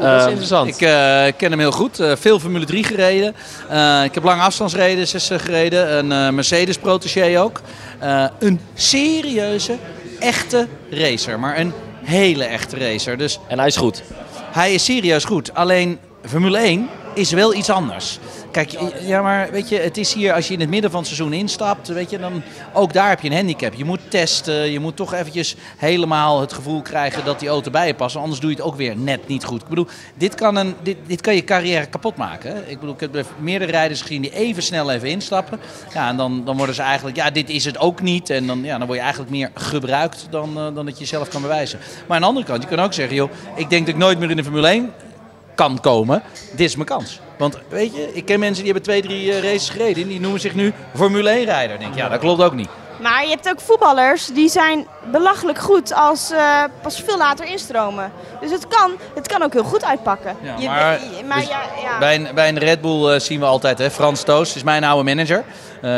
Dat 0.00 0.10
is 0.14 0.20
Ehm, 0.20 0.28
interessant. 0.28 0.68
Ik 0.68 0.80
eh, 0.80 1.24
ken 1.36 1.50
hem 1.50 1.58
heel 1.58 1.72
goed. 1.72 2.00
Eh, 2.00 2.12
veel 2.16 2.38
Formule 2.40 2.64
3 2.64 2.84
gereden. 2.84 3.34
Eh, 3.68 4.04
ik 4.04 4.14
heb 4.14 4.24
lange 4.24 4.42
afstandsreden 4.42 5.06
gereden. 5.40 5.92
Een 5.96 6.12
eh, 6.12 6.28
Mercedes 6.30 6.78
protégé 6.78 7.40
ook. 7.40 7.60
Eh, 7.98 8.24
een 8.38 8.60
serieuze, 8.74 9.76
echte 10.20 10.66
racer. 10.90 11.38
Maar 11.38 11.58
een 11.58 11.72
hele 12.02 12.44
echte 12.44 12.78
racer. 12.78 13.18
Dus 13.18 13.38
En 13.48 13.58
hij 13.58 13.66
is 13.68 13.76
goed. 13.76 14.02
Hij 14.52 14.74
is 14.74 14.84
serieus 14.84 15.24
goed. 15.24 15.54
Alleen 15.54 15.98
Formule 16.26 16.58
1 16.58 16.88
is 17.14 17.30
wel 17.30 17.54
iets 17.54 17.70
anders. 17.70 18.18
Kijk, 18.52 18.78
ja, 19.00 19.22
maar 19.22 19.50
weet 19.50 19.68
je, 19.68 19.78
het 19.78 19.96
is 19.96 20.12
hier 20.12 20.32
als 20.32 20.48
je 20.48 20.54
in 20.54 20.60
het 20.60 20.68
midden 20.68 20.90
van 20.90 21.00
het 21.00 21.08
seizoen 21.08 21.32
instapt, 21.32 21.88
weet 21.88 22.10
je, 22.10 22.18
dan 22.18 22.42
ook 22.72 22.92
daar 22.92 23.08
heb 23.08 23.20
je 23.20 23.28
een 23.28 23.36
handicap. 23.36 23.74
Je 23.74 23.84
moet 23.84 24.00
testen, 24.08 24.70
je 24.70 24.80
moet 24.80 24.96
toch 24.96 25.14
eventjes 25.14 25.56
helemaal 25.76 26.40
het 26.40 26.52
gevoel 26.52 26.82
krijgen 26.82 27.24
dat 27.24 27.40
die 27.40 27.48
auto 27.48 27.70
bij 27.70 27.86
je 27.86 27.94
past. 27.94 28.16
Anders 28.16 28.40
doe 28.40 28.50
je 28.50 28.56
het 28.56 28.64
ook 28.64 28.76
weer 28.76 28.96
net 28.96 29.28
niet 29.28 29.44
goed. 29.44 29.62
Ik 29.62 29.68
bedoel, 29.68 29.86
dit 30.14 30.34
kan, 30.34 30.56
een, 30.56 30.74
dit, 30.82 30.96
dit 31.06 31.20
kan 31.20 31.34
je 31.34 31.44
carrière 31.44 31.86
kapot 31.86 32.16
maken. 32.16 32.70
Ik 32.70 32.80
bedoel, 32.80 32.94
ik 32.94 33.00
heb 33.00 33.26
meerdere 33.38 33.70
rijders 33.70 34.00
gezien 34.00 34.22
die 34.22 34.34
even 34.34 34.62
snel 34.62 34.90
even 34.90 35.08
instappen. 35.08 35.60
Ja, 35.94 36.08
en 36.08 36.16
dan, 36.16 36.44
dan 36.44 36.56
worden 36.56 36.74
ze 36.74 36.82
eigenlijk, 36.82 37.16
ja, 37.16 37.30
dit 37.30 37.50
is 37.50 37.64
het 37.64 37.78
ook 37.78 38.00
niet. 38.00 38.30
En 38.30 38.46
dan, 38.46 38.64
ja, 38.64 38.78
dan 38.78 38.86
word 38.86 38.98
je 38.98 39.04
eigenlijk 39.04 39.32
meer 39.32 39.50
gebruikt 39.54 40.26
dan, 40.30 40.48
eh, 40.48 40.74
dan 40.74 40.84
dat 40.84 40.94
je 40.94 41.00
jezelf 41.00 41.28
kan 41.28 41.42
bewijzen. 41.42 41.78
Maar 42.06 42.16
aan 42.16 42.22
de 42.22 42.28
andere 42.28 42.46
kant, 42.46 42.62
je 42.62 42.68
kan 42.68 42.80
ook 42.80 42.92
zeggen, 42.92 43.16
joh, 43.16 43.30
ik 43.54 43.70
denk 43.70 43.86
dat 43.86 43.94
ik 43.94 44.00
nooit 44.00 44.18
meer 44.18 44.30
in 44.30 44.36
de 44.36 44.44
Formule 44.44 44.68
1 44.68 44.92
kan 45.54 45.80
komen. 45.80 46.22
Dit 46.50 46.60
is 46.60 46.74
mijn 46.74 46.88
kans. 46.88 47.20
Want 47.42 47.58
weet 47.68 47.94
je, 47.96 48.10
ik 48.12 48.24
ken 48.24 48.38
mensen 48.40 48.64
die 48.64 48.72
hebben 48.72 48.90
twee, 48.92 49.02
drie 49.02 49.32
eh, 49.32 49.42
races 49.42 49.68
gereden. 49.70 50.02
En 50.02 50.08
die 50.08 50.20
noemen 50.20 50.40
zich 50.40 50.54
nu 50.54 50.72
Formule 50.96 51.42
1-rijder. 51.44 51.78
denk 51.78 51.94
ja, 51.94 52.08
dat 52.08 52.18
klopt 52.20 52.42
ook 52.42 52.54
niet. 52.54 52.68
Maar 53.00 53.22
je 53.24 53.28
hebt 53.30 53.48
ook 53.48 53.60
voetballers 53.60 54.26
die 54.26 54.48
zijn 54.48 54.86
belachelijk 55.10 55.58
goed 55.58 55.94
als 55.94 56.26
ze 56.26 56.68
pas 56.82 57.02
veel 57.06 57.16
later 57.18 57.46
instromen. 57.46 58.12
Dus 58.40 58.50
het 58.50 58.68
kan, 58.68 58.90
het 59.14 59.26
kan 59.28 59.42
ook 59.42 59.52
heel 59.52 59.64
goed 59.64 59.84
uitpakken. 59.84 60.36
Ja, 60.42 60.54
Je- 60.58 60.66
maar- 60.66 61.00
je- 61.00 61.24
maar 61.24 61.38
dus 61.38 61.48
ja, 61.48 61.60
ja. 61.82 61.98
Bij 61.98 62.14
een, 62.14 62.28
bij 62.34 62.48
een 62.48 62.58
Red 62.58 62.80
Bull 62.80 63.12
eh, 63.14 63.20
zien 63.20 63.40
we 63.40 63.46
altijd, 63.46 63.78
hè, 63.78 63.90
Frans 63.90 64.22
Toos 64.22 64.56
is 64.56 64.62
mijn 64.62 64.84
oude 64.84 65.14
manager. 65.14 65.44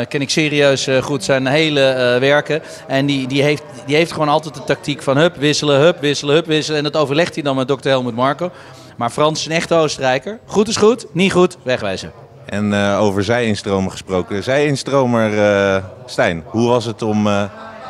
Ken 0.07 0.21
ik 0.21 0.29
serieus 0.29 0.87
goed 1.01 1.23
zijn 1.23 1.47
hele 1.47 2.17
werken. 2.19 2.61
En 2.87 3.05
die, 3.05 3.27
die, 3.27 3.43
heeft, 3.43 3.63
die 3.85 3.95
heeft 3.95 4.11
gewoon 4.11 4.29
altijd 4.29 4.53
de 4.53 4.63
tactiek 4.63 5.01
van 5.01 5.17
hup, 5.17 5.35
wisselen, 5.35 5.79
hup, 5.79 5.99
wisselen, 5.99 6.35
hup, 6.35 6.45
wisselen. 6.45 6.77
En 6.77 6.83
dat 6.91 6.95
overlegt 7.01 7.33
hij 7.33 7.43
dan 7.43 7.55
met 7.55 7.67
dokter 7.67 7.91
Helmut 7.91 8.15
Marco. 8.15 8.51
Maar 8.95 9.09
Frans 9.09 9.39
is 9.39 9.45
een 9.45 9.51
echte 9.51 9.75
Oostenrijker. 9.75 10.39
Goed 10.45 10.67
is 10.67 10.75
goed, 10.75 11.05
niet 11.11 11.31
goed, 11.31 11.57
wegwijzen. 11.63 12.11
En 12.45 12.73
eh, 12.73 13.01
over 13.01 13.23
zij-instromen 13.23 13.91
gesproken. 13.91 14.43
Zij-instromer 14.43 15.37
eh, 15.37 15.83
Stijn, 16.05 16.43
hoe 16.45 16.67
was 16.69 16.85
het 16.85 17.01
om 17.01 17.27
eh, 17.27 17.43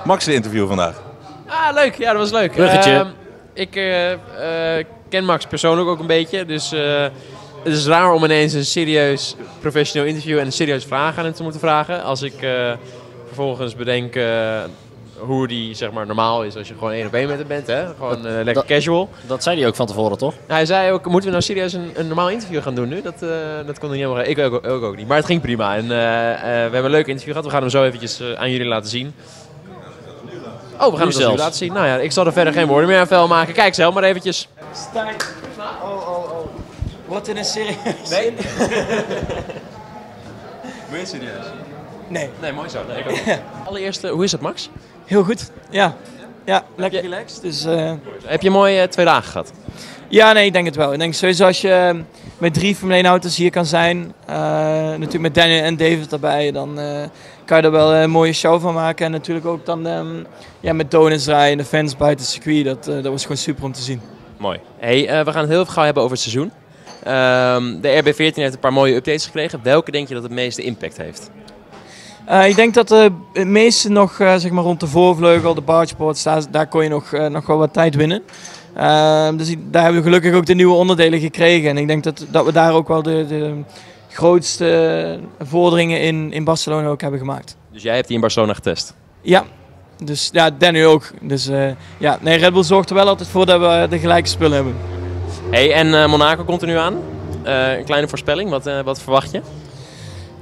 Max 0.05 0.23
te 0.23 0.33
interviewen 0.33 0.67
vandaag? 0.67 1.01
Ah, 1.47 1.73
leuk. 1.73 1.95
Ja, 1.95 2.11
dat 2.11 2.21
was 2.21 2.31
leuk. 2.31 2.51
Bruggetje. 2.51 2.91
Ehm, 2.91 3.07
ik 3.53 3.75
eh, 3.75 4.11
eh, 4.11 4.85
ken 5.09 5.25
Max 5.25 5.45
persoonlijk 5.45 5.87
ook 5.87 5.99
een 5.99 6.07
beetje. 6.07 6.45
Dus 6.45 6.71
eh, 6.71 7.01
het 7.63 7.73
is 7.73 7.85
raar 7.87 8.11
om 8.13 8.23
ineens 8.23 8.53
een 8.53 8.65
serieus 8.65 9.35
professioneel 9.59 10.07
interview 10.07 10.39
en 10.39 10.45
een 10.45 10.51
serieus 10.51 10.85
vraag 10.85 11.17
aan 11.17 11.23
hem 11.23 11.33
te 11.33 11.43
moeten 11.43 11.59
vragen. 11.61 12.03
Als 12.03 12.21
ik 12.21 12.41
eh, 12.41 12.71
vervolgens 13.25 13.75
bedenk 13.75 14.13
hoe 15.19 15.47
die 15.47 15.73
zeg 15.75 15.91
maar, 15.91 16.05
normaal 16.05 16.43
is 16.43 16.55
als 16.55 16.67
je 16.67 16.73
gewoon 16.73 16.91
één 16.91 17.05
op 17.07 17.13
één 17.13 17.27
met 17.27 17.37
hem 17.37 17.47
bent. 17.47 17.67
Hè? 17.67 17.85
Gewoon 17.97 18.17
eh, 18.17 18.33
lekker 18.33 18.53
dat- 18.53 18.65
casual. 18.65 19.09
Dat 19.27 19.43
zei 19.43 19.57
hij 19.59 19.67
ook 19.67 19.75
van 19.75 19.85
tevoren, 19.87 20.17
toch? 20.17 20.33
Hij 20.47 20.65
zei 20.65 20.91
ook, 20.91 21.05
moeten 21.05 21.23
we 21.25 21.29
nou 21.31 21.41
serieus 21.41 21.73
een, 21.73 21.91
een 21.93 22.07
normaal 22.07 22.29
interview 22.29 22.61
gaan 22.61 22.75
doen 22.75 22.87
nu? 22.89 23.01
Dat, 23.01 23.21
eh, 23.21 23.29
dat 23.65 23.79
kon 23.79 23.89
hij 23.89 23.97
niet 23.97 24.07
helemaal... 24.07 24.23
Ik 24.25 24.39
ook, 24.39 24.65
ook, 24.67 24.83
ook 24.83 24.95
niet. 24.95 25.07
Maar 25.07 25.17
het 25.17 25.25
ging 25.25 25.41
prima. 25.41 25.75
En 25.75 25.91
eh, 25.91 26.31
eh, 26.33 26.39
we 26.41 26.47
hebben 26.49 26.85
een 26.85 26.91
leuk 26.91 27.07
interview 27.07 27.29
gehad. 27.31 27.45
We 27.45 27.51
gaan 27.51 27.61
hem 27.61 27.69
zo 27.71 27.83
eventjes 27.83 28.21
aan 28.35 28.51
jullie 28.51 28.67
laten 28.67 28.89
zien. 28.89 29.13
Oh, 30.79 30.79
we 30.79 30.85
gaan 30.85 30.91
Nu 30.91 30.97
hem 30.97 31.11
zelfs 31.11 31.17
zelfs. 31.17 31.41
laten 31.41 31.55
zien. 31.57 31.73
Nou 31.73 31.85
ja, 31.87 31.97
ik 31.97 32.11
zal 32.11 32.25
er 32.25 32.33
verder 32.33 32.53
geen 32.53 32.67
woorden 32.67 32.87
meer 32.89 32.99
aan 32.99 33.07
vuil 33.07 33.27
maken. 33.27 33.53
Kijk 33.53 33.73
zelf 33.73 33.93
maar 33.93 34.03
eventjes. 34.03 34.47
Stijn. 34.73 35.15
Oh, 35.83 35.91
oh, 36.09 36.17
oh. 36.31 36.47
Wat 37.05 37.27
in 37.27 37.37
een 37.37 37.45
serieus? 37.45 37.75
Nee. 38.09 38.33
Ben 40.91 40.99
je 40.99 41.05
serieus? 41.05 41.45
Nee. 42.07 42.29
Nee, 42.41 42.51
mooi 42.53 42.69
zo. 42.69 42.79
Nee, 42.87 42.97
ik 42.97 43.09
ook. 43.11 43.17
Allereerst, 43.67 44.07
hoe 44.07 44.23
is 44.23 44.31
het 44.31 44.41
Max? 44.41 44.69
Heel 45.05 45.23
goed. 45.23 45.51
Ja. 45.69 45.95
Ja, 46.45 46.63
lekker 46.75 47.03
je- 47.03 47.09
relaxed. 47.09 47.41
Dus, 47.41 47.65
eh, 47.65 47.91
Heb 48.25 48.41
je 48.41 48.47
een 48.47 48.53
mooie 48.53 48.79
eh, 48.79 48.87
twee 48.87 49.05
dagen 49.05 49.31
gehad? 49.31 49.51
ja, 50.09 50.31
nee, 50.33 50.45
ik 50.45 50.53
denk 50.53 50.65
het 50.65 50.75
wel. 50.75 50.93
Ik 50.93 50.99
denk 50.99 51.13
sowieso 51.13 51.45
als 51.45 51.61
je 51.61 52.01
met 52.37 52.53
drie 52.53 52.75
Formule 52.75 52.97
1 52.97 53.05
auto's 53.05 53.37
hier 53.37 53.49
kan 53.51 53.65
zijn, 53.65 54.13
eh, 54.25 54.35
natuurlijk 54.89 55.19
met 55.21 55.35
Daniel 55.35 55.63
en 55.63 55.77
David 55.77 56.11
erbij, 56.13 56.51
dan 56.51 56.79
eh, 56.79 56.85
kan 57.45 57.57
je 57.57 57.63
er 57.63 57.71
wel 57.71 57.93
een 57.95 58.09
mooie 58.09 58.33
show 58.33 58.61
van 58.61 58.73
maken. 58.73 59.05
En 59.05 59.11
natuurlijk 59.11 59.45
ook 59.45 59.65
dan 59.65 59.87
ehm, 59.87 60.23
ja, 60.59 60.73
met 60.73 60.91
donuts 60.91 61.23
draaien 61.23 61.51
en 61.51 61.57
de 61.57 61.65
fans 61.65 61.97
buiten 61.97 62.25
het 62.25 62.33
circuit. 62.33 62.65
Dat, 62.65 62.83
dat 62.85 63.05
was 63.11 63.21
gewoon 63.21 63.37
super 63.37 63.63
om 63.63 63.71
te 63.71 63.81
zien. 63.81 64.01
Mooi. 64.37 64.59
Hey, 64.77 65.07
eh, 65.07 65.25
we 65.25 65.31
gaan 65.31 65.41
het 65.41 65.49
heel 65.51 65.65
gauw 65.65 65.83
hebben 65.85 66.03
over 66.03 66.15
het 66.17 66.25
seizoen. 66.29 66.51
Ehm, 67.03 67.81
de 67.81 68.01
RB14 68.01 68.41
heeft 68.41 68.53
een 68.53 68.59
paar 68.59 68.73
mooie 68.73 68.95
updates 68.95 69.25
gekregen. 69.25 69.59
Welke 69.63 69.91
denk 69.91 70.07
je 70.07 70.13
dat 70.13 70.23
het 70.23 70.31
meeste 70.31 70.61
impact 70.61 70.97
heeft? 70.97 71.29
Eh, 72.25 72.47
ik 72.49 72.55
denk 72.55 72.73
dat 72.73 72.89
het 72.89 73.11
meeste 73.47 73.89
nog 73.89 74.19
eh, 74.19 74.35
zeg 74.35 74.51
maar 74.51 74.63
rond 74.63 74.79
de 74.79 74.87
voorvleugel, 74.87 75.53
de 75.53 75.61
bargeboards, 75.61 76.23
daar, 76.23 76.41
daar 76.51 76.67
kon 76.67 76.83
je 76.83 76.89
nog, 76.89 77.13
eh, 77.13 77.25
nog 77.27 77.45
wel 77.45 77.57
wat 77.57 77.73
tijd 77.73 77.95
winnen. 77.95 78.23
Ehm, 78.75 79.37
dus 79.37 79.49
ik- 79.49 79.59
daar 79.71 79.83
hebben 79.83 80.01
we 80.01 80.07
gelukkig 80.07 80.33
ook 80.33 80.45
de 80.45 80.53
nieuwe 80.55 80.73
onderdelen 80.75 81.19
gekregen. 81.19 81.69
En 81.69 81.77
ik 81.77 81.87
denk 81.87 82.03
dat, 82.03 82.25
dat 82.31 82.45
we 82.45 82.51
daar 82.51 82.73
ook 82.73 82.87
wel 82.87 83.01
de, 83.03 83.25
de 83.27 83.53
grootste 84.09 85.19
vorderingen 85.39 86.01
in, 86.01 86.33
in 86.33 86.43
Barcelona 86.43 86.87
ook 86.87 87.01
hebben 87.01 87.19
gemaakt. 87.19 87.57
Dus 87.71 87.83
jij 87.83 87.95
hebt 87.95 88.05
die 88.07 88.15
in 88.15 88.21
Barcelona 88.21 88.53
getest. 88.53 88.93
Ja, 89.21 89.43
dus 90.03 90.29
ja, 90.33 90.49
Danny 90.57 90.85
ook. 90.85 91.11
Dus 91.21 91.49
ja, 91.97 92.17
nee, 92.21 92.37
Red 92.37 92.53
Bull 92.53 92.63
zorgt 92.63 92.89
er 92.89 92.95
wel 92.95 93.07
altijd 93.07 93.29
voor 93.29 93.45
dat 93.45 93.59
we 93.59 93.87
de 93.89 93.99
gelijke 93.99 94.29
spullen 94.29 94.55
hebben. 94.55 94.75
Hey, 95.51 95.73
en 95.73 96.09
Monaco 96.09 96.43
komt 96.43 96.61
er 96.61 96.67
nu 96.67 96.75
aan. 96.77 96.93
Een 97.43 97.83
kleine 97.85 98.07
voorspelling, 98.07 98.49
wat, 98.49 98.69
wat 98.83 99.01
verwacht 99.01 99.31
je? 99.31 99.41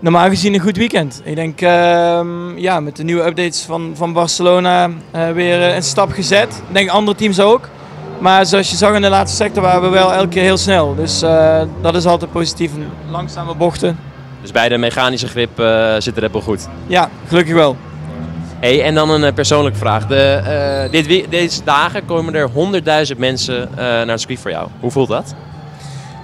Normaal 0.04 0.30
gezien 0.30 0.54
een 0.54 0.60
goed 0.60 0.78
weekend. 0.78 1.22
Ik 1.24 1.36
denk 1.36 1.62
ehm, 1.62 2.58
ja, 2.58 2.80
met 2.80 2.96
de 2.96 3.04
nieuwe 3.04 3.26
updates 3.26 3.62
van, 3.62 3.92
van 3.96 4.14
Barcelona 4.14 4.90
eh, 5.12 5.32
weer 5.32 5.62
eh, 5.62 5.76
een 5.76 5.84
stap 5.84 6.12
gezet. 6.12 6.62
Ik 6.68 6.74
denk 6.74 6.90
andere 6.90 7.18
teams 7.18 7.40
ook. 7.40 7.70
Maar 8.20 8.46
zoals 8.46 8.70
je 8.70 8.76
zag 8.76 8.96
in 8.96 9.02
de 9.02 9.10
laatste 9.10 9.44
sector 9.44 9.64
waren 9.64 9.82
we 9.82 9.90
wel 9.90 10.14
elke 10.14 10.28
keer 10.28 10.42
heel 10.42 10.58
snel. 10.58 10.96
Dus 10.96 11.22
eh, 11.22 11.62
dat 11.82 11.96
is 11.96 12.06
altijd 12.06 12.32
positief. 12.32 12.72
Langzame 13.10 13.56
bochten. 13.56 14.00
Dus 14.42 14.52
bij 14.52 14.70
de 14.70 14.78
mechanische 14.78 15.28
grip 15.28 15.50
zit 15.98 16.16
de 16.16 16.22
Red 16.22 16.32
Bull 16.32 16.42
goed. 16.42 16.68
Ja, 16.88 17.10
gelukkig 17.28 17.54
wel. 17.54 17.76
Hey, 18.60 18.84
en 18.84 18.96
dan 18.96 19.10
een 19.10 19.34
persoonlijke 19.34 19.80
vraag. 19.80 20.08
De, 20.08 20.88
dit, 20.92 21.32
deze 21.32 21.64
dagen 21.64 22.06
komen 22.06 22.36
er 22.36 22.50
100.000 23.12 23.18
mensen 23.18 23.70
naar 23.76 24.08
het 24.08 24.20
circuit 24.20 24.40
voor 24.40 24.52
jou. 24.52 24.68
Hoe 24.80 24.92
voelt 24.92 25.10
dat? 25.10 25.36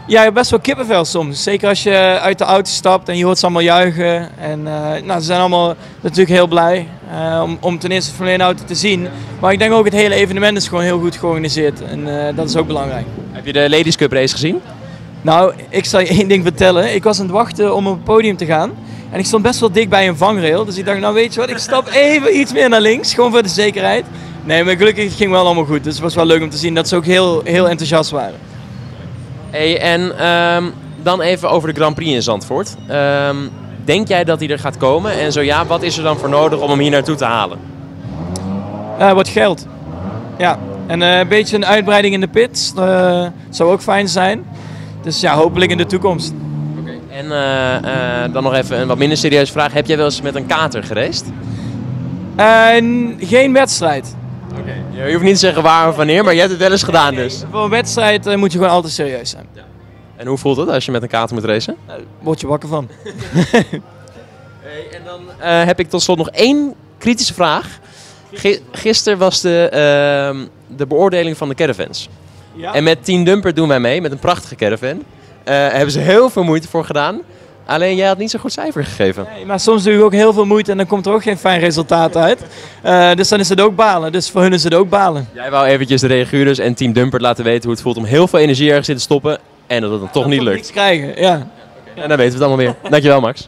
Ja, 0.10 0.32
best 0.32 0.50
wel 0.50 0.60
kippenvel 0.60 1.06
soms. 1.06 1.44
Zeker 1.44 1.70
als 1.70 1.84
je 1.84 2.20
uit 2.22 2.38
de 2.38 2.44
auto 2.44 2.70
stapt 2.70 3.10
en 3.10 3.18
je 3.18 3.26
hoort 3.26 3.38
ze 3.38 3.44
allemaal 3.44 3.64
juichen. 3.64 4.38
En 4.38 4.68
eh, 4.68 5.04
nou, 5.04 5.20
ze 5.20 5.26
zijn 5.26 5.40
allemaal 5.40 5.76
natuurlijk 6.02 6.30
heel 6.30 6.48
blij 6.48 6.88
eh, 7.12 7.42
om, 7.44 7.58
om 7.62 7.80
ten 7.80 7.92
eerste 7.92 8.14
Formule 8.14 8.38
1 8.38 8.42
auto 8.46 8.64
te 8.66 8.76
zien. 8.76 9.08
Maar 9.40 9.52
ik 9.52 9.60
denk 9.60 9.74
ook 9.74 9.86
het 9.86 9.94
hele 9.94 10.16
evenement 10.16 10.58
is 10.58 10.68
gewoon 10.68 10.84
heel 10.84 11.00
goed 11.00 11.16
georganiseerd. 11.16 11.82
En 11.82 12.28
eh, 12.28 12.36
dat 12.36 12.50
is 12.50 12.56
ook 12.56 12.68
belangrijk. 12.68 13.06
Heb 13.32 13.46
je 13.46 13.54
de 13.54 13.70
Ladies 13.70 13.96
Cup 13.96 14.12
race 14.12 14.34
gezien? 14.34 14.62
Nou, 15.22 15.54
ik 15.70 15.86
zal 15.86 16.00
je 16.00 16.08
één 16.18 16.28
ding 16.28 16.44
vertellen. 16.44 16.94
Ik 16.96 17.04
was 17.04 17.20
aan 17.20 17.26
het 17.26 17.34
wachten 17.34 17.76
om 17.76 17.88
op 17.88 17.94
het 17.94 18.04
podium 18.04 18.38
te 18.38 18.46
gaan. 18.46 18.72
En 19.12 19.20
ik 19.20 19.26
stond 19.26 19.44
best 19.44 19.60
wel 19.60 19.72
dik 19.72 19.90
bij 19.90 20.08
een 20.08 20.18
vangrail. 20.18 20.66
Dus 20.66 20.78
ik 20.78 20.86
dacht, 20.86 21.00
nou 21.00 21.14
weet 21.14 21.34
je 21.34 21.40
wat, 21.40 21.50
ik 21.50 21.58
stap 21.58 21.88
even 22.12 22.40
iets 22.40 22.54
meer 22.54 22.70
naar 22.70 22.82
links. 22.82 23.14
Gewoon 23.14 23.32
voor 23.32 23.44
de 23.44 23.50
zekerheid. 23.50 24.06
Nee, 24.44 24.64
maar 24.64 24.76
gelukkig 24.76 25.04
het 25.04 25.14
ging 25.14 25.32
wel 25.32 25.46
allemaal 25.46 25.66
goed. 25.66 25.84
Dus 25.84 25.94
het 25.94 26.04
was 26.04 26.16
wel 26.16 26.26
leuk 26.26 26.42
om 26.42 26.50
te 26.50 26.58
zien 26.58 26.76
dat 26.76 26.88
ze 26.88 26.96
ook 26.96 27.06
heel, 27.06 27.42
heel 27.44 27.70
enthousiast 27.70 28.12
waren. 28.12 28.49
Hey, 29.52 29.80
en 29.80 30.18
ehm, 30.18 30.64
dan 31.04 31.22
even 31.22 31.50
over 31.50 31.70
de 31.70 31.76
Grand 31.76 31.96
Prix 31.96 32.12
in 32.12 32.22
Zandvoort. 32.24 32.76
Ehm, 32.88 33.36
denk 33.86 34.08
jij 34.08 34.24
dat 34.24 34.40
hij 34.40 34.50
er 34.50 34.60
gaat 34.60 34.78
komen? 34.78 35.12
En 35.12 35.32
zo 35.32 35.42
ja, 35.42 35.66
wat 35.66 35.82
is 35.82 35.98
er 35.98 36.04
dan 36.04 36.18
voor 36.18 36.30
nodig 36.30 36.60
om 36.60 36.70
hem 36.70 36.80
hier 36.80 36.92
naartoe 36.92 37.16
te 37.16 37.26
halen? 37.26 37.60
Eh, 39.00 39.12
wat 39.12 39.28
geld. 39.28 39.66
Ja, 40.38 40.60
en 40.88 41.02
eh, 41.02 41.18
een 41.18 41.28
beetje 41.28 41.56
een 41.56 41.66
uitbreiding 41.66 42.14
in 42.14 42.20
de 42.20 42.28
pits. 42.28 42.74
eh, 42.78 43.26
zou 43.50 43.72
ook 43.72 43.82
fijn 43.82 44.08
zijn. 44.08 44.46
Dus 45.02 45.20
ja, 45.20 45.36
hopelijk 45.36 45.72
in 45.72 45.78
de 45.78 45.86
toekomst. 45.86 46.34
En 47.10 47.30
dan 48.34 48.44
nog 48.44 48.54
even 48.54 48.80
een 48.80 48.88
wat 48.88 48.98
minder 48.98 49.18
serieuze 49.18 49.52
vraag. 49.52 49.74
Heb 49.74 49.88
jij 49.88 49.98
wel 49.98 50.06
eens 50.06 50.22
met 50.22 50.36
een 50.36 50.46
kater 50.46 50.84
gereisd? 50.84 51.26
En 52.36 53.18
geen 53.20 53.54
wedstrijd. 53.54 54.16
Je 54.92 55.12
hoeft 55.12 55.24
niet 55.24 55.34
te 55.34 55.40
zeggen 55.40 55.64
waar 55.64 55.88
of 55.90 55.96
wanneer, 55.96 56.24
maar 56.24 56.34
je 56.34 56.40
hebt 56.40 56.52
het 56.52 56.60
wel 56.60 56.72
eens 56.72 56.84
gedaan 56.84 57.16
dus. 57.16 57.44
Voor 57.52 57.64
een 57.64 57.70
wedstrijd 57.70 58.26
eh, 58.28 58.36
moet 58.36 58.52
je 58.52 58.58
gewoon 58.58 58.74
altijd 58.74 58.94
serieus 58.94 59.30
zijn. 59.30 59.46
En 60.16 60.28
hoe 60.28 60.38
voelt 60.38 60.58
het 60.58 60.70
als 60.70 60.86
je 60.86 60.92
met 60.92 61.02
een 61.02 61.08
kater 61.08 61.36
moet 61.36 61.44
racen? 61.46 61.76
Word 62.20 62.42
je 62.42 62.48
wakker 62.48 62.70
van. 62.70 62.88
en 64.92 65.02
dan 65.06 65.20
eh, 65.40 65.64
heb 65.66 65.80
ik 65.80 65.90
tot 65.90 66.02
slot 66.02 66.18
nog 66.18 66.30
één 66.30 66.74
kritische 66.98 67.34
vraag. 67.34 67.80
Gi- 68.34 68.60
gisteren 68.72 69.18
was 69.18 69.42
de, 69.42 69.70
ehm, 69.72 70.46
de 70.78 70.86
beoordeling 70.88 71.38
van 71.38 71.50
de 71.50 71.56
caravans. 71.56 72.10
Ja. 72.54 72.74
En 72.74 72.84
met 72.84 73.06
Team 73.06 73.24
Dumper 73.24 73.54
doen 73.54 73.68
wij 73.68 73.80
mee, 73.80 74.02
met 74.02 74.12
een 74.12 74.20
prachtige 74.20 74.56
caravan. 74.56 75.04
Eh 75.44 75.68
hebben 75.68 75.92
ze 75.92 76.00
heel 76.00 76.30
veel 76.30 76.44
moeite 76.44 76.68
voor 76.68 76.86
gedaan. 76.86 77.22
Alleen 77.70 77.96
jij 77.96 78.08
had 78.08 78.18
niet 78.18 78.30
zo'n 78.30 78.40
goed 78.40 78.52
cijfer 78.52 78.84
gegeven. 78.84 79.28
Nee, 79.34 79.46
maar 79.46 79.60
soms 79.60 79.84
doe 79.84 79.94
je 79.94 80.04
ook 80.04 80.12
heel 80.12 80.34
veel 80.34 80.46
moeite 80.46 80.72
en 80.72 80.78
dan 80.78 80.88
komt 80.88 81.06
er 81.06 81.14
ook 81.14 81.24
geen 81.24 81.38
fijn 81.38 81.60
resultaat 81.60 82.16
uit. 82.16 82.42
Eh, 82.82 83.14
dus 83.14 83.28
dan 83.28 83.40
is 83.40 83.50
het 83.50 83.62
ook 83.62 83.76
balen. 83.76 84.12
Dus 84.12 84.30
voor 84.30 84.42
hun 84.42 84.54
is 84.54 84.64
het 84.64 84.74
ook 84.74 84.90
balen. 84.90 85.28
Jij 85.34 85.52
wou 85.52 85.66
eventjes 85.68 86.02
de 86.02 86.08
reaguurders 86.08 86.60
en 86.60 86.74
Team 86.74 86.94
Dumper 86.94 87.22
laten 87.22 87.44
weten 87.44 87.64
hoe 87.64 87.72
het 87.72 87.82
voelt 87.82 87.98
om 87.98 88.04
heel 88.04 88.28
veel 88.28 88.40
energie 88.40 88.70
ergens 88.70 88.90
in 88.90 88.96
te 88.96 89.02
stoppen. 89.02 89.40
En 89.68 89.82
dat 89.82 89.92
het 89.92 90.00
dan 90.00 90.10
toch 90.12 90.26
niet 90.26 90.42
lukt. 90.42 90.56
Niks 90.56 90.72
krijgen, 90.72 91.22
ja. 91.22 91.48
En 91.96 92.10
dan 92.10 92.18
weten 92.18 92.18
we 92.18 92.24
het 92.24 92.42
allemaal 92.42 92.58
weer. 92.58 92.76
Dankjewel 92.90 93.22
Max. 93.22 93.48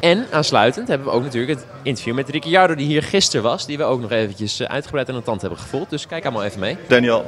En 0.00 0.26
aansluitend 0.30 0.88
hebben 0.88 1.06
we 1.06 1.12
ook 1.12 1.22
natuurlijk 1.22 1.58
het 1.58 1.66
interview 1.82 2.14
met 2.14 2.28
Ricciardo 2.28 2.74
die 2.74 2.86
hier 2.86 3.02
gisteren 3.02 3.42
was. 3.42 3.66
Die 3.66 3.76
we 3.76 3.84
ook 3.84 4.00
nog 4.00 4.10
eventjes 4.10 4.60
eh, 4.60 4.68
uitgebreid 4.68 5.08
aan 5.08 5.14
de 5.14 5.22
tand 5.22 5.40
hebben 5.40 5.58
gevoeld. 5.58 5.90
Dus 5.90 6.06
kijk 6.06 6.24
allemaal 6.24 6.44
even 6.44 6.60
mee. 6.60 6.76
Daniel, 6.88 7.24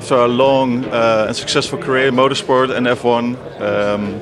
after 0.00 0.14
a 0.14 0.28
long 0.28 0.82
uh, 0.86 1.26
and 1.28 1.36
successful 1.36 1.78
career 1.78 2.08
in 2.08 2.14
motorsport 2.14 2.74
and 2.74 2.86
F1, 2.86 3.36
um, 3.60 4.14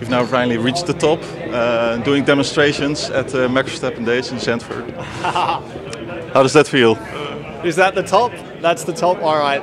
you've 0.00 0.08
now 0.08 0.24
finally 0.24 0.56
reached 0.56 0.86
the 0.86 0.94
top, 0.94 1.20
uh, 1.52 1.98
doing 1.98 2.24
demonstrations 2.24 3.10
at 3.10 3.34
uh, 3.34 3.46
Max 3.46 3.70
Verstappen 3.70 4.06
Days 4.06 4.32
in 4.32 4.38
Zandvoort. 4.38 4.90
How 6.32 6.42
does 6.42 6.54
that 6.54 6.66
feel? 6.66 6.96
Is 7.66 7.76
that 7.76 7.94
the 7.94 8.02
top? 8.02 8.32
That's 8.62 8.84
the 8.84 8.94
top. 8.94 9.18
All 9.18 9.38
right. 9.38 9.62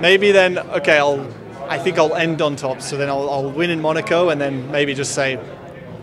Maybe 0.00 0.32
then. 0.32 0.58
Okay, 0.58 0.98
I'll. 0.98 1.24
I 1.68 1.78
think 1.78 1.96
I'll 1.96 2.16
end 2.16 2.42
on 2.42 2.56
top. 2.56 2.82
So 2.82 2.96
then 2.96 3.08
I'll, 3.08 3.30
I'll 3.30 3.50
win 3.52 3.70
in 3.70 3.80
Monaco, 3.80 4.30
and 4.30 4.40
then 4.40 4.68
maybe 4.72 4.94
just 4.94 5.14
say, 5.14 5.38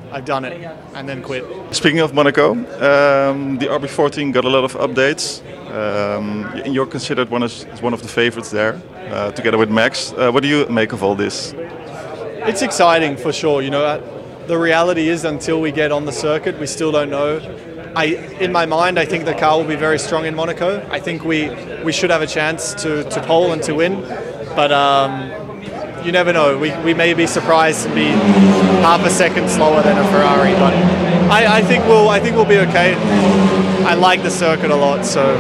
I've 0.09 0.23
done 0.23 0.45
it, 0.45 0.53
and 0.93 1.09
then 1.09 1.21
quit. 1.21 1.43
Speaking 1.75 1.99
of 1.99 2.13
Monaco, 2.13 2.51
um, 2.51 3.57
the 3.57 3.65
RB14 3.65 4.31
got 4.31 4.45
a 4.45 4.49
lot 4.49 4.63
of 4.63 4.73
updates. 4.75 5.41
Um, 5.75 6.49
you're 6.65 6.85
considered 6.85 7.29
one 7.29 7.43
as 7.43 7.65
one 7.81 7.93
of 7.93 8.01
the 8.01 8.07
favorites 8.07 8.49
there, 8.49 8.81
uh, 9.11 9.31
together 9.31 9.57
with 9.57 9.69
Max. 9.69 10.13
Uh, 10.13 10.31
what 10.31 10.41
do 10.41 10.49
you 10.49 10.65
make 10.67 10.93
of 10.93 11.03
all 11.03 11.15
this? 11.15 11.53
It's 12.47 12.61
exciting 12.61 13.17
for 13.17 13.33
sure. 13.33 13.61
You 13.61 13.71
know, 13.71 13.83
uh, 13.83 14.47
the 14.47 14.57
reality 14.57 15.09
is 15.09 15.25
until 15.25 15.59
we 15.59 15.71
get 15.71 15.91
on 15.91 16.05
the 16.05 16.11
circuit, 16.11 16.59
we 16.59 16.67
still 16.67 16.91
don't 16.91 17.09
know 17.09 17.39
I, 17.95 18.07
in 18.41 18.51
my 18.51 18.65
mind, 18.65 18.99
I 18.99 19.05
think 19.05 19.23
the 19.23 19.33
car 19.33 19.57
will 19.57 19.67
be 19.67 19.77
very 19.77 19.97
strong 19.97 20.25
in 20.25 20.35
Monaco. 20.35 20.85
I 20.91 20.99
think 20.99 21.23
we 21.23 21.49
we 21.81 21.93
should 21.93 22.09
have 22.09 22.21
a 22.21 22.27
chance 22.27 22.73
to, 22.83 23.09
to 23.09 23.21
pole 23.21 23.53
and 23.53 23.63
to 23.63 23.73
win, 23.73 24.01
but 24.53 24.73
um, 24.73 25.31
you 26.03 26.11
never 26.11 26.33
know. 26.33 26.57
We, 26.57 26.75
we 26.83 26.93
may 26.93 27.13
be 27.13 27.25
surprised 27.25 27.85
and 27.85 27.95
be 27.95 28.07
half 28.83 29.05
a 29.05 29.09
second 29.09 29.49
slower 29.49 29.81
than 29.81 29.97
a 29.97 30.03
Ferrari, 30.11 30.51
but 30.55 30.73
I, 31.35 31.57
I 31.57 31.61
think 31.61 31.83
we'll 31.85 32.07
I 32.09 32.19
think 32.19 32.35
we'll 32.37 32.45
be 32.45 32.59
okay. 32.59 32.95
I 33.85 33.93
like 33.93 34.23
the 34.23 34.31
circuit 34.31 34.71
a 34.71 34.75
lot, 34.75 35.05
so 35.05 35.37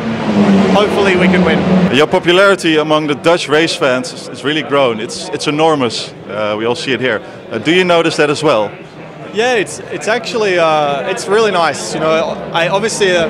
hopefully 0.79 1.15
we 1.15 1.27
can 1.27 1.43
win. 1.45 1.59
Your 1.95 2.07
popularity 2.07 2.77
among 2.77 3.07
the 3.07 3.15
Dutch 3.15 3.47
race 3.49 3.75
fans 3.75 4.13
is- 4.13 4.27
is 4.27 4.43
really 4.43 4.63
grown. 4.63 4.99
It's 4.99 5.29
it's 5.29 5.47
enormous. 5.47 6.13
Uh, 6.29 6.55
we 6.59 6.65
all 6.67 6.75
see 6.75 6.91
it 6.93 6.99
here. 7.01 7.19
Uh, 7.51 7.59
do 7.59 7.71
you 7.71 7.83
notice 7.85 8.17
that 8.17 8.29
as 8.29 8.43
well? 8.43 8.69
Yeah, 9.33 9.55
it's 9.61 9.79
it's 9.91 10.07
actually 10.07 10.59
uh, 10.59 11.09
it's 11.11 11.27
really 11.29 11.51
nice. 11.51 11.93
You 11.93 12.01
know, 12.01 12.11
I 12.53 12.67
obviously 12.69 13.11
uh, 13.15 13.29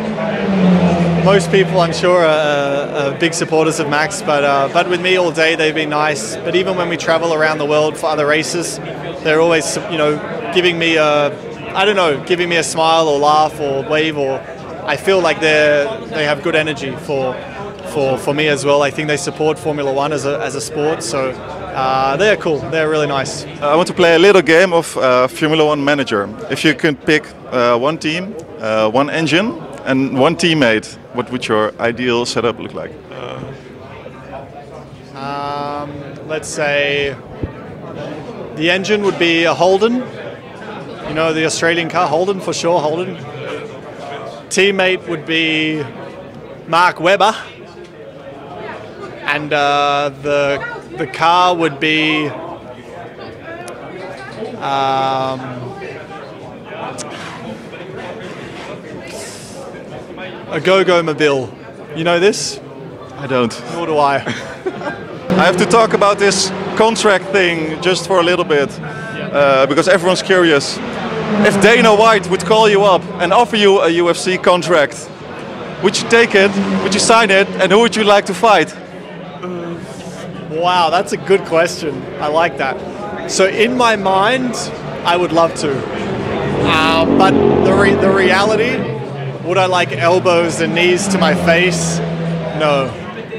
most 1.24 1.51
people 1.51 1.80
I'm 1.82 1.93
sure 1.93 2.22
are, 2.26 3.11
are 3.13 3.20
big 3.20 3.34
supporters 3.34 3.80
of 3.80 3.89
Max, 3.89 4.22
but 4.22 4.43
uh, 4.43 4.70
but 4.74 4.89
with 4.89 5.01
me 5.01 5.18
all 5.18 5.32
day 5.32 5.55
they've 5.55 5.76
been 5.76 5.89
nice. 5.91 6.36
But 6.45 6.55
even 6.55 6.78
when 6.78 6.89
we 6.89 6.97
travel 6.97 7.32
around 7.34 7.59
the 7.59 7.66
world 7.66 7.95
for 7.97 8.07
other 8.09 8.26
races, 8.26 8.80
they're 9.24 9.39
always 9.41 9.78
you 9.91 9.97
know 9.97 10.18
giving 10.53 10.78
me 10.80 10.97
a 10.97 11.30
I 11.76 11.86
don't 11.86 11.96
know 11.96 12.24
giving 12.26 12.50
me 12.50 12.58
a 12.58 12.64
smile 12.64 13.08
or 13.08 13.20
laugh 13.20 13.60
or 13.60 13.84
wave 13.90 14.18
or 14.18 14.40
I 14.86 14.98
feel 14.98 15.20
like 15.20 15.40
they 15.40 15.86
they 16.10 16.26
have 16.26 16.42
good 16.44 16.56
energy 16.56 16.96
for. 17.08 17.36
For, 17.96 18.18
for 18.18 18.34
me 18.34 18.50
as 18.50 18.66
well, 18.66 18.82
I 18.82 18.92
think 18.92 19.08
they 19.08 19.16
support 19.16 19.58
Formula 19.58 19.94
One 19.94 20.12
as 20.12 20.26
a, 20.26 20.38
as 20.42 20.56
a 20.56 20.60
sport, 20.60 21.02
so 21.02 21.30
uh, 21.30 22.18
they're 22.18 22.36
cool. 22.36 22.60
They're 22.70 22.90
really 22.90 23.08
nice. 23.08 23.46
Uh, 23.46 23.72
I 23.72 23.76
want 23.76 23.88
to 23.88 23.94
play 23.94 24.16
a 24.16 24.20
little 24.20 24.42
game 24.42 24.74
of 24.74 24.98
uh, 24.98 25.30
Formula 25.30 25.66
One 25.66 25.82
manager. 25.82 26.28
If 26.50 26.66
you 26.66 26.74
could 26.74 27.06
pick 27.06 27.24
uh, 27.52 27.78
one 27.78 27.98
team, 27.98 28.36
uh, 28.60 28.90
one 28.90 29.10
engine, 29.10 29.48
and 29.86 30.20
one 30.20 30.36
teammate, 30.36 30.98
what 31.14 31.32
would 31.32 31.48
your 31.48 31.72
ideal 31.80 32.26
setup 32.26 32.60
look 32.60 32.74
like? 32.74 32.92
Um, 35.16 35.90
let's 36.28 36.50
say 36.50 37.16
the 38.56 38.70
engine 38.70 39.04
would 39.04 39.18
be 39.18 39.46
a 39.46 39.54
Holden. 39.54 40.04
You 41.08 41.14
know, 41.14 41.34
the 41.34 41.45
Australian 41.45 41.89
car, 41.89 42.08
Holden 42.08 42.41
for 42.41 42.53
sure, 42.53 42.80
Holden. 42.80 43.16
Teammate 44.49 45.08
would 45.08 45.26
be 45.26 45.84
Mark 46.68 46.99
Webber. 46.99 47.36
And 49.22 49.51
uh, 49.53 50.10
the, 50.22 50.93
the 50.97 51.08
car 51.08 51.56
would 51.56 51.80
be. 51.80 52.28
Um, 54.58 55.39
a 60.49 60.62
Go-Go 60.64 61.03
Mobile. 61.03 61.53
You 61.95 62.03
know 62.03 62.20
this? 62.20 62.60
I 63.18 63.28
don't. 63.28 63.53
Nor 63.74 63.88
do 63.88 63.97
I. 63.97 64.16
I 65.36 65.43
have 65.43 65.58
to 65.58 65.66
talk 65.66 65.93
about 65.93 66.18
this 66.18 66.49
contract 66.78 67.26
thing 67.26 67.82
just 67.82 68.08
for 68.08 68.20
a 68.20 68.24
little 68.24 68.45
bit, 68.45 68.70
uh, 69.36 69.66
because 69.68 69.90
everyone's 69.90 70.22
curious. 70.22 70.78
If 71.46 71.62
Dana 71.62 71.94
White 71.94 72.30
would 72.30 72.46
call 72.46 72.70
you 72.70 72.84
up 72.84 73.04
and 73.22 73.34
offer 73.34 73.58
you 73.58 73.82
a 73.82 73.90
UFC 73.90 74.42
contract, 74.42 75.10
would 75.84 76.02
you 76.02 76.08
take 76.10 76.34
it? 76.34 76.52
Would 76.84 76.94
you 76.94 77.02
sign 77.02 77.30
it? 77.30 77.48
And 77.50 77.72
who 77.72 77.80
would 77.80 77.96
you 77.96 78.06
like 78.06 78.26
to 78.28 78.34
fight? 78.34 78.74
Wow, 80.50 80.90
that's 80.90 81.12
a 81.12 81.18
good 81.18 81.42
question. 81.42 82.02
I 82.22 82.28
like 82.28 82.58
that. 82.60 83.30
So 83.30 83.46
in 83.46 83.76
my 83.76 83.98
mind, 83.98 84.56
I 85.04 85.18
would 85.18 85.34
love 85.34 85.54
to, 85.56 85.70
uh, 85.74 87.06
but 87.18 87.32
the 87.66 87.74
re- 87.74 87.96
the 87.96 88.10
reality, 88.10 88.78
would 89.46 89.58
I 89.58 89.66
like 89.66 89.92
elbows 89.92 90.62
and 90.62 90.74
knees 90.74 91.10
to 91.10 91.18
my 91.18 91.36
face? 91.36 92.00
No. 92.58 92.90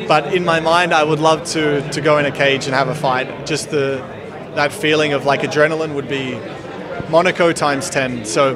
But 0.06 0.34
in 0.34 0.44
my 0.44 0.60
mind, 0.60 0.92
I 0.92 1.02
would 1.02 1.20
love 1.20 1.44
to 1.52 1.80
to 1.90 2.00
go 2.02 2.18
in 2.18 2.26
a 2.26 2.30
cage 2.30 2.66
and 2.66 2.74
have 2.74 2.88
a 2.88 2.94
fight. 2.94 3.46
Just 3.46 3.70
the 3.70 4.04
that 4.56 4.72
feeling 4.72 5.12
of 5.12 5.24
like 5.24 5.42
adrenaline 5.42 5.94
would 5.94 6.08
be 6.08 6.38
Monaco 7.08 7.52
times 7.52 7.88
ten. 7.88 8.24
So 8.24 8.54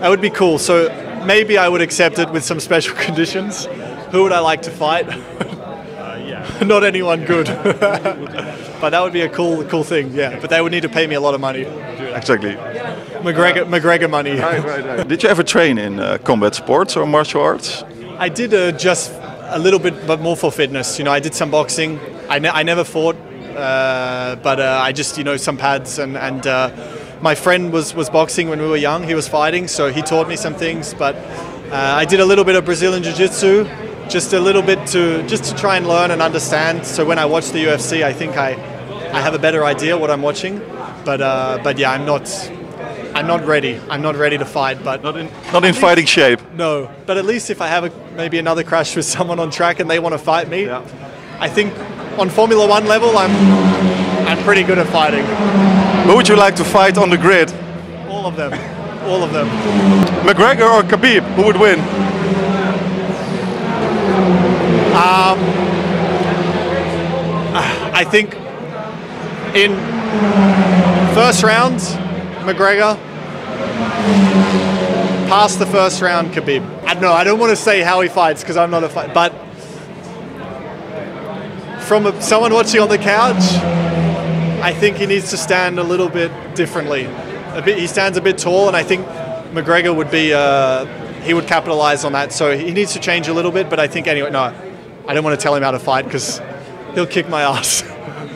that 0.00 0.08
would 0.08 0.20
be 0.20 0.30
cool. 0.30 0.58
So 0.58 0.88
maybe 1.24 1.58
I 1.58 1.68
would 1.68 1.80
accept 1.80 2.18
it 2.18 2.30
with 2.30 2.44
some 2.44 2.60
special 2.60 2.96
conditions. 3.06 3.66
Who 4.10 4.22
would 4.24 4.32
I 4.32 4.40
like 4.40 4.62
to 4.62 4.70
fight? 4.70 5.06
Not 6.64 6.82
anyone 6.82 7.24
good. 7.24 7.46
but 8.80 8.90
that 8.90 9.00
would 9.00 9.12
be 9.12 9.20
a 9.20 9.28
cool, 9.28 9.64
cool 9.64 9.84
thing. 9.84 10.12
Yeah. 10.12 10.38
But 10.40 10.50
they 10.50 10.60
would 10.60 10.72
need 10.72 10.82
to 10.82 10.88
pay 10.88 11.06
me 11.06 11.14
a 11.14 11.20
lot 11.20 11.34
of 11.34 11.40
money. 11.40 11.62
Exactly. 11.62 12.54
McGregor, 13.22 13.64
McGregor 13.66 14.08
money. 14.10 14.36
Did 15.04 15.22
you 15.22 15.28
ever 15.28 15.42
train 15.42 15.78
in 15.78 16.00
uh, 16.00 16.18
combat 16.18 16.54
sports 16.54 16.96
or 16.96 17.06
martial 17.06 17.42
arts? 17.42 17.84
I 18.18 18.28
did 18.28 18.54
uh, 18.54 18.72
just 18.72 19.12
a 19.50 19.58
little 19.58 19.78
bit, 19.78 20.06
but 20.06 20.20
more 20.20 20.36
for 20.36 20.50
fitness. 20.50 20.98
You 20.98 21.04
know, 21.04 21.12
I 21.12 21.20
did 21.20 21.34
some 21.34 21.50
boxing. 21.50 22.00
I, 22.28 22.38
ne- 22.38 22.50
I 22.50 22.62
never 22.62 22.84
fought, 22.84 23.16
uh, 23.16 23.27
but 23.58 24.60
uh, 24.60 24.80
I 24.82 24.92
just 24.92 25.18
you 25.18 25.24
know 25.24 25.36
some 25.36 25.56
pads 25.56 25.98
and 25.98 26.16
and 26.16 26.46
uh, 26.46 26.70
my 27.20 27.34
friend 27.34 27.72
was 27.72 27.94
was 27.94 28.08
boxing 28.08 28.48
when 28.48 28.60
we 28.60 28.66
were 28.66 28.76
young. 28.76 29.02
He 29.02 29.14
was 29.14 29.28
fighting, 29.28 29.68
so 29.68 29.92
he 29.92 30.02
taught 30.02 30.28
me 30.28 30.36
some 30.36 30.54
things. 30.54 30.94
But 30.94 31.16
uh, 31.16 32.00
I 32.02 32.04
did 32.04 32.20
a 32.20 32.24
little 32.24 32.44
bit 32.44 32.56
of 32.56 32.64
Brazilian 32.64 33.02
jiu-jitsu, 33.02 33.64
just 34.08 34.32
a 34.32 34.40
little 34.40 34.62
bit 34.62 34.86
to 34.88 35.26
just 35.26 35.44
to 35.44 35.54
try 35.54 35.76
and 35.76 35.86
learn 35.86 36.10
and 36.10 36.22
understand. 36.22 36.86
So 36.86 37.04
when 37.04 37.18
I 37.18 37.26
watch 37.26 37.50
the 37.50 37.64
UFC, 37.64 38.04
I 38.04 38.12
think 38.12 38.36
I 38.36 38.52
I 39.12 39.20
have 39.20 39.34
a 39.34 39.38
better 39.38 39.64
idea 39.64 39.96
what 39.96 40.10
I'm 40.10 40.22
watching. 40.22 40.58
But 41.04 41.20
uh, 41.20 41.58
but 41.62 41.78
yeah, 41.78 41.92
I'm 41.92 42.04
not. 42.04 42.28
I'm 43.14 43.26
not 43.26 43.44
ready. 43.46 43.80
I'm 43.90 44.02
not 44.02 44.14
ready 44.14 44.38
to 44.38 44.44
fight, 44.44 44.84
but 44.84 45.02
not 45.02 45.16
in 45.16 45.28
not 45.52 45.64
in 45.64 45.74
fighting 45.74 46.06
shape. 46.06 46.40
No, 46.52 46.88
but 47.06 47.16
at 47.16 47.24
least 47.24 47.50
if 47.50 47.60
I 47.60 47.66
have 47.66 47.84
a, 47.84 47.90
maybe 48.14 48.38
another 48.38 48.62
crash 48.62 48.94
with 48.94 49.06
someone 49.16 49.40
on 49.40 49.50
track 49.50 49.80
and 49.80 49.90
they 49.90 49.98
want 49.98 50.12
to 50.12 50.18
fight 50.18 50.48
me, 50.48 50.70
I 50.70 51.48
think 51.48 51.74
on 52.18 52.28
Formula 52.28 52.66
One 52.66 52.86
level, 52.86 53.16
I'm 53.16 53.30
I'm 54.26 54.38
pretty 54.44 54.62
good 54.64 54.78
at 54.78 54.86
fighting. 54.88 55.24
Who 56.06 56.16
would 56.16 56.28
you 56.28 56.36
like 56.36 56.56
to 56.56 56.64
fight 56.64 56.98
on 56.98 57.10
the 57.10 57.16
grid? 57.16 57.52
All 58.08 58.26
of 58.26 58.34
them, 58.36 58.52
all 59.04 59.22
of 59.22 59.32
them. 59.32 59.48
McGregor 60.26 60.68
or 60.70 60.82
Khabib? 60.82 61.22
Who 61.34 61.44
would 61.44 61.56
win? 61.56 61.78
Um, 64.98 65.38
I 67.94 68.04
think 68.04 68.34
in 69.54 69.74
first 71.14 71.42
round, 71.42 71.78
McGregor. 72.44 72.98
Past 75.28 75.58
the 75.58 75.66
first 75.66 76.00
round, 76.00 76.32
Khabib. 76.32 76.64
I 76.84 76.94
don't 76.94 77.02
know. 77.02 77.12
I 77.12 77.22
don't 77.22 77.38
want 77.38 77.50
to 77.50 77.56
say 77.56 77.82
how 77.82 78.00
he 78.00 78.08
fights 78.08 78.42
because 78.42 78.56
I'm 78.56 78.70
not 78.70 78.82
a 78.82 78.88
fight, 78.88 79.12
but 79.14 79.32
from 81.88 82.06
a, 82.06 82.12
someone 82.20 82.52
watching 82.52 82.80
on 82.82 82.88
the 82.88 82.98
couch, 82.98 83.42
I 84.62 84.72
think 84.78 84.98
he 84.98 85.06
needs 85.06 85.30
to 85.30 85.36
stand 85.36 85.78
a 85.78 85.82
little 85.82 86.10
bit 86.10 86.30
differently. 86.54 87.06
A 87.54 87.62
bit, 87.62 87.78
he 87.78 87.86
stands 87.86 88.18
a 88.18 88.20
bit 88.20 88.36
tall, 88.36 88.68
and 88.68 88.76
I 88.76 88.84
think 88.84 89.06
McGregor 89.54 89.96
would 89.96 90.10
be 90.10 90.34
uh, 90.34 90.84
he 91.24 91.32
would 91.32 91.46
capitalize 91.46 92.04
on 92.04 92.12
that. 92.12 92.32
So 92.32 92.56
he 92.56 92.72
needs 92.72 92.92
to 92.92 93.00
change 93.00 93.28
a 93.28 93.32
little 93.32 93.50
bit. 93.50 93.70
But 93.70 93.80
I 93.80 93.88
think 93.88 94.06
anyway, 94.06 94.30
no, 94.30 94.52
I 95.08 95.14
don't 95.14 95.24
want 95.24 95.40
to 95.40 95.42
tell 95.42 95.54
him 95.54 95.62
how 95.62 95.72
to 95.72 95.78
fight 95.78 96.04
because 96.04 96.42
he'll 96.94 97.06
kick 97.06 97.28
my 97.28 97.42
ass. 97.56 97.84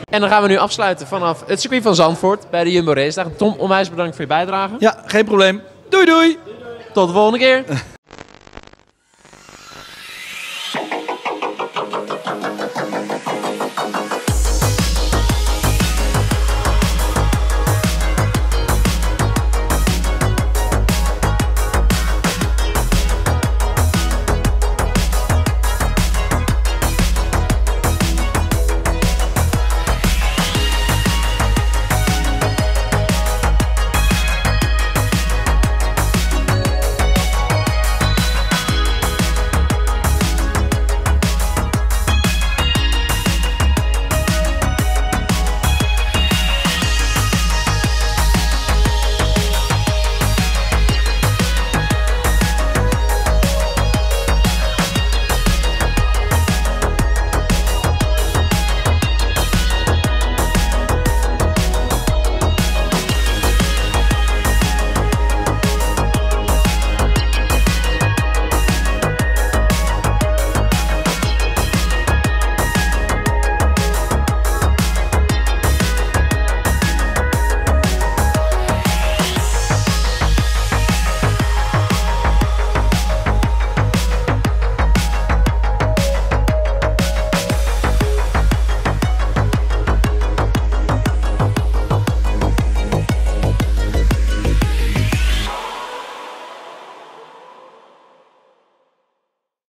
En 0.09 0.19
dan 0.21 0.29
gaan 0.29 0.41
we 0.41 0.47
nu 0.47 0.57
afsluiten 0.57 1.07
vanaf 1.07 1.43
het 1.47 1.61
circuit 1.61 1.83
van 1.83 1.95
Zandvoort 1.95 2.49
bij 2.49 2.63
de 2.63 2.71
Jumbo 2.71 2.93
Race 2.93 3.23
Dag. 3.23 3.27
Tom, 3.37 3.55
onwijs 3.57 3.89
bedankt 3.89 4.15
voor 4.15 4.21
je 4.21 4.29
bijdrage. 4.31 4.75
Ja, 4.79 5.03
geen 5.05 5.25
probleem. 5.25 5.61
Doei 5.89 6.05
doei! 6.05 6.37
Tot 6.93 7.07
de 7.07 7.13
volgende 7.13 7.39
keer. 7.39 7.63